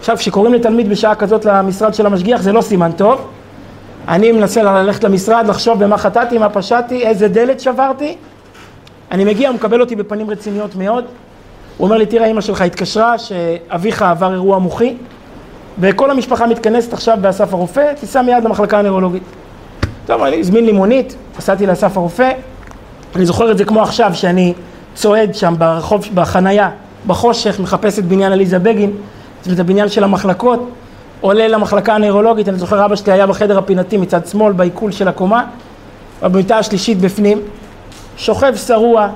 עכשיו, 0.00 0.16
כשקוראים 0.16 0.54
לתלמיד 0.54 0.88
בשעה 0.88 1.14
כזאת 1.14 1.44
למשרד 1.44 1.94
של 1.94 2.06
המשגיח, 2.06 2.42
זה 2.42 2.52
לא 2.52 2.60
סימן 2.60 2.92
טוב. 2.92 3.26
אני 4.08 4.32
מנסה 4.32 4.62
ללכת 4.62 5.04
למשרד, 5.04 5.46
לחשוב 5.48 5.84
במה 5.84 5.98
חטאתי, 5.98 6.38
מה 6.38 6.48
פשעתי, 6.48 7.06
איזה 7.06 7.28
דלת 7.28 7.60
שברתי. 7.60 8.16
אני 9.10 9.24
מגיע, 9.24 9.48
הוא 9.48 9.54
מקבל 9.54 9.80
אותי 9.80 9.96
בפנים 9.96 10.30
רציניות 10.30 10.76
מאוד. 10.76 11.04
הוא 11.76 11.84
אומר 11.84 11.96
לי, 11.96 12.06
תראה, 12.06 12.26
אמא 12.26 12.40
שלך 12.40 12.60
התקשרה 12.60 13.18
שאביך 13.18 14.02
עבר 14.02 14.32
אירוע 14.32 14.58
מוחי, 14.58 14.94
וכל 15.78 16.10
המשפחה 16.10 16.46
מתכנסת 16.46 16.92
עכשיו 16.92 17.18
באסף 17.20 17.52
הרופא, 17.52 17.92
תיסע 18.00 18.22
מיד 18.22 18.44
למחלקה 18.44 18.78
הנוירולוגית. 18.78 19.22
טוב, 20.06 20.22
אני 20.22 20.40
הזמין 20.40 20.66
לי 20.66 20.72
מונית, 20.72 21.16
נסעתי 21.38 21.66
לאסף 21.66 21.96
הרופא. 21.96 22.32
אני 23.16 23.26
זוכר 23.26 23.50
את 23.50 23.58
זה 23.58 23.64
כמו 23.64 23.82
עכשיו, 23.82 24.10
שאני 24.14 24.54
צועד 24.94 25.34
שם 25.34 25.54
ברחוב, 25.58 26.04
בחנייה, 26.14 26.70
בחושך, 27.06 27.60
מחפש 27.60 27.98
את 27.98 28.04
בניין 28.04 28.32
עליזה 28.32 28.58
בגין, 28.58 28.90
את 29.52 29.58
הבניין 29.58 29.88
של 29.88 30.04
המחלקות, 30.04 30.70
עולה 31.20 31.48
למחלקה 31.48 31.94
הנוירולוגית, 31.94 32.48
אני 32.48 32.58
זוכר 32.58 32.84
אבא 32.84 32.96
שלי 32.96 33.12
היה 33.12 33.26
בחדר 33.26 33.58
הפינתי 33.58 33.96
מצד 33.96 34.26
שמאל, 34.26 34.52
בעיכול 34.52 34.92
של 34.92 35.08
הקומה, 35.08 35.44
במיטה 36.22 36.58
השלישית 36.58 37.00
בפנים, 37.00 37.38
שוכב 38.16 38.56
שרוע, 38.56 39.08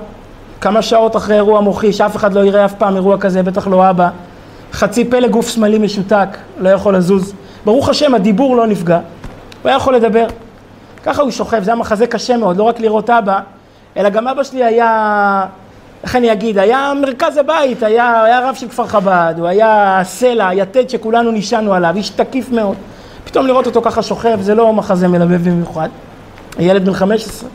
כמה 0.61 0.83
שעות 0.83 1.17
אחרי 1.17 1.37
אירוע 1.37 1.61
מוחי, 1.61 1.93
שאף 1.93 2.17
אחד 2.17 2.33
לא 2.33 2.45
יראה 2.45 2.65
אף 2.65 2.75
פעם 2.75 2.95
אירוע 2.95 3.19
כזה, 3.19 3.43
בטח 3.43 3.67
לא 3.67 3.91
אבא, 3.91 4.09
חצי 4.73 5.05
פלא 5.05 5.29
גוף 5.29 5.49
שמאלי 5.49 5.79
משותק, 5.79 6.29
לא 6.59 6.69
יכול 6.69 6.97
לזוז. 6.97 7.35
ברוך 7.65 7.89
השם, 7.89 8.15
הדיבור 8.15 8.57
לא 8.57 8.67
נפגע, 8.67 9.01
הוא 9.63 9.69
היה 9.69 9.77
יכול 9.77 9.95
לדבר. 9.95 10.27
ככה 11.05 11.23
הוא 11.23 11.31
שוכב, 11.31 11.63
זה 11.63 11.71
היה 11.71 11.81
מחזה 11.81 12.07
קשה 12.07 12.37
מאוד, 12.37 12.57
לא 12.57 12.63
רק 12.63 12.81
לראות 12.81 13.11
אבא, 13.11 13.41
אלא 13.97 14.09
גם 14.09 14.29
אבא 14.29 14.43
שלי 14.43 14.65
היה, 14.65 15.47
איך 16.05 16.17
אני 16.17 16.33
אגיד, 16.33 16.59
היה 16.59 16.93
מרכז 17.01 17.37
הבית, 17.37 17.83
היה, 17.83 18.23
היה 18.25 18.49
רב 18.49 18.55
של 18.55 18.69
כפר 18.69 18.87
חב"ד, 18.87 19.35
הוא 19.39 19.47
היה 19.47 20.01
סלע, 20.05 20.49
היתד 20.49 20.91
שכולנו 20.91 21.31
נשענו 21.31 21.75
עליו, 21.75 21.97
איש 21.97 22.11
תקיף 22.11 22.51
מאוד. 22.51 22.77
פתאום 23.25 23.47
לראות 23.47 23.67
אותו 23.67 23.83
ככה 23.83 24.03
שוכב, 24.03 24.41
זה 24.41 24.55
לא 24.55 24.73
מחזה 24.73 25.09
מלבב 25.09 25.49
במיוחד. 25.51 25.89
ילד 26.59 26.85
בן 26.85 26.93
15. 26.93 27.49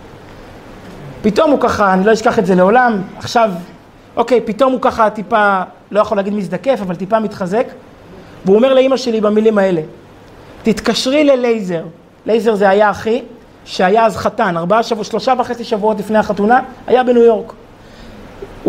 פתאום 1.22 1.52
הוא 1.52 1.60
ככה, 1.60 1.94
אני 1.94 2.06
לא 2.06 2.14
אשכח 2.14 2.40
את 2.40 2.46
זה 2.46 2.56
לעולם, 2.56 3.02
עכשיו, 3.18 3.52
אוקיי, 4.16 4.42
פתאום 4.42 4.74
הוא 4.74 4.82
ככה 4.82 5.10
טיפה, 5.10 5.62
לא 5.92 6.00
יכול 6.00 6.18
להגיד 6.18 6.34
מזדקף, 6.34 6.80
אבל 6.82 6.96
טיפה 6.96 7.20
מתחזק, 7.20 7.68
והוא 8.46 8.56
אומר 8.56 8.74
לאימא 8.74 8.98
שלי 8.98 9.22
במילים 9.22 9.58
האלה, 9.58 9.82
תתקשרי 10.64 11.24
ללייזר, 11.24 11.84
לייזר 12.26 12.56
זה 12.56 12.70
היה 12.70 12.90
אחי, 12.90 13.22
שהיה 13.66 14.06
אז 14.06 14.18
חתן, 14.18 14.58
ארבעה 14.58 14.84
שבועות, 14.84 15.08
שלושה 15.08 15.34
וחצי 15.40 15.64
שבועות 15.64 16.00
לפני 16.00 16.18
החתונה, 16.18 16.60
היה 16.88 17.04
בניו 17.04 17.24
יורק. 17.24 17.59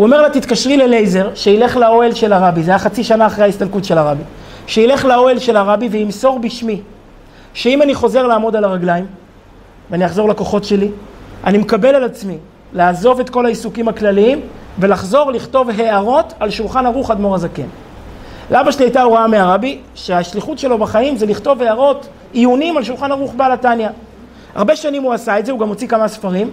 הוא 0.01 0.05
אומר 0.05 0.21
לה, 0.21 0.29
תתקשרי 0.29 0.77
ללייזר, 0.77 1.29
שילך 1.35 1.77
לאוהל 1.77 2.13
של 2.13 2.33
הרבי, 2.33 2.63
זה 2.63 2.71
היה 2.71 2.79
חצי 2.79 3.03
שנה 3.03 3.27
אחרי 3.27 3.43
ההסתלקות 3.43 3.85
של 3.85 3.97
הרבי, 3.97 4.23
שילך 4.67 5.05
לאוהל 5.05 5.39
של 5.39 5.57
הרבי 5.57 5.87
וימסור 5.87 6.39
בשמי, 6.39 6.81
שאם 7.53 7.81
אני 7.81 7.95
חוזר 7.95 8.27
לעמוד 8.27 8.55
על 8.55 8.63
הרגליים, 8.63 9.05
ואני 9.91 10.05
אחזור 10.05 10.29
לכוחות 10.29 10.63
שלי, 10.63 10.89
אני 11.43 11.57
מקבל 11.57 11.95
על 11.95 12.03
עצמי 12.03 12.37
לעזוב 12.73 13.19
את 13.19 13.29
כל 13.29 13.45
העיסוקים 13.45 13.87
הכלליים 13.87 14.41
ולחזור 14.79 15.31
לכתוב 15.31 15.69
הערות 15.69 16.33
על 16.39 16.49
שולחן 16.49 16.85
ערוך 16.85 17.11
אדמו"ר 17.11 17.35
הזקן. 17.35 17.67
לאבא 18.51 18.71
שלי 18.71 18.85
הייתה 18.85 19.01
הוראה 19.01 19.27
מהרבי 19.27 19.79
שהשליחות 19.95 20.59
שלו 20.59 20.77
בחיים 20.77 21.17
זה 21.17 21.25
לכתוב 21.25 21.61
הערות, 21.61 22.07
עיונים 22.33 22.77
על 22.77 22.83
שולחן 22.83 23.11
ערוך 23.11 23.33
בעל 23.35 23.51
התניא. 23.51 23.89
הרבה 24.55 24.75
שנים 24.75 25.03
הוא 25.03 25.13
עשה 25.13 25.39
את 25.39 25.45
זה, 25.45 25.51
הוא 25.51 25.59
גם 25.59 25.69
הוציא 25.69 25.87
כמה 25.87 26.07
ספרים, 26.07 26.49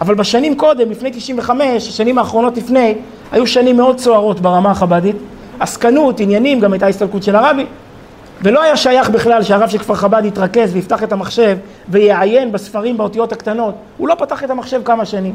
אבל 0.00 0.14
בשנים 0.14 0.56
קודם, 0.56 0.90
לפני 0.90 1.10
95, 1.12 1.88
השנים 1.88 2.18
האחרונות 2.18 2.56
לפני, 2.56 2.94
היו 3.32 3.46
שנים 3.46 3.76
מאוד 3.76 3.98
סוערות 3.98 4.40
ברמה 4.40 4.70
החב"דית. 4.70 5.16
עסקנות, 5.60 6.20
עניינים, 6.20 6.60
גם 6.60 6.72
הייתה 6.72 6.86
הסתלקות 6.86 7.22
של 7.22 7.36
הרבי. 7.36 7.66
ולא 8.42 8.62
היה 8.62 8.76
שייך 8.76 9.10
בכלל 9.10 9.42
שהרב 9.42 9.68
של 9.68 9.78
כפר 9.78 9.94
חב"ד 9.94 10.24
יתרכז 10.24 10.74
ויפתח 10.74 11.02
את 11.02 11.12
המחשב 11.12 11.58
ויעיין 11.88 12.52
בספרים 12.52 12.96
באותיות 12.96 13.32
הקטנות. 13.32 13.74
הוא 13.96 14.08
לא 14.08 14.14
פתח 14.14 14.44
את 14.44 14.50
המחשב 14.50 14.80
כמה 14.84 15.04
שנים. 15.04 15.34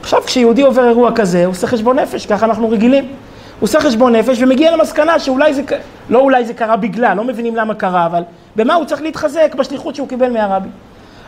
עכשיו 0.00 0.22
כשיהודי 0.22 0.62
עובר 0.62 0.88
אירוע 0.88 1.10
כזה, 1.14 1.44
הוא 1.44 1.50
עושה 1.50 1.66
חשבון 1.66 1.98
נפש, 1.98 2.26
ככה 2.26 2.46
אנחנו 2.46 2.68
רגילים. 2.70 3.04
הוא 3.04 3.66
עושה 3.66 3.80
חשבון 3.80 4.16
נפש 4.16 4.42
ומגיע 4.42 4.76
למסקנה 4.76 5.18
שאולי 5.18 5.54
זה, 5.54 5.62
לא 6.08 6.18
אולי 6.18 6.44
זה 6.44 6.54
קרה 6.54 6.76
בגלל, 6.76 7.16
לא 7.16 7.24
מבינים 7.24 7.56
למה 7.56 7.74
קרה, 7.74 8.06
אבל 8.06 8.22
במה 8.56 8.74
הוא 8.74 8.84
צריך 8.84 9.02
להתחזק? 9.02 9.54
בשליחות 9.58 9.94
שהוא 9.94 10.08
קיבל 10.08 10.30
מהרבי. 10.30 10.68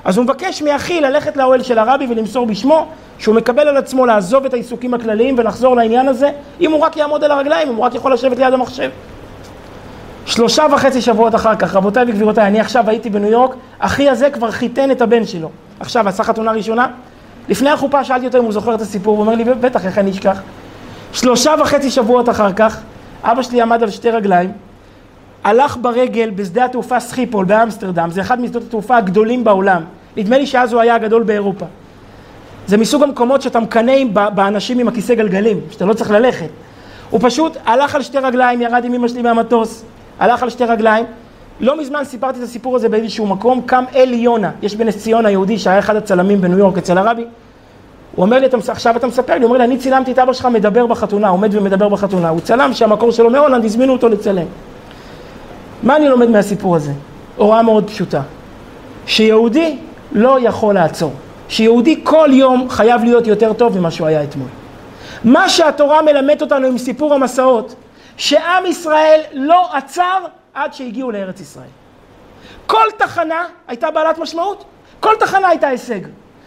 אז 0.04 0.16
הוא 0.16 0.24
מבקש 0.24 0.62
מאחי 0.62 1.00
ללכת 1.00 1.36
לאוהל 1.36 1.62
של 1.62 1.78
הרבי 1.78 2.06
ולמסור 2.10 2.46
בשמו 2.46 2.86
שהוא 3.18 3.34
מקבל 3.34 3.68
על 3.68 3.76
עצמו 3.76 4.06
לעזוב 4.06 4.44
את 4.44 4.52
העיסוקים 4.54 4.94
הכלליים 4.94 5.34
ולחזור 5.38 5.76
לעניין 5.76 6.08
הזה 6.08 6.30
אם 6.60 6.72
הוא 6.72 6.80
רק 6.80 6.96
יעמוד 6.96 7.24
על 7.24 7.30
הרגליים, 7.30 7.68
אם 7.68 7.74
הוא 7.74 7.84
רק 7.84 7.94
יכול 7.94 8.12
לשבת 8.12 8.38
ליד 8.38 8.52
המחשב. 8.52 8.90
שלושה 10.26 10.66
וחצי 10.72 11.00
שבועות 11.00 11.34
אחר 11.34 11.56
כך, 11.56 11.74
רבותיי 11.74 12.04
וגבירותיי, 12.08 12.46
אני 12.46 12.60
עכשיו 12.60 12.90
הייתי 12.90 13.10
בניו 13.10 13.30
יורק, 13.30 13.54
אחי 13.78 14.08
הזה 14.08 14.30
כבר 14.30 14.50
חיתן 14.50 14.90
את 14.90 15.02
הבן 15.02 15.26
שלו. 15.26 15.50
עכשיו, 15.80 16.08
עשה 16.08 16.24
חתונה 16.24 16.52
ראשונה, 16.52 16.86
לפני 17.48 17.70
החופה 17.70 18.04
שאלתי 18.04 18.26
אותו 18.26 18.38
אם 18.38 18.44
הוא 18.44 18.52
זוכר 18.52 18.74
את 18.74 18.80
הסיפור, 18.80 19.16
הוא 19.16 19.20
אומר 19.20 19.34
לי, 19.34 19.44
בטח, 19.44 19.86
איך 19.86 19.98
אני 19.98 20.10
אשכח? 20.10 20.40
שלושה 21.12 21.54
וחצי 21.60 21.90
שבועות 21.90 22.28
אחר 22.28 22.52
כך, 22.52 22.80
אבא 23.22 23.42
שלי 23.42 23.62
עמד 23.62 23.82
על 23.82 23.90
שתי 23.90 24.10
רגליים, 24.10 24.52
הלך 25.44 25.76
ברגל 25.80 26.30
בשדה 26.30 26.64
התעופה 26.64 27.00
סחיפול 27.00 27.44
באמסטרדם, 27.44 28.10
זה 28.10 28.20
אחד 28.20 28.40
משדות 28.40 28.62
התעופה 28.62 28.96
הגדולים 28.96 29.44
בעולם. 29.44 29.82
נדמה 30.16 30.38
לי 30.38 30.46
שאז 30.46 30.72
הוא 30.72 30.80
היה 30.80 30.94
הגדול 30.94 31.22
באירופה. 31.22 31.66
זה 32.66 32.76
מסוג 32.76 33.02
המקומות 33.02 33.42
שאתה 33.42 33.60
מקנא 33.60 33.92
באנשים 34.34 34.78
עם 34.78 34.88
הכיסא 34.88 35.14
גלגלים, 35.14 35.60
שאתה 35.70 35.84
לא 35.84 35.92
צריך 35.92 36.10
ללכת. 36.10 36.48
הוא 37.10 37.20
פשוט 37.22 37.56
הלך 37.66 37.94
על 37.94 38.02
שתי 38.02 38.18
רגליים, 38.18 38.62
ירד 38.62 38.84
עם 38.84 38.94
אמא 38.94 39.08
שלי 39.08 39.22
מהמטוס, 39.22 39.84
הלך 40.18 40.42
על 40.42 40.50
שתי 40.50 40.64
רגליים. 40.64 41.04
לא 41.60 41.80
מזמן 41.80 42.04
סיפרתי 42.04 42.38
את 42.38 42.44
הסיפור 42.44 42.76
הזה 42.76 42.88
באיזשהו 42.88 43.26
מקום, 43.26 43.62
קם 43.66 43.84
אלי 43.94 44.16
יונה, 44.16 44.50
יש 44.62 44.76
בנס 44.76 44.96
ציונה 44.96 45.30
יהודי 45.30 45.58
שהיה 45.58 45.78
אחד 45.78 45.96
הצלמים 45.96 46.40
בניו 46.40 46.58
יורק 46.58 46.78
אצל 46.78 46.98
הרבי. 46.98 47.24
הוא 48.14 48.24
אומר 48.24 48.38
לי, 48.38 48.46
עכשיו 48.68 48.96
אתה 48.96 49.06
מספר 49.06 49.34
לי, 49.34 49.38
הוא 49.38 49.46
אומר 49.46 49.58
לי, 49.58 49.64
אני 49.64 49.78
צילמתי 49.78 50.12
את 50.12 50.18
אבא 50.18 50.32
שלך 50.32 50.46
מדבר 50.46 50.86
בחתונה, 50.86 51.28
עומד 51.28 51.54
ומדבר 51.54 51.88
בחתונה. 51.88 52.28
הוא 52.28 52.40
צלם 52.40 52.72
שהמקור 52.72 53.12
שלו 53.12 53.30
מהולנד, 53.30 53.64
הזמינו 53.64 53.92
אותו 53.92 54.08
לצלם. 54.08 54.46
מה 55.82 55.96
אני 55.96 56.08
לומד 56.08 56.28
מהסיפור 56.28 56.76
הזה? 56.76 56.92
הוראה 57.36 57.62
מאוד 57.62 57.90
פשוטה. 57.90 58.20
שיהודי 59.06 59.78
לא 60.12 60.38
יכול 60.40 60.74
לעצור. 60.74 61.12
שיהודי 61.48 62.00
כל 62.04 62.28
יום 62.32 62.70
חייב 62.70 63.04
להיות 63.04 63.26
יותר 63.26 63.52
טוב 63.52 63.78
ממה 63.78 63.90
שהוא 63.90 64.06
היה 64.06 64.22
אתמול. 64.22 64.48
מה 65.24 65.48
שהתורה 65.48 66.02
מלמדת 66.02 66.42
אותנו 66.42 66.66
עם 66.66 66.78
סיפור 66.78 67.14
המסעות, 67.14 67.74
שעם 68.16 68.66
ישראל 68.66 69.20
לא 69.32 69.68
עצר 69.76 70.18
עד 70.54 70.74
שהגיעו 70.74 71.10
לארץ 71.10 71.40
ישראל. 71.40 71.66
כל 72.66 72.84
תחנה 72.96 73.46
הייתה 73.68 73.90
בעלת 73.90 74.18
משמעות, 74.18 74.64
כל 75.00 75.14
תחנה 75.20 75.48
הייתה 75.48 75.68
הישג. 75.68 76.00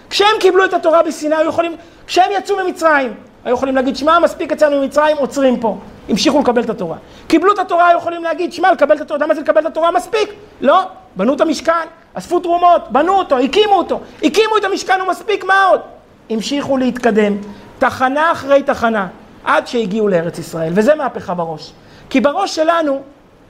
כשהם 0.10 0.28
קיבלו 0.40 0.66
את 0.66 0.74
התורה 0.74 1.04
בסיני, 1.04 1.36
היו 1.36 1.50
יכולים, 1.50 1.76
כשהם 2.08 2.32
יצאו 2.38 2.56
ממצרים, 2.66 3.14
היו 3.46 3.54
יכולים 3.54 3.76
להגיד, 3.76 3.96
שמע, 3.96 4.20
מספיק 4.20 4.52
יצאנו 4.52 4.82
ממצרים, 4.82 5.18
עוצרים 5.18 5.60
פה. 5.60 5.78
המשיכו 6.10 6.40
לקבל 6.40 6.62
את 6.62 6.70
התורה. 6.70 6.98
קיבלו 7.28 7.54
את 7.54 7.60
התורה, 7.60 7.88
היו 7.88 7.98
יכולים 7.98 8.24
להגיד, 8.24 8.54
שמע, 8.54 8.72
לקבל 8.72 8.96
את 8.96 9.02
התורה, 9.02 9.16
יודע 9.16 9.28
מה 9.28 9.36
זה 9.36 9.42
לקבל 9.42 9.62
את 9.62 9.66
התורה? 9.66 9.92
מספיק. 9.92 10.34
לא, 10.62 10.82
בנו 11.16 11.34
את 11.34 11.42
המשכן, 11.42 11.88
אספו 12.14 12.40
תרומות, 12.40 12.92
בנו 12.92 13.14
אותו, 13.14 13.38
הקימו 13.38 13.74
אותו. 13.74 14.00
הקימו 14.24 14.58
את 14.58 14.64
המשכן, 14.64 15.00
הוא 15.00 15.10
מספיק, 15.10 15.44
מה 15.44 15.64
עוד? 15.64 15.82
המשיכו 16.30 16.78
להתקדם, 16.78 17.38
תחנה 17.80 18.32
אחרי 18.32 18.64
תחנה, 18.64 19.08
עד 19.44 19.68
שהגיעו 19.68 20.08
לארץ 20.08 20.40
ישראל, 20.40 20.72
וזה 20.76 20.96
מהפכה 20.96 21.34
בראש. 21.34 21.72
כי 22.10 22.22
בראש 22.22 22.56
שלנו, 22.56 23.02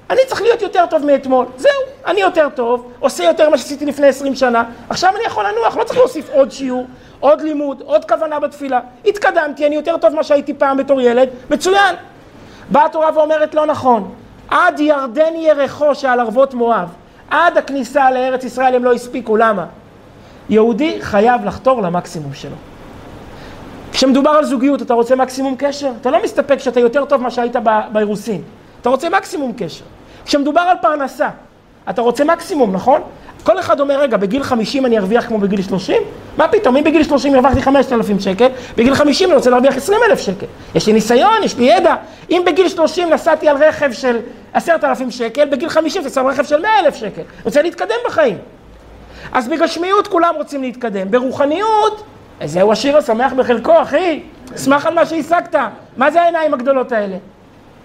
אני 0.09 0.19
צריך 0.27 0.41
להיות 0.41 0.61
יותר 0.61 0.85
טוב 0.89 1.05
מאתמול. 1.05 1.45
זהו, 1.57 1.71
אני 2.05 2.21
יותר 2.21 2.47
טוב, 2.55 2.91
עושה 2.99 3.23
יותר 3.23 3.49
ממה 3.49 3.57
שעשיתי 3.57 3.85
לפני 3.85 4.07
עשרים 4.07 4.35
שנה, 4.35 4.63
עכשיו 4.89 5.13
אני 5.15 5.23
יכול 5.25 5.45
לנוח, 5.47 5.77
לא 5.77 5.83
צריך 5.83 5.99
להוסיף 5.99 6.29
עוד 6.29 6.51
שיעור, 6.51 6.85
עוד 7.19 7.41
לימוד, 7.41 7.81
עוד 7.85 8.05
כוונה 8.05 8.39
בתפילה. 8.39 8.79
התקדמתי, 9.05 9.67
אני 9.67 9.75
יותר 9.75 9.97
טוב 9.97 10.13
ממה 10.13 10.23
שהייתי 10.23 10.53
פעם 10.53 10.77
בתור 10.77 11.01
ילד, 11.01 11.29
מצוין. 11.49 11.95
באה 12.69 12.85
התורה 12.85 13.09
ואומרת 13.15 13.55
לא 13.55 13.65
נכון, 13.65 14.11
עד 14.49 14.79
ירדן 14.79 15.35
ירחו 15.35 15.95
שעל 15.95 16.19
ערבות 16.19 16.53
מואב, 16.53 16.89
עד 17.29 17.57
הכניסה 17.57 18.11
לארץ 18.11 18.43
ישראל 18.43 18.75
הם 18.75 18.83
לא 18.83 18.93
הספיקו, 18.93 19.37
למה? 19.37 19.65
יהודי 20.49 21.01
חייב 21.01 21.45
לחתור 21.45 21.81
למקסימום 21.81 22.33
שלו. 22.33 22.55
כשמדובר 23.91 24.29
על 24.29 24.45
זוגיות, 24.45 24.81
אתה 24.81 24.93
רוצה 24.93 25.15
מקסימום 25.15 25.55
קשר? 25.57 25.91
אתה 26.01 26.11
לא 26.11 26.23
מסתפק 26.23 26.57
שאתה 26.59 26.79
יותר 26.79 27.05
טוב 27.05 27.21
ממה 27.21 27.31
שהיית 27.31 27.55
באירוסין. 27.91 28.41
אתה 28.81 28.89
רוצה 28.89 29.09
מקסימום 29.09 29.53
קשר. 29.57 29.85
כשמדובר 30.25 30.61
על 30.61 30.77
פרנסה, 30.81 31.29
אתה 31.89 32.01
רוצה 32.01 32.23
מקסימום, 32.23 32.71
נכון? 32.71 33.01
כל 33.45 33.59
אחד 33.59 33.79
אומר, 33.79 33.99
רגע, 33.99 34.17
בגיל 34.17 34.43
50 34.43 34.85
אני 34.85 34.97
ארוויח 34.97 35.25
כמו 35.27 35.37
בגיל 35.37 35.61
30? 35.61 36.01
מה 36.37 36.47
פתאום, 36.47 36.77
אם 36.77 36.83
בגיל 36.83 37.03
30 37.03 37.35
הרווחתי 37.35 37.61
5,000 37.61 38.19
שקל, 38.19 38.47
בגיל 38.77 38.95
50 38.95 39.29
אני 39.29 39.35
רוצה 39.35 39.49
להרוויח 39.49 39.77
20,000 39.77 40.19
שקל. 40.19 40.45
יש 40.75 40.87
לי 40.87 40.93
ניסיון, 40.93 41.43
יש 41.43 41.57
לי 41.57 41.63
ידע. 41.63 41.95
אם 42.29 42.41
בגיל 42.45 42.69
30 42.69 43.09
נסעתי 43.09 43.49
על 43.49 43.57
רכב 43.63 43.91
של 43.91 44.17
10,000 44.53 45.11
שקל, 45.11 45.45
בגיל 45.45 45.69
50 45.69 46.03
זה 46.03 46.09
שם 46.09 46.27
רכב 46.27 46.43
של 46.43 46.61
100,000 46.61 46.95
שקל. 46.95 47.21
אני 47.21 47.25
רוצה 47.45 47.61
להתקדם 47.61 47.95
בחיים. 48.07 48.37
אז 49.31 49.47
בגשמיות 49.47 50.07
כולם 50.07 50.33
רוצים 50.37 50.61
להתקדם. 50.61 51.11
ברוחניות, 51.11 52.03
זהו 52.45 52.71
השיר 52.71 52.97
השמח 52.97 53.33
בחלקו, 53.33 53.81
אחי. 53.81 54.21
שמח 54.57 54.85
על 54.85 54.93
מה 54.93 55.05
שהשגת. 55.05 55.55
מה 55.97 56.11
זה 56.11 56.21
העיניים 56.21 56.53
הגדולות 56.53 56.91
האלה? 56.91 57.17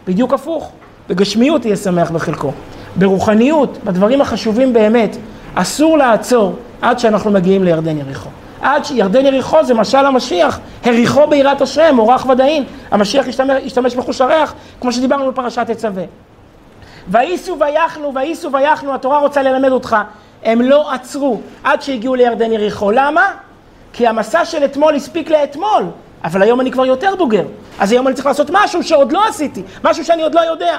בדיוק 0.06 0.32
הפוך. 0.32 0.72
בגשמיות 1.08 1.64
יהיה 1.64 1.76
שמח 1.76 2.11
בחלקו. 2.11 2.52
ברוחניות, 2.96 3.78
בדברים 3.84 4.20
החשובים 4.20 4.72
באמת, 4.72 5.16
אסור 5.55 5.98
לעצור 5.98 6.55
עד 6.82 6.98
שאנחנו 6.98 7.30
מגיעים 7.30 7.64
לירדן 7.64 7.98
יריחו. 7.98 8.28
עד 8.62 8.84
שירדן 8.84 9.26
יריחו 9.26 9.64
זה 9.64 9.74
משל 9.74 10.07
המשיח, 10.07 10.61
הריחו 10.84 11.26
ביראת 11.26 11.61
השם, 11.61 11.98
אורח 11.98 12.26
ודאין. 12.26 12.64
המשיח 12.90 13.26
ישתמש, 13.26 13.62
ישתמש 13.62 13.94
בחוש 13.94 14.20
הריח, 14.20 14.55
כמו 14.80 14.92
שדיברנו 14.92 15.32
בפרשת 15.32 15.70
תצווה. 15.70 16.05
וייסו 17.09 17.57
ויחנו, 17.61 18.14
וייסו 18.14 18.53
ויחנו, 18.53 18.94
התורה 18.94 19.18
רוצה 19.18 19.42
ללמד 19.42 19.70
אותך, 19.70 19.96
הם 20.44 20.61
לא 20.61 20.92
עצרו 20.92 21.40
עד 21.64 21.82
שהגיעו 21.82 22.14
לירדן 22.14 22.53
יריחו. 22.53 22.90
למה? 22.90 23.30
כי 23.92 24.07
המסע 24.07 24.44
של 24.44 24.64
אתמול 24.64 24.94
הספיק 24.94 25.30
לאתמול, 25.30 25.84
אבל 26.24 26.42
היום 26.42 26.61
אני 26.61 26.72
כבר 26.72 26.86
יותר 26.86 27.14
בוגר. 27.18 27.44
אז 27.78 27.92
היום 27.92 28.07
אני 28.07 28.14
צריך 28.14 28.26
לעשות 28.26 28.51
משהו 28.53 28.82
שעוד 28.82 29.12
לא 29.12 29.28
עשיתי, 29.28 29.62
משהו 29.84 30.05
שאני 30.05 30.22
עוד 30.22 30.34
לא 30.34 30.40
יודע. 30.40 30.78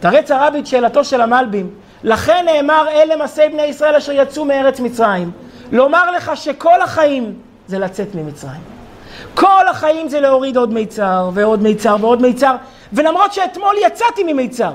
תרץ 0.00 0.30
הרבי 0.30 0.58
את 0.58 0.66
שאלתו 0.66 1.04
של 1.04 1.20
המלבים, 1.20 1.70
לכן 2.02 2.44
נאמר 2.44 2.86
אלה 2.90 3.16
מסי 3.16 3.48
בני 3.48 3.62
ישראל 3.62 3.96
אשר 3.96 4.12
יצאו 4.12 4.44
מארץ 4.44 4.80
מצרים. 4.80 5.30
לומר 5.72 6.10
לך 6.10 6.32
שכל 6.34 6.82
החיים 6.82 7.34
זה 7.66 7.78
לצאת 7.78 8.14
ממצרים. 8.14 8.60
כל 9.34 9.68
החיים 9.70 10.08
זה 10.08 10.20
להוריד 10.20 10.56
עוד 10.56 10.72
מיצר 10.72 11.30
ועוד 11.34 11.62
מיצר 11.62 11.96
ועוד 12.00 12.22
מיצר, 12.22 12.54
ולמרות 12.92 13.32
שאתמול 13.32 13.74
יצאתי 13.86 14.32
ממיצר, 14.32 14.72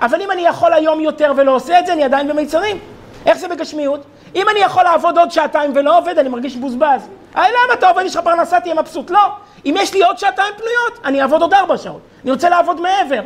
אבל 0.00 0.20
אם 0.20 0.30
אני 0.30 0.42
יכול 0.42 0.72
היום 0.72 1.00
יותר 1.00 1.32
ולא 1.36 1.54
עושה 1.54 1.78
את 1.78 1.86
זה, 1.86 1.92
אני 1.92 2.04
עדיין 2.04 2.28
במיצרים. 2.28 2.78
איך 3.26 3.38
זה 3.38 3.48
בגשמיות? 3.48 4.04
אם 4.34 4.46
אני 4.50 4.60
יכול 4.60 4.82
לעבוד 4.82 5.18
עוד 5.18 5.30
שעתיים 5.30 5.72
ולא 5.74 5.98
עובד, 5.98 6.18
אני 6.18 6.28
מרגיש 6.28 6.56
מבוזבז. 6.56 7.08
למה 7.34 7.46
אתה 7.72 7.88
עובד, 7.88 8.02
יש 8.06 8.16
לך 8.16 8.22
פרנסה, 8.24 8.60
תהיה 8.60 8.74
מבסוט. 8.74 9.10
לא. 9.10 9.28
אם 9.66 9.74
יש 9.78 9.94
לי 9.94 10.02
עוד 10.04 10.18
שעתיים 10.18 10.54
פנויות, 10.56 11.00
אני 11.04 11.22
אעבוד 11.22 11.42
עוד 11.42 11.54
ארבע 11.54 11.76
שעות. 11.76 12.00
אני 12.24 12.30
רוצה 12.30 12.48
לעבוד 12.48 12.80
מעבר. 12.80 13.20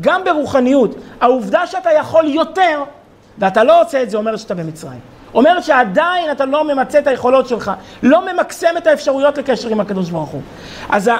גם 0.00 0.24
ברוחניות, 0.24 0.94
העובדה 1.20 1.66
שאתה 1.66 1.92
יכול 1.92 2.28
יותר, 2.28 2.82
ואתה 3.38 3.64
לא 3.64 3.82
עושה 3.82 4.02
את 4.02 4.10
זה, 4.10 4.16
אומרת 4.16 4.38
שאתה 4.38 4.54
במצרים. 4.54 5.00
אומרת 5.34 5.64
שעדיין 5.64 6.30
אתה 6.30 6.44
לא 6.44 6.64
ממצה 6.64 6.98
את 6.98 7.06
היכולות 7.06 7.48
שלך, 7.48 7.72
לא 8.02 8.32
ממקסם 8.32 8.76
את 8.78 8.86
האפשרויות 8.86 9.38
לקשר 9.38 9.68
עם 9.68 9.80
הקדוש 9.80 10.10
ברוך 10.10 10.30
הוא. 10.30 10.40
אז 10.88 11.10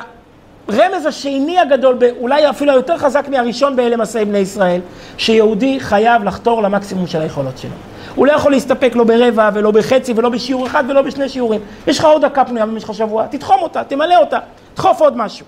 הרמז 0.69 1.07
השני 1.07 1.59
הגדול, 1.59 1.99
אולי 2.21 2.51
אפילו 2.51 2.73
היותר 2.73 2.99
חזק 2.99 3.29
מהראשון 3.29 3.77
באלה 3.77 3.97
מסעי 3.97 4.25
בני 4.25 4.39
ישראל, 4.39 4.81
שיהודי 5.19 5.81
חייב 5.81 6.25
לחתור 6.25 6.63
למקסימום 6.63 7.07
של 7.07 7.21
היכולות 7.21 7.59
שלו. 7.59 7.71
הוא 8.15 8.27
לא 8.27 8.33
יכול 8.33 8.53
להסתפק 8.53 8.93
לא 8.95 9.05
ברבע 9.05 9.51
ולא 9.55 9.71
בחצי 9.71 10.13
ולא 10.17 10.29
בשיעור 10.29 10.67
אחד 10.67 10.85
ולא 10.89 11.03
בשני 11.03 11.29
שיעורים. 11.29 11.61
יש 11.87 11.99
לך 11.99 12.05
עוד 12.05 12.25
דקה 12.25 12.45
פנויה 12.45 12.67
במשך 12.67 12.91
השבוע, 12.91 13.27
תתחום 13.27 13.63
אותה, 13.63 13.85
תמלא 13.85 14.17
אותה, 14.17 14.39
תדחוף 14.75 15.01
עוד 15.01 15.17
משהו. 15.17 15.47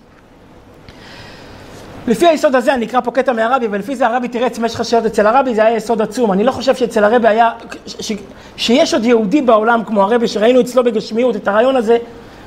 לפי 2.07 2.27
היסוד 2.27 2.55
הזה, 2.55 2.75
אני 2.75 2.87
אקרא 2.87 3.01
פה 3.01 3.11
קטע 3.11 3.33
מהרבי, 3.33 3.67
ולפי 3.71 3.97
זה 3.97 4.07
הרבי 4.07 4.29
תראה 4.29 4.47
אצל 4.47 4.63
משך 4.63 4.81
השאלות 4.81 5.07
אצל 5.07 5.27
הרבי, 5.27 5.55
זה 5.55 5.65
היה 5.65 5.77
יסוד 5.77 6.03
עצום. 6.03 6.33
אני 6.33 6.45
לא 6.45 6.53
חושב 6.53 6.75
שאצל 6.75 7.05
הרבי 7.05 7.29
היה, 7.29 7.51
ש, 7.87 8.13
שיש 8.57 8.95
עוד 8.95 9.05
יהודי 9.05 9.43
בעולם 9.43 9.85
כמו 9.85 10.03
הרבי, 10.03 10.29
שראינו 10.29 10.61
אצלו 10.61 10.85
בגשמיות 10.85 11.37
את 11.37 11.49
הרעיון 11.49 11.77
הזה 11.77 11.99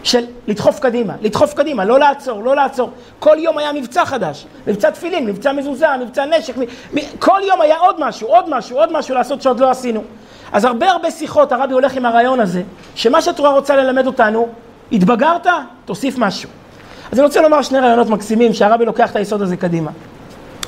של 0.04 0.26
לדחוף 0.48 0.80
קדימה, 0.80 1.14
לדחוף 1.22 1.54
קדימה, 1.54 1.86
לא 1.86 2.00
לעצור, 2.00 2.44
לא 2.44 2.56
לעצור. 2.56 2.90
כל 3.20 3.36
יום 3.40 3.58
היה 3.58 3.74
מבצע 3.74 4.06
חדש, 4.06 4.46
מבצע 4.68 4.90
תפילין, 4.90 5.26
מבצע 5.26 5.52
מזוזה, 5.52 5.88
מבצע 6.02 6.26
נשק, 6.26 6.58
מ, 6.58 6.62
מ, 6.94 7.00
כל 7.20 7.40
יום 7.48 7.62
היה 7.62 7.78
עוד 7.78 7.96
משהו, 8.00 8.28
עוד 8.28 8.50
משהו, 8.50 8.78
עוד 8.78 8.94
משהו 8.94 9.16
לעשות 9.16 9.42
שעוד 9.42 9.60
לא 9.60 9.70
עשינו. 9.70 10.04
אז 10.52 10.66
הרבה 10.66 10.92
הרבה 10.92 11.12
שיחות 11.12 11.52
הרבי 11.52 11.74
הולך 11.74 11.96
עם 11.96 12.06
הרעיון 12.06 12.40
הזה, 12.40 12.62
שמה 12.96 13.22
שהתורה 13.22 13.50
רוצה 13.50 13.76
ללמד 13.76 14.08
אותנו, 14.08 14.48
התבגרת, 14.92 15.48
תוסיף 15.86 16.18
משהו. 16.18 16.50
אז 17.12 17.20
אני 17.20 17.26
רוצה 17.26 17.42
לומר 17.42 17.62
שני 17.62 17.80
רעיונות 17.80 18.10
מקסימים 18.10 18.54
שהרבי 18.54 18.86
לוקח 18.86 19.12
את 19.12 19.16
היסוד 19.16 19.42
הזה 19.42 19.58
קדימה. 19.58 19.92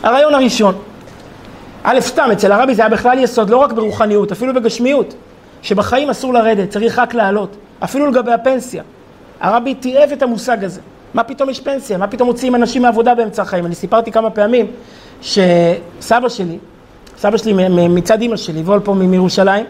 הרעיון 0.04 0.34
הראשון, 0.34 0.76
א', 1.84 2.00
סתם, 2.00 2.30
אצל 2.32 2.52
הרבי 2.52 2.76
זה 2.76 2.82
היה 2.82 2.90
בכלל 2.90 3.20
יסוד, 3.20 3.50
לא 3.50 3.58
רק 3.58 3.72
ברוחניות, 3.72 4.32
אפילו 4.32 4.54
בגשמיות, 4.54 5.14
שבחיים 5.62 6.10
אסור 6.10 6.34
לרדת, 6.34 6.70
צריך 6.70 7.00
רק 7.00 7.14
לעלות, 7.14 7.56
אפילו 7.84 8.08
לגבי 8.08 8.32
הפנסיה. 8.32 8.84
הרבי 9.40 9.76
תיעב 9.76 10.12
את 10.12 10.22
המושג 10.22 10.64
הזה. 10.64 10.82
מה 11.14 11.24
פתאום 11.24 11.50
יש 11.50 11.60
פנסיה? 11.60 11.98
מה 11.98 12.08
פתאום 12.08 12.30
מוציאים 12.30 12.56
אנשים 12.56 12.82
מעבודה 12.82 13.16
באמצע 13.16 13.42
החיים? 13.42 13.66
אני 13.66 13.76
סיפרתי 13.76 14.12
כמה 14.12 14.30
פעמים 14.30 14.66
שסבא 15.22 16.30
שלי, 16.30 16.58
סבא 17.18 17.38
שלי 17.38 17.54
מצד 17.70 18.22
אימא 18.22 18.38
שלי, 18.38 18.62
וולפו 18.62 18.94
מירושלים, 18.94 19.66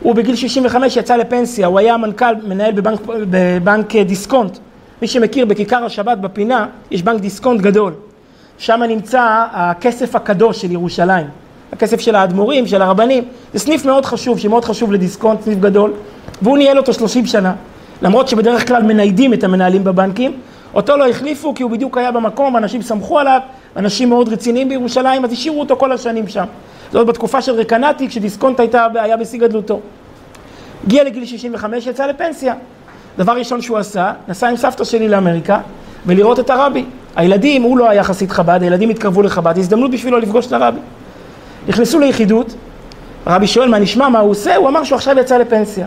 הוא 0.00 0.14
בגיל 0.14 0.36
65 0.36 0.96
יצא 0.96 1.16
לפנסיה, 1.16 1.66
הוא 1.66 1.78
היה 1.78 1.96
מנכ"ל, 1.96 2.34
מנהל 2.44 2.72
בבנק, 2.72 3.00
בבנק 3.06 3.96
דיסקונט. 3.96 4.58
מי 5.02 5.08
שמכיר, 5.08 5.46
בכיכר 5.46 5.84
השבת 5.84 6.18
בפינה, 6.18 6.66
יש 6.90 7.02
בנק 7.02 7.20
דיסקונט 7.20 7.60
גדול. 7.60 7.92
שם 8.58 8.82
נמצא 8.88 9.46
הכסף 9.52 10.16
הקדוש 10.16 10.62
של 10.62 10.72
ירושלים. 10.72 11.26
הכסף 11.72 12.00
של 12.00 12.14
האדמו"רים, 12.14 12.66
של 12.66 12.82
הרבנים. 12.82 13.24
זה 13.52 13.58
סניף 13.58 13.84
מאוד 13.84 14.04
חשוב, 14.04 14.38
שמאוד 14.38 14.64
חשוב 14.64 14.92
לדיסקונט, 14.92 15.42
סניף 15.42 15.58
גדול. 15.58 15.92
והוא 16.42 16.58
ניהל 16.58 16.78
אותו 16.78 16.92
30 16.92 17.26
שנה. 17.26 17.52
למרות 18.02 18.28
שבדרך 18.28 18.68
כלל 18.68 18.82
מניידים 18.82 19.34
את 19.34 19.44
המנהלים 19.44 19.84
בבנקים. 19.84 20.32
אותו 20.74 20.96
לא 20.96 21.08
החליפו 21.08 21.54
כי 21.54 21.62
הוא 21.62 21.70
בדיוק 21.70 21.98
היה 21.98 22.12
במקום, 22.12 22.56
אנשים 22.56 22.82
סמכו 22.82 23.18
עליו, 23.18 23.40
אנשים 23.76 24.08
מאוד 24.08 24.28
רציניים 24.28 24.68
בירושלים, 24.68 25.24
אז 25.24 25.32
השאירו 25.32 25.60
אותו 25.60 25.76
כל 25.76 25.92
השנים 25.92 26.28
שם. 26.28 26.44
זאת 26.92 27.06
בתקופה 27.06 27.42
של 27.42 27.52
רקנטי, 27.52 28.08
כשדיסקונט 28.08 28.60
הייתה, 28.60 28.86
היה 28.94 29.16
בשיא 29.16 29.38
גדלותו. 29.38 29.80
הגיע 30.84 31.04
לגיל 31.04 31.24
65, 31.24 31.86
יצא 31.86 32.06
לפנסיה. 32.06 32.54
דבר 33.20 33.32
ראשון 33.32 33.62
שהוא 33.62 33.78
עשה, 33.78 34.12
נסע 34.28 34.48
עם 34.48 34.56
סבתא 34.56 34.84
שלי 34.84 35.08
לאמריקה 35.08 35.60
ולראות 36.06 36.40
את 36.40 36.50
הרבי. 36.50 36.84
הילדים, 37.16 37.62
הוא 37.62 37.78
לא 37.78 37.90
היה 37.90 38.04
חסיד 38.04 38.30
חב"ד, 38.30 38.62
הילדים 38.62 38.90
התקרבו 38.90 39.22
לחב"ד, 39.22 39.58
הזדמנות 39.58 39.90
בשבילו 39.90 40.18
לפגוש 40.18 40.46
את 40.46 40.52
הרבי. 40.52 40.78
נכנסו 41.68 41.98
ליחידות, 41.98 42.54
הרבי 43.26 43.46
שואל 43.46 43.68
מה 43.68 43.78
נשמע, 43.78 44.08
מה 44.08 44.18
הוא 44.18 44.30
עושה, 44.30 44.56
הוא 44.56 44.68
אמר 44.68 44.84
שהוא 44.84 44.96
עכשיו 44.96 45.18
יצא 45.18 45.38
לפנסיה. 45.38 45.86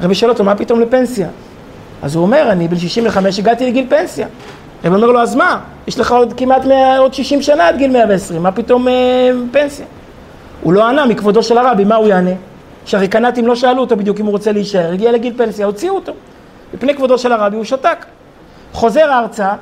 הרבי 0.00 0.14
שואל 0.14 0.30
אותו, 0.30 0.44
מה 0.44 0.54
פתאום 0.54 0.80
לפנסיה? 0.80 1.28
אז 2.02 2.14
הוא 2.14 2.22
אומר, 2.22 2.48
אני 2.52 2.68
בן 2.68 2.78
65 2.78 3.38
הגעתי 3.38 3.66
לגיל 3.66 3.86
פנסיה. 3.88 4.26
הרבי 4.84 4.96
אומר 4.96 5.06
לו, 5.06 5.20
אז 5.20 5.34
מה? 5.34 5.60
יש 5.86 5.98
לך 5.98 6.12
עוד 6.12 6.32
כמעט 6.36 6.64
100, 6.64 6.98
עוד 6.98 7.14
60 7.14 7.42
שנה 7.42 7.68
עד 7.68 7.76
גיל 7.76 7.90
120, 7.90 8.42
מה 8.42 8.52
פתאום 8.52 8.88
אה, 8.88 9.30
פנסיה? 9.52 9.86
הוא 10.62 10.72
לא 10.72 10.88
ענה 10.88 11.06
מכבודו 11.06 11.42
של 11.42 11.58
הרבי, 11.58 11.84
מה 11.84 11.94
הוא 11.94 12.08
יענה? 12.08 12.34
שהריקנטים 12.84 13.46
לא 13.46 13.56
שאלו 13.56 13.80
אותו 13.80 13.96
בדיוק 13.96 14.20
אם 14.20 14.24
הוא 14.24 14.32
רוצה 14.32 14.52
להישאר, 14.52 14.92
הגיע 14.92 15.12
לגיל 15.12 15.32
פנסיה, 15.36 15.66
הוציאו 15.66 15.94
אותו. 15.94 16.12
מפני 16.74 16.94
כבודו 16.94 17.18
של 17.18 17.32
הרבי 17.32 17.56
הוא 17.56 17.64
שתק. 17.64 18.06
חוזר 18.72 19.18
ארצה, 19.18 19.52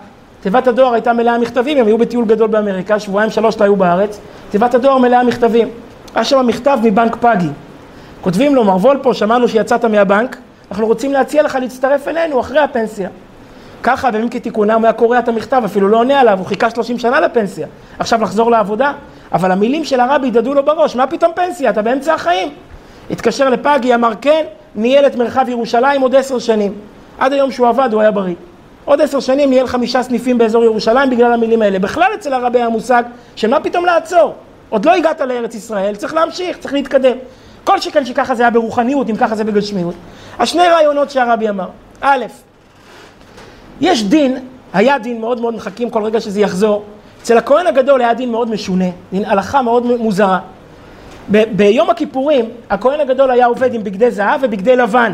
תיבת 0.40 0.66
הדואר 0.66 0.92
הייתה 0.92 1.12
מלאה 1.12 1.38
מכתבים, 1.38 1.78
הם 1.78 1.86
היו 1.86 1.98
בטיול 1.98 2.24
גדול 2.24 2.48
באמריקה, 2.48 2.98
שבועיים 2.98 3.30
שלוש 3.30 3.58
לא 3.58 3.64
היו 3.64 3.76
בארץ, 3.76 4.20
תיבת 4.50 4.74
הדואר 4.74 4.98
מלאה 4.98 5.24
מכתבים. 5.24 5.68
היה 6.14 6.24
שם 6.24 6.46
מכתב 6.46 6.78
מבנק 6.82 7.16
פאגי. 7.16 7.48
כותבים 8.20 8.54
לו, 8.54 8.64
מר 8.64 8.76
וולפו, 8.76 9.14
שמענו 9.14 9.48
שיצאת 9.48 9.84
מהבנק, 9.84 10.36
אנחנו 10.70 10.86
רוצים 10.86 11.12
להציע 11.12 11.42
לך 11.42 11.58
להצטרף 11.60 12.08
אלינו 12.08 12.40
אחרי 12.40 12.58
הפנסיה. 12.58 13.08
ככה, 13.82 14.10
בימים 14.10 14.28
כתיקונם, 14.28 14.84
היה 14.84 14.92
קורא 14.92 15.18
את 15.18 15.28
המכתב, 15.28 15.62
אפילו 15.64 15.88
לא 15.88 15.96
עונה 15.96 16.20
עליו, 16.20 16.38
הוא 16.38 16.46
חיכה 16.46 16.70
30 16.70 16.98
שנה 16.98 17.20
לפנסיה. 17.20 17.66
עכשיו 17.98 18.22
לחזור 18.22 18.50
לעבודה? 18.50 18.92
אבל 19.32 19.50
המילים 19.50 19.84
של 19.84 20.00
הרבי 20.00 20.26
הדהדו 20.26 20.54
לו 20.54 20.64
בראש, 20.64 20.96
מה 20.96 21.06
פתאום 21.06 21.32
פנסיה? 21.34 21.70
אתה 21.70 21.82
באמצע 21.82 22.14
החיים. 22.14 22.48
התקשר 23.10 23.50
לפאגי, 23.50 23.94
אמר 23.94 24.12
כן, 24.20 24.44
ניהל 24.74 25.06
את 25.06 25.16
מרחב 25.16 25.48
ירושלים 25.48 26.00
עוד 26.00 26.14
עשר 26.14 26.38
שנים. 26.38 26.72
עד 27.20 27.32
היום 27.32 27.50
שהוא 27.50 27.68
עבד 27.68 27.88
הוא 27.92 28.00
היה 28.00 28.10
בריא. 28.10 28.34
עוד 28.84 29.00
עשר 29.00 29.20
שנים 29.20 29.50
ניהל 29.50 29.66
חמישה 29.66 30.02
סניפים 30.02 30.38
באזור 30.38 30.64
ירושלים 30.64 31.10
בגלל 31.10 31.32
המילים 31.32 31.62
האלה. 31.62 31.78
בכלל 31.78 32.10
אצל 32.14 32.32
הרבי 32.32 32.58
היה 32.58 32.68
מושג 32.68 33.02
של 33.36 33.50
מה 33.50 33.60
פתאום 33.60 33.84
לעצור. 33.84 34.34
עוד 34.68 34.84
לא 34.84 34.94
הגעת 34.94 35.20
לארץ 35.20 35.54
ישראל, 35.54 35.96
צריך 35.96 36.14
להמשיך, 36.14 36.56
צריך 36.58 36.74
להתקדם. 36.74 37.16
כל 37.64 37.80
שכן 37.80 38.04
שככה 38.04 38.34
זה 38.34 38.42
היה 38.42 38.50
ברוחניות, 38.50 39.10
אם 39.10 39.16
ככה 39.16 39.34
זה 39.34 39.44
בגשמיות. 39.44 39.94
השני 40.38 40.62
רעיונות 40.62 41.10
שהרבי 41.10 41.48
אמר. 41.48 41.68
א', 42.00 42.24
יש 43.80 44.04
דין, 44.04 44.38
היה 44.72 44.98
דין 44.98 45.20
מאוד 45.20 45.40
מאוד 45.40 45.54
מחכים 45.54 45.90
כל 45.90 46.04
רגע 46.04 46.20
שזה 46.20 46.40
יחזור. 46.40 46.84
אצל 47.22 47.38
הכהן 47.38 47.66
הגדול 47.66 48.00
היה 48.00 48.14
דין 48.14 48.30
מאוד 48.30 48.50
משונה, 48.50 48.84
דין 49.12 49.24
הלכה 49.24 49.62
מאוד 49.62 49.86
מוזרה. 49.86 50.38
ב- 51.30 51.56
ביום 51.56 51.90
הכיפורים, 51.90 52.44
הכהן 52.70 53.00
הגדול 53.00 53.30
היה 53.30 53.46
עובד 53.46 53.74
עם 53.74 53.84
בגדי 53.84 54.10
זהב 54.10 54.40
ובגדי 54.42 54.76
לבן. 54.76 55.12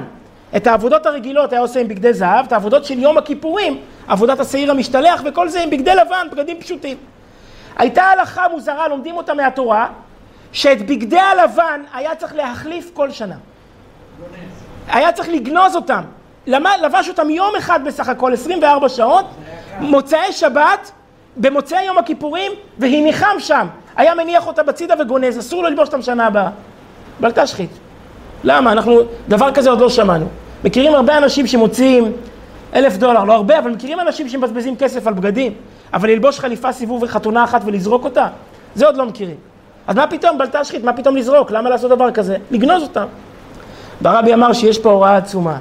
את 0.56 0.66
העבודות 0.66 1.06
הרגילות 1.06 1.52
היה 1.52 1.60
עושה 1.60 1.80
עם 1.80 1.88
בגדי 1.88 2.12
זהב, 2.12 2.46
את 2.46 2.52
העבודות 2.52 2.84
של 2.84 2.98
יום 2.98 3.18
הכיפורים, 3.18 3.80
עבודת 4.08 4.40
השעיר 4.40 4.70
המשתלח 4.70 5.22
וכל 5.24 5.48
זה 5.48 5.62
עם 5.62 5.70
בגדי 5.70 5.94
לבן, 5.94 6.26
בגדים 6.32 6.60
פשוטים. 6.60 6.96
הייתה 7.76 8.02
הלכה 8.02 8.48
מוזרה, 8.48 8.88
לומדים 8.88 9.16
אותה 9.16 9.34
מהתורה, 9.34 9.86
שאת 10.52 10.86
בגדי 10.86 11.18
הלבן 11.18 11.80
היה 11.94 12.14
צריך 12.14 12.34
להחליף 12.34 12.90
כל 12.94 13.10
שנה. 13.10 13.36
היה 14.88 15.12
צריך 15.12 15.28
לגנוז 15.28 15.76
אותם. 15.76 16.02
לבש 16.46 17.08
אותם 17.08 17.30
יום 17.30 17.56
אחד 17.58 17.84
בסך 17.84 18.08
הכל, 18.08 18.32
24 18.32 18.88
שעות, 18.88 19.26
מוצאי 19.80 20.32
שבת, 20.32 20.90
במוצאי 21.36 21.84
יום 21.84 21.98
הכיפורים, 21.98 22.52
והניחם 22.78 23.36
שם. 23.38 23.66
היה 23.96 24.14
מניח 24.14 24.46
אותה 24.46 24.62
בצידה 24.62 24.94
וגונז, 25.00 25.38
אסור 25.38 25.62
לו 25.62 25.68
ללבוש 25.68 25.88
אותם 25.88 26.02
שנה 26.02 26.26
הבאה. 26.26 26.50
בל 27.20 27.30
תשחית. 27.30 27.70
למה? 28.44 28.72
אנחנו, 28.72 29.00
דבר 29.28 29.52
כזה 29.52 29.70
עוד 29.70 29.80
לא 29.80 29.88
שמענו. 29.88 30.26
מכירים 30.64 30.94
הרבה 30.94 31.18
אנשים 31.18 31.46
שמוציאים 31.46 32.12
אלף 32.74 32.96
דולר, 32.96 33.24
לא 33.24 33.32
הרבה, 33.32 33.58
אבל 33.58 33.70
מכירים 33.70 34.00
אנשים 34.00 34.28
שמבזבזים 34.28 34.76
כסף 34.76 35.06
על 35.06 35.14
בגדים, 35.14 35.52
אבל 35.92 36.10
ללבוש 36.10 36.40
חליפה 36.40 36.72
סיבוב 36.72 37.02
וחתונה 37.02 37.44
אחת 37.44 37.60
ולזרוק 37.64 38.04
אותה? 38.04 38.26
זה 38.74 38.86
עוד 38.86 38.96
לא 38.96 39.06
מכירים. 39.06 39.36
אז 39.86 39.96
מה 39.96 40.06
פתאום, 40.06 40.38
בל 40.38 40.46
תשחית, 40.46 40.84
מה 40.84 40.92
פתאום 40.92 41.16
לזרוק? 41.16 41.50
למה 41.50 41.70
לעשות 41.70 41.90
דבר 41.90 42.10
כזה? 42.10 42.36
לגנוז 42.50 42.82
אותם. 42.82 43.06
והרבי 44.00 44.34
אמר 44.34 44.52
שיש 44.52 44.78
פה 44.78 44.90
הוראה 44.90 45.16
עצומה. 45.16 45.56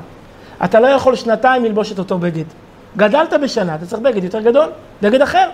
אתה 0.64 0.80
לא 0.80 0.88
יכול 0.88 1.16
שנתיים 1.16 1.66
ללבוש 1.66 1.92
את 1.92 2.00
אותו 2.00 2.18
בגד. 2.18 2.44
גדלת 2.98 3.34
בשנה, 3.34 3.76
אתה 3.76 3.86
צריך 3.86 4.02
בגד 4.02 4.24
יותר 4.24 4.42
גדול, 4.42 4.70
בגד 5.02 5.22
אחר. 5.22 5.50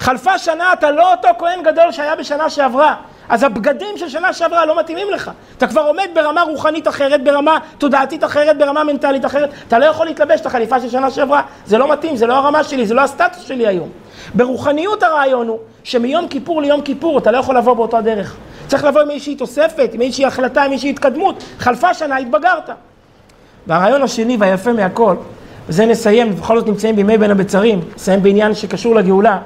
חלפה 0.00 0.38
שנה, 0.38 0.72
אתה 0.72 0.90
לא 0.90 1.12
אותו 1.12 1.28
כהן 1.38 1.62
גדול 1.62 1.92
שהיה 1.92 2.16
בשנה 2.16 2.50
שעברה. 2.50 2.94
אז 3.28 3.42
הבגדים 3.42 3.96
של 3.96 4.08
שנה 4.08 4.32
שעברה 4.32 4.66
לא 4.66 4.78
מתאימים 4.78 5.10
לך. 5.10 5.30
אתה 5.58 5.66
כבר 5.66 5.80
עומד 5.80 6.08
ברמה 6.14 6.42
רוחנית 6.42 6.88
אחרת, 6.88 7.24
ברמה 7.24 7.58
תודעתית 7.78 8.24
אחרת, 8.24 8.58
ברמה 8.58 8.84
מנטלית 8.84 9.24
אחרת. 9.24 9.50
אתה 9.68 9.78
לא 9.78 9.84
יכול 9.84 10.06
להתלבש 10.06 10.40
את 10.40 10.46
החליפה 10.46 10.80
של 10.80 10.88
שנה 10.88 11.10
שעברה. 11.10 11.42
זה 11.66 11.78
לא 11.78 11.92
מתאים, 11.92 12.16
זה 12.16 12.26
לא 12.26 12.34
הרמה 12.34 12.64
שלי, 12.64 12.86
זה 12.86 12.94
לא 12.94 13.00
הסטטוס 13.00 13.42
שלי 13.42 13.66
היום. 13.66 13.88
ברוחניות 14.34 15.02
הרעיון 15.02 15.48
הוא 15.48 15.58
שמיום 15.84 16.28
כיפור 16.28 16.62
ליום 16.62 16.80
כיפור 16.80 17.18
אתה 17.18 17.30
לא 17.30 17.38
יכול 17.38 17.56
לבוא 17.56 17.74
באותה 17.74 18.00
דרך. 18.00 18.36
צריך 18.66 18.84
לבוא 18.84 19.00
עם 19.00 19.10
איזושהי 19.10 19.36
תוספת, 19.36 19.90
עם 19.92 20.00
איזושהי 20.00 20.24
החלטה, 20.24 20.62
עם 20.62 20.72
איזושהי 20.72 20.90
התקדמות. 20.90 21.44
חלפה 21.58 21.94
שנה, 21.94 22.16
התבגרת. 22.16 22.70
והרעיון 23.66 24.02
השני 24.02 24.36
והיפה 24.40 24.72
מהכל, 24.72 25.16
וזה 25.68 25.86
נסיים, 25.86 26.36
בכל 26.36 26.58
זאת 26.58 26.68
נמצאים 26.68 26.96
בימי 26.96 27.18
בין 27.18 27.30
הבצרים, 27.30 27.80
נסיים 27.94 28.22
בעניין 28.22 28.54
שקשור 28.54 28.94
לגאולה. 28.94 29.38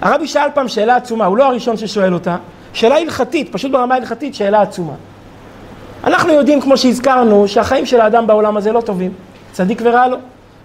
הרבי 0.00 0.26
שאל 0.26 0.48
פעם 0.54 0.68
שאלה 0.68 0.96
עצומה, 0.96 1.24
הוא 1.24 1.36
לא 1.36 1.44
הראשון 1.44 1.76
ששואל 1.76 2.14
אותה, 2.14 2.36
שאלה 2.72 2.96
הלכתית, 2.96 3.52
פשוט 3.52 3.70
ברמה 3.70 3.94
הלכתית, 3.94 4.34
שאלה 4.34 4.62
עצומה. 4.62 4.92
אנחנו 6.04 6.32
יודעים, 6.32 6.60
כמו 6.60 6.76
שהזכרנו, 6.76 7.48
שהחיים 7.48 7.86
של 7.86 8.00
האדם 8.00 8.26
בעולם 8.26 8.56
הזה 8.56 8.72
לא 8.72 8.80
טובים, 8.80 9.12
צדיק 9.52 9.80
ורע 9.84 10.08
לו. 10.08 10.16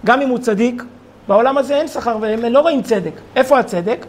גם 0.04 0.22
אם 0.22 0.28
הוא 0.28 0.38
צדיק, 0.38 0.82
בעולם 1.28 1.58
הזה 1.58 1.74
אין 1.74 1.88
שכר 1.88 2.16
והם 2.20 2.44
לא 2.44 2.60
רואים 2.60 2.82
צדק. 2.82 3.12
איפה 3.36 3.58
הצדק? 3.58 4.06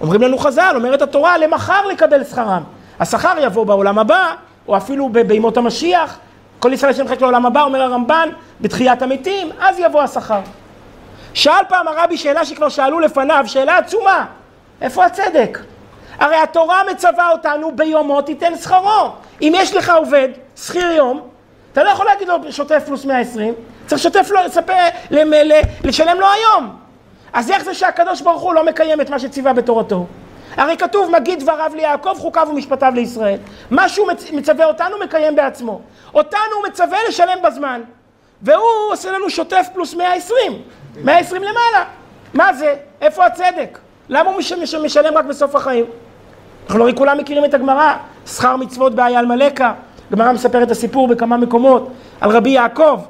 אומרים 0.00 0.22
לנו 0.22 0.38
חז"ל, 0.38 0.72
אומרת 0.74 1.02
התורה, 1.02 1.38
למחר 1.38 1.86
לקבל 1.86 2.24
שכרם. 2.24 2.62
השכר 3.00 3.34
יבוא 3.42 3.66
בעולם 3.66 3.98
הבא, 3.98 4.34
או 4.68 4.76
אפילו 4.76 5.08
בימות 5.08 5.56
המשיח. 5.56 6.18
כל 6.58 6.72
ישראל 6.72 6.92
יש 6.92 7.00
מחכה 7.00 7.20
לעולם 7.20 7.46
הבא, 7.46 7.62
אומר 7.62 7.82
הרמב"ן, 7.82 8.28
בתחיית 8.60 9.02
המתים, 9.02 9.50
אז 9.60 9.78
יבוא 9.78 10.02
השכר. 10.02 10.40
שאל 11.34 11.64
פעם 11.68 11.88
הרבי 11.88 12.16
שאלה 12.16 12.44
שכבר 12.44 12.68
שאלו 12.68 13.00
לפניו, 13.00 13.44
שאלה 13.46 13.78
עצומה. 13.78 14.24
איפה 14.80 15.04
הצדק? 15.04 15.58
הרי 16.18 16.36
התורה 16.36 16.82
מצווה 16.92 17.30
אותנו 17.30 17.76
ביומו 17.76 18.22
תיתן 18.22 18.56
שכרו. 18.56 19.10
אם 19.42 19.52
יש 19.56 19.74
לך 19.74 19.90
עובד, 19.90 20.28
שכיר 20.56 20.92
יום, 20.92 21.28
אתה 21.72 21.84
לא 21.84 21.90
יכול 21.90 22.06
להגיד 22.06 22.28
לו 22.28 22.36
שוטף 22.50 22.82
פלוס 22.86 23.04
120, 23.04 23.54
צריך 23.86 24.02
שוטף 24.02 24.30
לו, 24.30 24.40
לספר, 24.44 24.72
לשלם 25.84 26.20
לו 26.20 26.26
היום. 26.32 26.76
אז 27.32 27.50
איך 27.50 27.64
זה 27.64 27.74
שהקדוש 27.74 28.20
ברוך 28.20 28.42
הוא 28.42 28.54
לא 28.54 28.66
מקיים 28.66 29.00
את 29.00 29.10
מה 29.10 29.18
שציווה 29.18 29.52
בתורתו? 29.52 30.06
הרי 30.56 30.76
כתוב 30.76 31.10
מגיד 31.10 31.40
דבריו 31.40 31.72
ליעקב, 31.74 32.14
חוקיו 32.18 32.48
ומשפטיו 32.50 32.92
לישראל. 32.94 33.38
מה 33.70 33.88
שהוא 33.88 34.08
מצווה 34.32 34.64
אותנו 34.64 34.98
מקיים 35.04 35.36
בעצמו. 35.36 35.80
אותנו 36.14 36.40
הוא 36.54 36.68
מצווה 36.68 36.98
לשלם 37.08 37.38
בזמן, 37.42 37.80
והוא 38.42 38.92
עושה 38.92 39.10
לנו 39.10 39.30
שוטף 39.30 39.66
פלוס 39.74 39.94
120, 39.94 40.62
120 41.04 41.42
למעלה. 41.42 41.84
מה 42.34 42.54
זה? 42.54 42.74
איפה 43.00 43.26
הצדק? 43.26 43.78
למה 44.08 44.30
הוא 44.30 44.40
משלם 44.84 45.16
רק 45.16 45.24
בסוף 45.24 45.56
החיים? 45.56 45.84
אנחנו 46.66 46.82
הרי 46.82 46.94
כולם 46.94 47.18
מכירים 47.18 47.44
את 47.44 47.54
הגמרא, 47.54 47.92
שכר 48.26 48.56
מצוות 48.56 48.94
באייל 48.94 49.26
מלכה. 49.26 49.72
הגמרא 50.10 50.32
מספרת 50.32 50.62
את 50.62 50.70
הסיפור 50.70 51.08
בכמה 51.08 51.36
מקומות 51.36 51.88
על 52.20 52.30
רבי 52.30 52.50
יעקב 52.50 53.00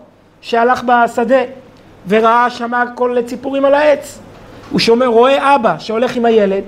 שהלך 0.40 0.82
בשדה 0.86 1.42
וראה 2.08 2.50
שמה 2.50 2.84
כל 2.94 3.16
ציפורים 3.26 3.64
על 3.64 3.74
העץ. 3.74 4.18
הוא 4.70 4.80
שומר, 4.80 5.06
רואה 5.06 5.54
אבא 5.54 5.74
שהולך 5.78 6.16
עם 6.16 6.24
הילד, 6.24 6.62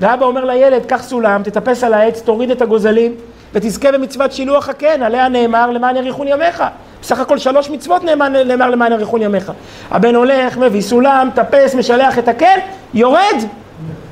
ואבא 0.00 0.26
אומר 0.26 0.44
לילד, 0.44 0.86
קח 0.86 1.02
סולם, 1.02 1.42
תטפס 1.42 1.84
על 1.84 1.94
העץ, 1.94 2.22
תוריד 2.22 2.50
את 2.50 2.62
הגוזלים, 2.62 3.14
ותזכה 3.52 3.92
במצוות 3.92 4.32
שילוח 4.32 4.68
הקן, 4.68 5.02
עליה 5.02 5.28
נאמר, 5.28 5.70
למען 5.70 5.96
יאריכון 5.96 6.28
ימיך. 6.28 6.62
בסך 7.02 7.20
הכל 7.20 7.38
שלוש 7.38 7.70
מצוות 7.70 8.04
נאמר, 8.04 8.28
נאמר 8.28 8.70
למען 8.70 8.92
יאריכון 8.92 9.22
ימיך. 9.22 9.52
הבן 9.90 10.14
הולך, 10.14 10.58
מביא 10.58 10.82
סולם, 10.82 11.28
טפס, 11.34 11.74
משלח 11.74 12.18
את 12.18 12.28
הקן, 12.28 12.58
יורד, 12.94 13.36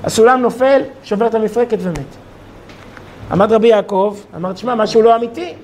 הסולם 0.04 0.40
נופל, 0.40 0.82
שובר 1.04 1.26
את 1.26 1.34
המפרקת 1.34 1.78
ומת. 1.80 2.16
עמד 3.30 3.52
רבי 3.52 3.68
יעקב, 3.68 4.16
אמר, 4.36 4.52
תשמע, 4.52 4.74
משהו 4.74 5.02
לא 5.02 5.16
אמיתי. 5.16 5.54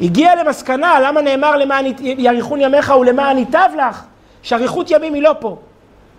הגיע 0.00 0.34
למסקנה, 0.34 1.00
למה 1.00 1.20
נאמר 1.20 1.56
למען 1.56 1.84
יאריכון 2.00 2.60
ימיך 2.60 2.92
ולמען 3.00 3.38
ייטב 3.38 3.68
לך, 3.76 4.02
שאריכות 4.42 4.90
ימים 4.90 5.14
היא 5.14 5.22
לא 5.22 5.34
פה, 5.40 5.56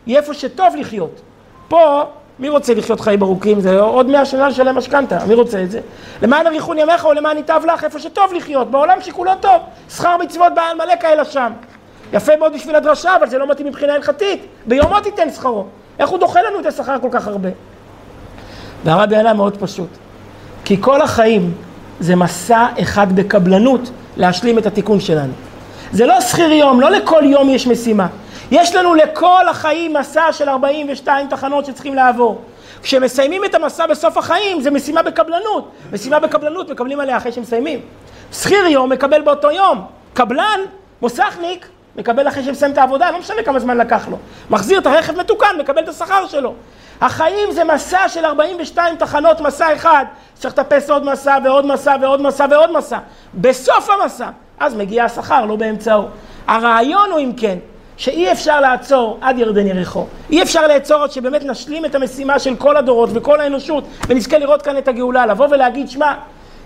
היא 0.05 0.17
איפה 0.17 0.33
שטוב 0.33 0.75
לחיות. 0.79 1.21
פה 1.67 2.03
מי 2.39 2.49
רוצה 2.49 2.73
לחיות 2.73 2.99
חיים 2.99 3.21
ארוכים? 3.21 3.59
זה 3.59 3.79
עוד 3.79 4.09
מאה 4.09 4.25
שנה 4.25 4.49
לשלם 4.49 4.75
משכנתה, 4.75 5.25
מי 5.27 5.33
רוצה 5.33 5.63
את 5.63 5.71
זה? 5.71 5.79
למען 6.21 6.47
אריכון 6.47 6.79
ימיך 6.79 7.05
או 7.05 7.13
למען 7.13 7.37
ייטב 7.37 7.61
לך 7.73 7.83
איפה 7.83 7.99
שטוב 7.99 8.33
לחיות, 8.33 8.71
בעולם 8.71 9.01
שכולו 9.01 9.31
טוב, 9.41 9.61
שכר 9.89 10.17
מצוות 10.17 10.53
בעל 10.55 10.77
מלא 10.77 10.93
כאלה 10.99 11.25
שם. 11.25 11.51
יפה 12.13 12.35
מאוד 12.35 12.53
בשביל 12.53 12.75
הדרשה, 12.75 13.15
אבל 13.15 13.29
זה 13.29 13.37
לא 13.37 13.47
מתאים 13.47 13.67
מבחינה 13.67 13.93
הלכתית, 13.93 14.45
ביומו 14.65 14.99
תיתן 14.99 15.29
שכרו. 15.29 15.65
איך 15.99 16.09
הוא 16.09 16.19
דוחה 16.19 16.41
לנו 16.41 16.59
את 16.59 16.65
השכר 16.65 16.95
כל 17.01 17.07
כך 17.11 17.27
הרבה? 17.27 17.49
והרבי 18.83 19.15
ענה 19.15 19.33
מאוד 19.33 19.57
פשוט, 19.57 19.89
כי 20.65 20.77
כל 20.81 21.01
החיים 21.01 21.53
זה 21.99 22.15
מסע 22.15 22.67
אחד 22.81 23.15
בקבלנות 23.15 23.89
להשלים 24.17 24.57
את 24.57 24.65
התיקון 24.65 24.99
שלנו. 24.99 25.33
זה 25.91 26.05
לא 26.05 26.21
שכיר 26.21 26.51
יום, 26.51 26.81
לא 26.81 26.89
לכל 26.89 27.21
יום 27.25 27.49
יש 27.49 27.67
משימה. 27.67 28.07
יש 28.51 28.75
לנו 28.75 28.95
לכל 28.95 29.47
החיים 29.49 29.93
מסע 29.93 30.31
של 30.31 30.49
42 30.49 31.27
תחנות 31.27 31.65
שצריכים 31.65 31.93
לעבור. 31.95 32.41
כשמסיימים 32.83 33.45
את 33.45 33.55
המסע 33.55 33.87
בסוף 33.87 34.17
החיים, 34.17 34.61
זה 34.61 34.71
משימה 34.71 35.03
בקבלנות. 35.03 35.71
משימה 35.93 36.19
בקבלנות 36.19 36.69
מקבלים 36.69 36.99
עליה 36.99 37.17
אחרי 37.17 37.31
שמסיימים. 37.31 37.79
שכיר 38.33 38.65
יום 38.65 38.89
מקבל 38.89 39.21
באותו 39.21 39.51
יום. 39.51 39.85
קבלן, 40.13 40.59
מוסכניק, 41.01 41.67
מקבל 41.95 42.27
אחרי 42.27 42.43
שמסיים 42.43 42.71
את 42.71 42.77
העבודה, 42.77 43.11
לא 43.11 43.19
משנה 43.19 43.43
כמה 43.43 43.59
זמן 43.59 43.77
לקח 43.77 44.07
לו. 44.07 44.17
מחזיר 44.49 44.79
את 44.79 44.85
הרכב 44.85 45.17
מתוקן, 45.17 45.55
מקבל 45.59 45.83
את 45.83 45.87
השכר 45.87 46.27
שלו. 46.27 46.53
החיים 47.01 47.51
זה 47.51 47.63
מסע 47.63 48.09
של 48.09 48.25
42 48.25 48.95
תחנות, 48.95 49.41
מסע 49.41 49.73
אחד. 49.75 50.05
צריך 50.33 50.57
לטפס 50.57 50.89
עוד 50.89 51.05
מסע 51.05 51.37
ועוד 51.43 51.65
מסע 51.65 51.95
ועוד 52.01 52.21
מסע 52.21 52.45
ועוד 52.51 52.77
מסע. 52.77 52.97
בסוף 53.35 53.89
המסע, 53.89 54.29
אז 54.59 54.75
מגיע 54.75 55.03
השכר, 55.03 55.45
לא 55.45 55.55
באמצעו. 55.55 56.03
הרעיון 56.47 57.11
הוא 57.11 57.19
אם 57.19 57.31
כן, 57.37 57.57
שאי 57.97 58.31
אפשר 58.31 58.59
לעצור 58.59 59.17
עד 59.21 59.39
ירדן 59.39 59.67
יריחו. 59.67 60.05
אי 60.29 60.41
אפשר 60.41 60.67
לעצור 60.67 61.03
עד 61.03 61.11
שבאמת 61.11 61.43
נשלים 61.43 61.85
את 61.85 61.95
המשימה 61.95 62.39
של 62.39 62.55
כל 62.55 62.77
הדורות 62.77 63.09
וכל 63.13 63.41
האנושות 63.41 63.83
ונזכה 64.07 64.37
לראות 64.37 64.61
כאן 64.61 64.77
את 64.77 64.87
הגאולה. 64.87 65.25
לבוא 65.25 65.47
ולהגיד, 65.51 65.89
שמע, 65.89 66.13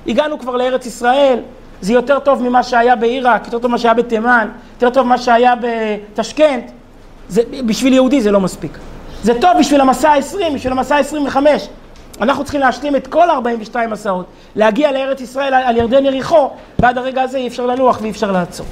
הגענו 0.08 0.40
כבר 0.40 0.56
לארץ 0.56 0.86
ישראל, 0.86 1.40
זה 1.82 1.94
יותר 1.94 2.20
טוב 2.20 2.44
ממה 2.44 2.64
שהיה 2.64 2.96
בעיראק, 2.96 3.46
יותר 3.46 3.60
טוב 3.60 3.68
ממה 3.72 3.78
שהיה 3.78 3.94
בתימן, 3.94 4.48
יותר 4.74 4.90
טוב 4.90 5.06
ממה 5.06 5.18
שהיה 5.18 5.54
בתשכנט. 5.62 6.72
זה, 7.30 7.42
בשביל 7.66 7.94
יהודי 7.94 8.22
זה 8.22 8.32
לא 8.32 8.40
מספיק. 8.40 8.78
זה 9.24 9.42
טוב 9.42 9.52
בשביל 9.60 9.82
המסע 9.82 10.10
ה-20, 10.10 10.54
בשביל 10.56 10.74
המסע 10.74 10.96
ה-25. 10.96 11.38
אנחנו 12.22 12.44
צריכים 12.44 12.62
להשלים 12.62 12.96
את 12.96 13.08
כל 13.08 13.30
ה-42 13.30 13.76
מסעות, 13.90 14.26
להגיע 14.56 14.92
לארץ 14.92 15.22
ישראל 15.22 15.54
על 15.54 15.78
ירדן 15.78 16.06
יריחו, 16.06 16.50
ועד 16.80 16.98
הרגע 16.98 17.22
הזה 17.22 17.38
אי 17.38 17.48
אפשר 17.48 17.66
לנוח 17.66 18.00
ואי 18.02 18.10
אפשר 18.10 18.32
לעצור. 18.32 18.66